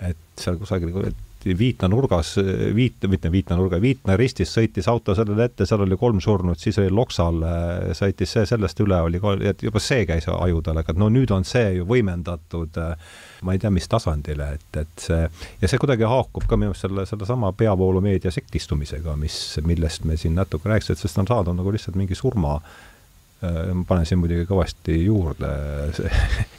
et 0.00 0.40
seal 0.40 0.56
kusagil, 0.56 0.94
et 1.40 1.58
Viitna 1.58 1.88
nurgas, 1.88 2.34
Viit, 2.74 3.06
mitte 3.08 3.30
Viitna 3.32 3.56
nurga, 3.56 3.80
Viitna 3.80 4.16
ristis 4.16 4.52
sõitis 4.52 4.88
auto 4.90 5.14
sellele 5.16 5.46
ette, 5.48 5.66
seal 5.66 5.84
oli 5.86 5.96
kolm 6.00 6.20
surnut, 6.20 6.60
siis 6.60 6.78
oli 6.82 6.90
Loksal 6.92 7.40
sõitis 7.96 8.36
see, 8.36 8.44
sellest 8.48 8.80
üle 8.84 8.98
oli, 9.06 9.20
et 9.48 9.62
juba 9.64 9.80
see 9.80 10.04
käis 10.08 10.28
ajudele, 10.28 10.84
aga 10.84 10.96
no 11.00 11.08
nüüd 11.12 11.32
on 11.34 11.46
see 11.48 11.78
ju 11.78 11.88
võimendatud 11.88 12.76
ma 13.42 13.56
ei 13.56 13.62
tea, 13.62 13.72
mis 13.72 13.88
tasandile, 13.88 14.52
et, 14.58 14.82
et 14.82 15.06
see, 15.06 15.24
ja 15.62 15.70
see 15.70 15.80
kuidagi 15.80 16.04
haakub 16.08 16.44
ka 16.48 16.58
minu 16.60 16.74
arust 16.74 16.84
selle, 16.84 17.06
sellesama 17.08 17.54
peavoolumeedia 17.56 18.32
sektistumisega, 18.34 19.16
mis, 19.20 19.40
millest 19.64 20.04
me 20.08 20.18
siin 20.20 20.36
natuke 20.36 20.68
rääkisime, 20.68 20.98
et 20.98 21.04
sest 21.06 21.22
on 21.22 21.30
saadud 21.30 21.56
nagu 21.56 21.72
lihtsalt 21.72 21.98
mingi 22.00 22.18
surma 22.18 22.58
ma 23.40 23.84
panen 23.88 24.04
siin 24.04 24.18
muidugi 24.20 24.44
kõvasti 24.44 24.98
juurde, 25.00 25.48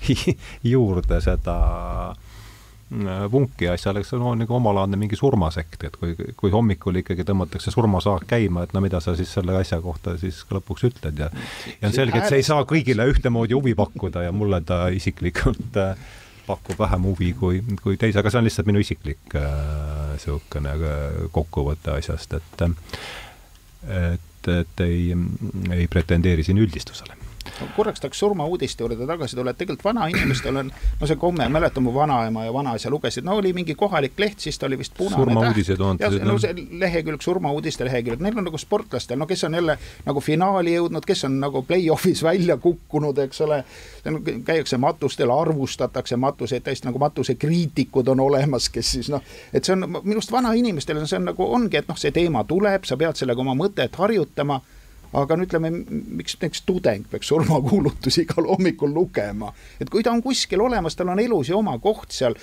juurde 0.74 1.20
seda 1.22 1.58
äh, 2.10 2.31
vunki 3.32 3.70
asjale, 3.72 4.04
see 4.04 4.20
on 4.20 4.42
nagu 4.42 4.56
omalaadne 4.58 4.98
mingi 5.00 5.16
surmasekt, 5.16 5.86
et 5.88 5.96
kui, 6.00 6.16
kui 6.38 6.52
hommikul 6.52 7.00
ikkagi 7.00 7.24
tõmmatakse 7.28 7.72
surmasaak 7.72 8.26
käima, 8.28 8.66
et 8.66 8.74
no 8.76 8.82
mida 8.84 9.00
sa 9.04 9.14
siis 9.16 9.32
selle 9.32 9.56
asja 9.56 9.80
kohta 9.84 10.18
siis 10.20 10.42
ka 10.48 10.58
lõpuks 10.58 10.90
ütled 10.90 11.22
ja 11.24 11.30
ja 11.32 11.88
on 11.88 11.96
selge, 11.96 12.20
et 12.20 12.28
see 12.28 12.42
ei 12.42 12.48
saa 12.48 12.66
kõigile 12.68 13.08
ühtemoodi 13.08 13.56
huvi 13.56 13.76
pakkuda 13.80 14.26
ja 14.28 14.36
mulle 14.36 14.60
ta 14.68 14.84
isiklikult 14.92 15.80
äh, 15.80 15.96
pakub 16.48 16.80
vähem 16.80 17.08
huvi 17.08 17.32
kui, 17.40 17.64
kui 17.82 17.98
teise, 18.02 18.20
aga 18.20 18.34
see 18.34 18.42
on 18.42 18.50
lihtsalt 18.50 18.68
minu 18.68 18.84
isiklik 18.84 19.38
niisugune 19.38 20.76
äh, 20.76 20.86
äh, 20.92 21.18
kokkuvõte 21.32 21.96
asjast, 21.96 22.36
et 22.40 22.68
et, 23.88 24.52
et 24.52 24.84
ei, 24.86 25.16
ei 25.74 25.88
pretendeeri 25.90 26.44
siin 26.46 26.60
üldistusele 26.62 27.21
korraks 27.76 28.02
tahaks 28.02 28.20
surmauudiste 28.20 28.84
juurde 28.84 29.08
tagasi 29.08 29.36
tulla, 29.36 29.52
et 29.52 29.58
tegelikult 29.58 29.86
vanainimestel 29.86 30.58
on, 30.64 30.72
no 31.02 31.10
see 31.10 31.20
komme, 31.22 31.48
mäletan 31.50 31.84
mu 31.84 31.94
vanaema 31.94 32.46
ja 32.46 32.54
vanaisa 32.54 32.90
lugesid, 32.90 33.26
no 33.28 33.36
oli 33.42 33.54
mingi 33.54 33.76
kohalik 33.76 34.20
leht, 34.20 34.40
siis 34.40 34.60
ta 34.60 34.66
oli 34.70 34.80
vist 34.82 34.96
punane 34.98 35.24
surmauudised 35.24 35.82
on. 35.86 36.00
no 36.26 36.38
see 36.42 36.66
lehekülg, 36.82 37.22
surmauudiste 37.22 37.86
lehekülg, 37.86 38.24
neil 38.24 38.38
on 38.38 38.50
nagu 38.50 38.62
sportlastel, 38.62 39.20
no 39.20 39.28
kes 39.30 39.44
on 39.48 39.60
jälle 39.60 39.78
nagu 40.06 40.24
finaali 40.24 40.76
jõudnud, 40.76 41.06
kes 41.08 41.26
on 41.30 41.40
nagu 41.42 41.64
play-off'is 41.68 42.24
välja 42.24 42.58
kukkunud, 42.58 43.18
eks 43.28 43.42
ole. 43.42 43.64
käiakse 44.46 44.78
matustel, 44.82 45.30
arvustatakse 45.30 46.18
matuseid, 46.18 46.64
täiesti 46.66 46.88
nagu 46.88 47.00
matusekriitikud 47.00 48.08
on 48.08 48.20
olemas, 48.20 48.70
kes 48.70 48.92
siis 48.92 49.10
noh, 49.14 49.22
et 49.54 49.66
see 49.66 49.76
on 49.76 49.86
minu 49.92 50.18
arust 50.18 50.32
vanainimestel 50.32 50.98
see 51.06 51.20
on 51.20 51.30
nagu 51.32 51.48
ongi, 51.54 51.80
et 51.82 51.90
noh, 51.90 51.98
see 52.00 52.14
teema 52.16 52.44
tuleb, 52.48 52.86
sa 52.88 52.98
pead 53.00 53.20
sellega 53.20 53.44
oma 53.44 53.56
mõtet 53.58 53.96
harjutama 54.00 54.62
aga 55.14 55.38
no 55.38 55.46
ütleme, 55.48 55.72
miks 55.72 56.38
näiteks 56.38 56.64
tudeng 56.68 57.08
peaks 57.12 57.32
surmakuulutusi 57.32 58.26
igal 58.26 58.48
hommikul 58.48 58.94
lugema, 58.96 59.52
et 59.80 59.90
kui 59.92 60.04
ta 60.04 60.14
on 60.16 60.24
kuskil 60.24 60.64
olemas, 60.64 60.96
tal 60.96 61.12
on 61.12 61.20
elus 61.20 61.52
ju 61.52 61.60
oma 61.60 61.78
koht 61.84 62.16
seal 62.16 62.38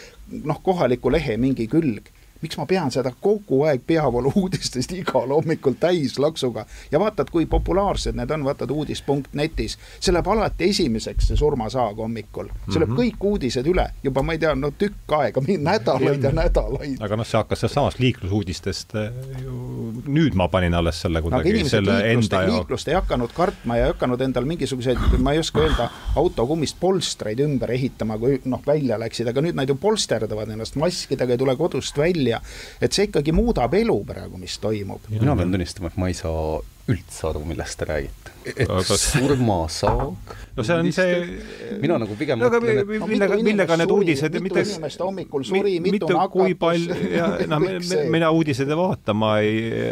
noh, 0.44 0.60
kohaliku 0.62 1.12
lehe 1.12 1.36
mingi 1.40 1.68
külg 1.70 2.12
miks 2.42 2.58
ma 2.58 2.66
pean 2.66 2.92
seda 2.94 3.12
kogu 3.20 3.62
aeg 3.68 3.82
peavoolu 3.86 4.32
uudistest 4.42 4.92
igal 4.96 5.32
hommikul 5.34 5.76
täis 5.80 6.18
laksuga 6.18 6.66
ja 6.92 7.00
vaatad, 7.00 7.30
kui 7.32 7.46
populaarsed 7.46 8.16
need 8.18 8.30
on, 8.34 8.44
vaatad 8.46 8.70
uudis.netis, 8.70 9.78
see 10.00 10.14
läheb 10.14 10.30
alati 10.32 10.70
esimeseks, 10.72 11.30
see 11.30 11.40
surmasaag 11.40 11.98
hommikul. 12.02 12.50
see 12.70 12.80
lööb 12.80 12.88
mm 12.88 12.96
-hmm. 12.96 13.00
kõik 13.02 13.28
uudised 13.30 13.66
üle 13.66 13.88
juba, 14.02 14.22
ma 14.22 14.32
ei 14.32 14.38
tea, 14.38 14.54
no 14.54 14.70
tükk 14.70 15.16
aega, 15.18 15.42
nädalaid 15.58 16.22
ja 16.22 16.32
nädalaid. 16.32 16.96
aga 17.00 17.16
noh, 17.16 17.26
see 17.26 17.38
hakkas 17.38 17.60
sealsamas 17.60 17.98
liiklusuudistest 17.98 18.94
eh, 18.94 19.12
ju, 19.42 19.58
nüüd 20.06 20.34
ma 20.34 20.48
panin 20.48 20.74
alles 20.74 21.00
selle 21.00 21.22
kuidagi 21.22 21.52
no, 21.52 21.68
selle 21.68 21.92
liiklust, 21.92 22.32
enda 22.32 22.42
jaoks. 22.42 22.54
liiklust 22.54 22.88
ei 22.88 22.94
hakanud 22.94 23.32
kartma 23.34 23.76
ja 23.76 23.86
ei 23.86 23.92
hakanud 23.92 24.20
endal 24.20 24.44
mingisuguseid, 24.44 24.98
ma 25.18 25.32
ei 25.32 25.38
oska 25.38 25.60
öelda, 25.60 25.90
autokummist 26.16 26.76
polstreid 26.80 27.40
ümber 27.40 27.70
ehitama, 27.70 28.18
kui 28.18 28.40
noh, 28.44 28.62
välja 28.66 28.98
läksid, 29.00 29.28
aga 29.28 29.42
nüüd 29.44 29.58
nad 29.58 29.68
ju 29.68 29.74
polsterdavad 29.74 30.50
ennast 30.54 30.76
maskidega, 30.76 31.32
ei 31.32 31.38
tule 31.38 31.56
kodust 31.56 31.98
välja 31.98 32.27
välja. 32.28 32.40
et 32.80 32.92
see 32.92 33.08
ikkagi 33.08 33.32
muudab 33.32 33.74
elu 33.74 33.98
praegu, 34.04 34.38
mis 34.38 34.58
toimub. 34.62 35.08
mina 35.08 35.36
pean 35.36 35.52
tunnistama, 35.52 35.92
et 35.92 35.96
ma 35.96 36.08
ei 36.08 36.14
saa 36.14 36.60
üldse 36.88 37.28
aru, 37.28 37.44
millest 37.48 37.78
te 37.80 37.88
räägite. 37.88 38.34
et 38.48 38.70
aga... 38.70 38.96
surmasaag 38.96 40.36
no 40.58 40.64
see 40.64 40.74
on 40.74 40.92
see 40.92 41.78
mina 41.82 41.98
nagu 42.00 42.14
pigem 42.18 42.40
no, 42.40 42.48
mõtlen, 42.48 42.80
et 42.82 42.88
no, 42.88 43.08
millega, 43.10 43.38
millega 43.44 43.76
need 43.80 43.92
uudised 43.92 44.38
mitu 44.42 44.62
inimest 44.62 45.02
hommikul 45.04 45.44
suri, 45.46 45.74
mitu 45.84 46.08
nakatus 46.10 46.86
ja 47.18 47.28
noh, 47.50 47.66
mina 48.10 48.30
uudiseid 48.34 48.72
ei 48.72 48.78
vaata, 48.78 49.14
ma 49.16 49.32
ei, 49.44 49.90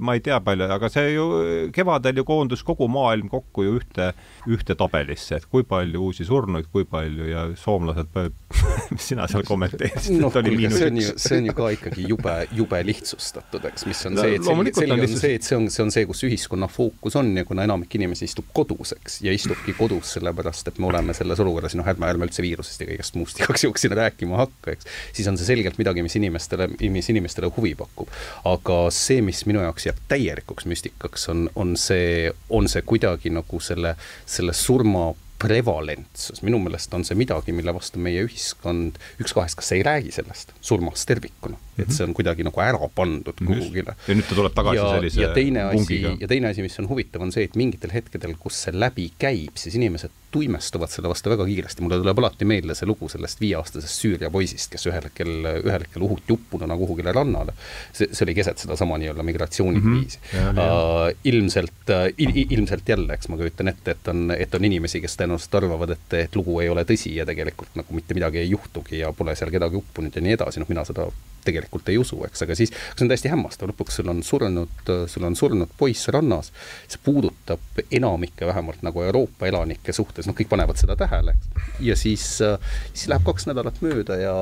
ma 0.00 0.16
ei 0.16 0.24
tea 0.24 0.38
palju, 0.44 0.68
aga 0.76 0.90
see 0.92 1.12
ju 1.14 1.26
kevadel 1.74 2.22
ju 2.22 2.26
koondus 2.28 2.64
kogu 2.66 2.88
maailm 2.92 3.30
kokku 3.32 3.66
ju 3.66 3.76
ühte, 3.78 4.12
ühte 4.50 4.76
tabelisse, 4.78 5.38
et 5.38 5.48
kui 5.52 5.66
palju 5.68 6.08
uusi 6.08 6.26
surnuid, 6.28 6.70
kui 6.72 6.88
palju 6.88 7.28
ja 7.30 7.46
soomlased 7.58 8.10
mis 8.94 9.10
sina 9.12 9.28
seal 9.30 9.46
kommenteerisid 9.48 10.18
no,, 10.18 10.32
et 10.32 10.40
oli 10.42 10.56
miinus 10.56 10.82
üks? 10.88 11.12
see 11.26 11.42
on 11.42 11.50
ju 11.50 11.56
ka 11.56 11.70
ikkagi 11.76 12.08
jube, 12.08 12.36
jube 12.56 12.82
lihtsustatud, 12.88 13.68
eks, 13.70 13.86
mis 13.90 14.02
on 14.08 14.18
no, 14.18 14.26
see, 14.26 14.40
et 14.40 14.48
selge, 14.48 14.74
selge 14.80 14.96
on, 14.96 15.06
on 15.06 15.22
see, 15.22 15.38
et 15.38 15.46
see 15.46 15.58
on, 15.58 15.70
see 15.72 15.86
on 15.86 15.94
see, 15.94 16.08
kus 16.08 16.21
ühiskonna 16.28 16.68
fookus 16.70 17.16
on 17.16 17.30
ja 17.36 17.44
kuna 17.48 17.64
enamik 17.66 17.94
inimesi 17.98 18.26
istub 18.28 18.50
kodus, 18.54 18.94
eks, 18.96 19.20
ja 19.26 19.32
istubki 19.34 19.74
kodus 19.78 20.14
sellepärast, 20.16 20.68
et 20.68 20.78
me 20.82 20.88
oleme 20.90 21.14
selles 21.16 21.40
olukorras, 21.42 21.76
noh, 21.78 21.88
ärme, 21.88 22.08
ärme 22.08 22.28
üldse 22.28 22.44
viirusest 22.44 22.84
ja 22.84 22.90
kõigest 22.90 23.18
muust 23.18 23.38
igaks 23.42 23.66
juhuks 23.66 23.86
sinna 23.86 24.00
rääkima 24.02 24.40
hakka, 24.42 24.76
eks, 24.76 24.90
siis 25.16 25.30
on 25.30 25.40
see 25.40 25.48
selgelt 25.48 25.80
midagi, 25.80 26.04
mis 26.04 26.16
inimestele, 26.20 26.68
mis 26.92 27.10
inimestele 27.12 27.50
huvi 27.56 27.74
pakub. 27.78 28.12
aga 28.48 28.78
see, 28.94 29.22
mis 29.24 29.44
minu 29.48 29.64
jaoks 29.64 29.88
jääb 29.88 30.00
täielikuks 30.12 30.68
müstikaks, 30.70 31.28
on, 31.32 31.48
on 31.54 31.76
see, 31.80 32.30
on 32.50 32.70
see 32.70 32.84
kuidagi 32.86 33.32
nagu 33.34 33.60
selle, 33.60 33.96
selle 34.26 34.56
surma 34.56 35.10
prevalentsus, 35.42 36.42
minu 36.46 36.60
meelest 36.62 36.92
on 36.94 37.04
see 37.06 37.18
midagi, 37.18 37.54
mille 37.56 37.74
vastu 37.74 38.00
meie 38.02 38.22
ühiskond 38.26 38.98
üks 39.22 39.34
kahest, 39.34 39.58
kas 39.58 39.72
ei 39.74 39.82
räägi 39.86 40.14
sellest 40.14 40.54
surmast 40.62 41.08
tervikuna, 41.10 41.58
et 41.78 41.86
mhm. 41.86 41.94
see 41.96 42.04
on 42.04 42.16
kuidagi 42.16 42.44
nagu 42.44 42.60
ära 42.60 42.88
pandud 42.94 43.38
kuhugile. 43.38 43.94
ja 44.08 44.16
nüüd 44.16 44.28
ta 44.28 44.36
tuleb 44.36 44.56
tagasi 44.56 44.80
ja, 44.80 44.88
sellise 44.96 45.22
ja 45.22 45.30
teine 45.36 45.68
asi, 45.70 46.00
ja 46.04 46.28
teine 46.28 46.50
asi, 46.52 46.64
mis 46.64 46.76
on 46.82 46.88
huvitav, 46.90 47.24
on 47.24 47.32
see, 47.32 47.46
et 47.48 47.56
mingitel 47.56 47.94
hetkedel, 47.94 48.36
kus 48.40 48.64
see 48.66 48.76
läbi 48.76 49.08
käib, 49.20 49.56
siis 49.60 49.78
inimesed 49.80 50.12
tuimestuvad 50.32 50.88
selle 50.88 51.10
vastu 51.12 51.30
väga 51.30 51.44
kiiresti, 51.44 51.84
mulle 51.84 51.98
tuleb 52.00 52.20
alati 52.22 52.46
meelde 52.48 52.74
see 52.76 52.88
lugu 52.88 53.08
sellest 53.12 53.40
viieaastasest 53.42 54.04
Süüria 54.04 54.30
poisist, 54.32 54.70
kes 54.72 54.86
ühel 54.88 55.04
hetkel, 55.04 55.32
ühel 55.60 55.84
hetkel 55.84 56.04
uhuti 56.06 56.32
uppununa 56.32 56.76
kuhugile 56.80 57.12
rannale. 57.12 57.52
see, 57.92 58.08
see 58.12 58.24
oli 58.26 58.34
keset 58.36 58.64
sedasama 58.64 58.98
nii-öelda 59.00 59.26
migratsioonikriisi 59.28 60.18
mm. 60.18 60.38
-hmm. 60.38 60.60
Uh, 60.62 61.16
ilmselt 61.24 61.90
uh, 61.90 62.06
il,, 62.18 62.32
ilmselt 62.50 62.88
jälle, 62.88 63.14
eks 63.14 63.28
ma 63.28 63.36
kujutan 63.36 63.68
ette, 63.68 63.90
et 63.90 64.08
on, 64.08 64.32
et 64.36 64.54
on 64.54 64.64
inimesi, 64.64 65.00
kes 65.00 65.16
tõenäoliselt 65.20 65.58
arvavad, 65.60 65.90
et, 65.96 66.16
et 66.24 66.36
lugu 66.36 66.60
ei 66.60 66.68
ole 66.68 66.84
tõsi 66.88 67.14
ja 67.16 67.26
tegelikult 67.28 67.76
nagu 67.76 67.94
mitte 67.94 68.14
midagi 68.14 68.38
ei 68.38 68.50
juhtugi 68.50 68.98
ja 68.98 69.12
pole 69.12 69.36
seal 69.36 69.50
kedagi 69.50 69.76
uppunud 69.76 70.16
ja 70.16 70.24
nii 70.24 70.36
edasi, 70.38 70.60
noh, 70.60 70.68
mina 70.68 70.84
seda 70.88 71.08
tegelikult 71.44 71.61
ei 71.92 71.98
usu, 72.00 72.18
eks, 72.26 72.44
aga 72.44 72.56
siis 72.58 72.72
see 72.72 73.04
on 73.04 73.10
täiesti 73.10 73.30
hämmastav, 73.32 73.70
lõpuks 73.70 73.98
sul 74.00 74.10
on 74.12 74.22
surnud, 74.26 74.92
sul 75.10 75.26
on 75.28 75.36
surnud 75.38 75.72
poiss 75.78 76.10
rannas, 76.14 76.52
see 76.90 77.02
puudutab 77.04 77.82
enamikke 77.90 78.48
vähemalt 78.48 78.84
nagu 78.86 79.02
Euroopa 79.06 79.50
elanike 79.50 79.94
suhtes, 79.96 80.28
noh, 80.28 80.36
kõik 80.38 80.50
panevad 80.52 80.80
seda 80.80 80.96
tähele, 81.00 81.36
ja 81.80 81.98
siis, 81.98 82.24
siis 82.38 83.08
läheb 83.10 83.26
kaks 83.26 83.48
nädalat 83.50 83.82
mööda 83.84 84.18
ja, 84.20 84.36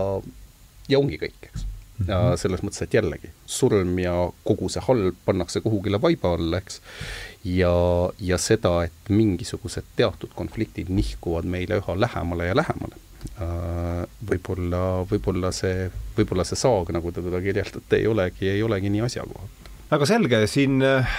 ja 0.91 1.03
ongi 1.03 1.21
kõik, 1.21 1.51
eks. 1.51 1.66
ja 2.07 2.21
mhm. 2.21 2.41
selles 2.41 2.64
mõttes, 2.66 2.85
et 2.87 2.97
jällegi, 2.97 3.33
surm 3.47 3.99
ja 4.03 4.14
kogu 4.47 4.71
see 4.73 4.85
halb 4.87 5.18
pannakse 5.27 5.64
kuhugile 5.64 6.01
vaiba 6.03 6.35
alla, 6.39 6.62
eks, 6.62 6.81
ja, 7.45 7.75
ja 8.21 8.41
seda, 8.41 8.81
et 8.89 9.12
mingisugused 9.12 9.95
teatud 9.97 10.35
konfliktid 10.37 10.93
nihkuvad 10.93 11.49
meile 11.49 11.81
üha 11.83 12.01
lähemale 12.01 12.51
ja 12.51 12.59
lähemale 12.62 12.99
Äh, 12.99 13.09
võib-olla, 14.31 14.83
võib-olla 15.11 15.53
see, 15.55 15.89
võib-olla 16.16 16.45
see 16.49 16.59
saag, 16.61 16.93
nagu 16.97 17.12
te 17.12 17.25
teda 17.25 17.41
kirjeldate, 17.45 17.99
ei 17.99 18.07
olegi, 18.11 18.49
ei 18.49 18.62
olegi 18.62 18.93
nii 18.93 19.03
asjakohane. 19.07 19.57
väga 19.91 20.07
selge, 20.07 20.41
siin 20.51 20.83
äh, 20.87 21.14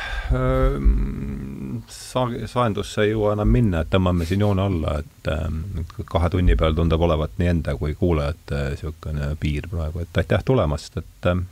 saa-, 1.91 2.47
saendusse 2.47 3.05
ei 3.05 3.13
jõua 3.13 3.35
enam 3.35 3.51
minna, 3.51 3.81
et 3.81 3.91
tõmbame 3.93 4.27
siin 4.27 4.45
joone 4.45 4.67
alla, 4.67 4.97
et 5.01 5.31
äh, 5.31 6.05
kahe 6.11 6.29
tunni 6.33 6.55
peal 6.59 6.77
tundub 6.77 7.01
olevat 7.07 7.35
nii 7.41 7.51
enda 7.55 7.75
kui 7.79 7.95
kuulajate 7.99 8.63
niisugune 8.75 9.33
piir 9.39 9.67
praegu, 9.71 10.05
et 10.05 10.23
aitäh 10.23 10.45
tulemast, 10.45 10.97
et 11.01 11.29
äh, 11.31 11.43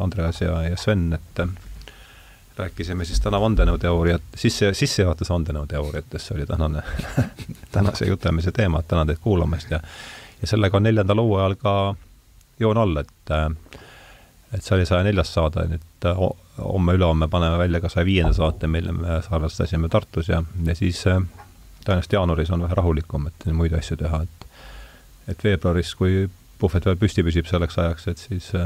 Andreas 0.00 0.40
ja, 0.40 0.62
ja 0.68 0.78
Sven, 0.80 1.10
et 1.18 1.44
äh, 1.44 1.56
rääkisime 2.56 3.04
siis 3.04 3.20
täna 3.20 3.40
vandenõuteooriat, 3.40 4.22
sisse, 4.36 4.74
sissejuhatus 4.74 5.30
vandenõuteooriatesse 5.30 6.34
oli 6.34 6.46
tänane 6.46 6.82
tänase 7.76 8.06
jutuajamise 8.06 8.52
teema, 8.52 8.82
tänan 8.82 9.06
teid 9.06 9.22
kuulamast 9.22 9.70
ja 9.70 9.80
ja 10.42 10.48
sellega 10.48 10.76
on 10.76 10.82
neljandal 10.82 11.20
hooajal 11.20 11.54
ka 11.60 11.94
joon 12.60 12.78
all, 12.78 12.96
et 12.96 13.34
et 14.54 14.64
see 14.64 14.74
oli 14.74 14.86
saja 14.86 15.04
neljas 15.06 15.30
saade, 15.34 15.66
nüüd 15.70 16.06
homme-ülehomme 16.58 17.28
paneme 17.30 17.58
välja 17.58 17.80
ka 17.80 17.88
saja 17.88 18.06
viienda 18.06 18.32
saate, 18.32 18.66
mille 18.66 18.92
me 18.92 19.20
salvestasime 19.22 19.88
Tartus 19.88 20.28
ja, 20.28 20.42
ja 20.66 20.74
siis 20.74 21.04
tõenäoliselt 21.04 22.16
jaanuaris 22.16 22.50
on 22.50 22.64
vähe 22.66 22.74
rahulikum, 22.74 23.28
et 23.30 23.46
muid 23.54 23.74
asju 23.76 23.96
teha, 24.00 24.22
et 24.22 24.46
et 25.30 25.44
veebruaris, 25.44 25.94
kui 25.94 26.24
puhvet 26.58 26.86
veel 26.86 26.96
püsti 26.98 27.22
püsib 27.22 27.46
selleks 27.46 27.78
ajaks, 27.78 28.06
et 28.10 28.18
siis 28.18 28.50
äh, 28.58 28.64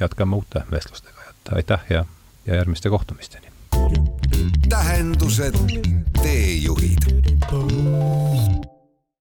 jätkame 0.00 0.38
uute 0.38 0.64
vestlustega, 0.70 1.28
et 1.30 1.52
aitäh 1.58 1.90
ja 1.90 2.04
ja 2.46 2.54
järgmiste 2.54 2.88
kohtumisteni. 2.88 3.46
tähendused, 4.68 5.54
teejuhid. 6.22 6.98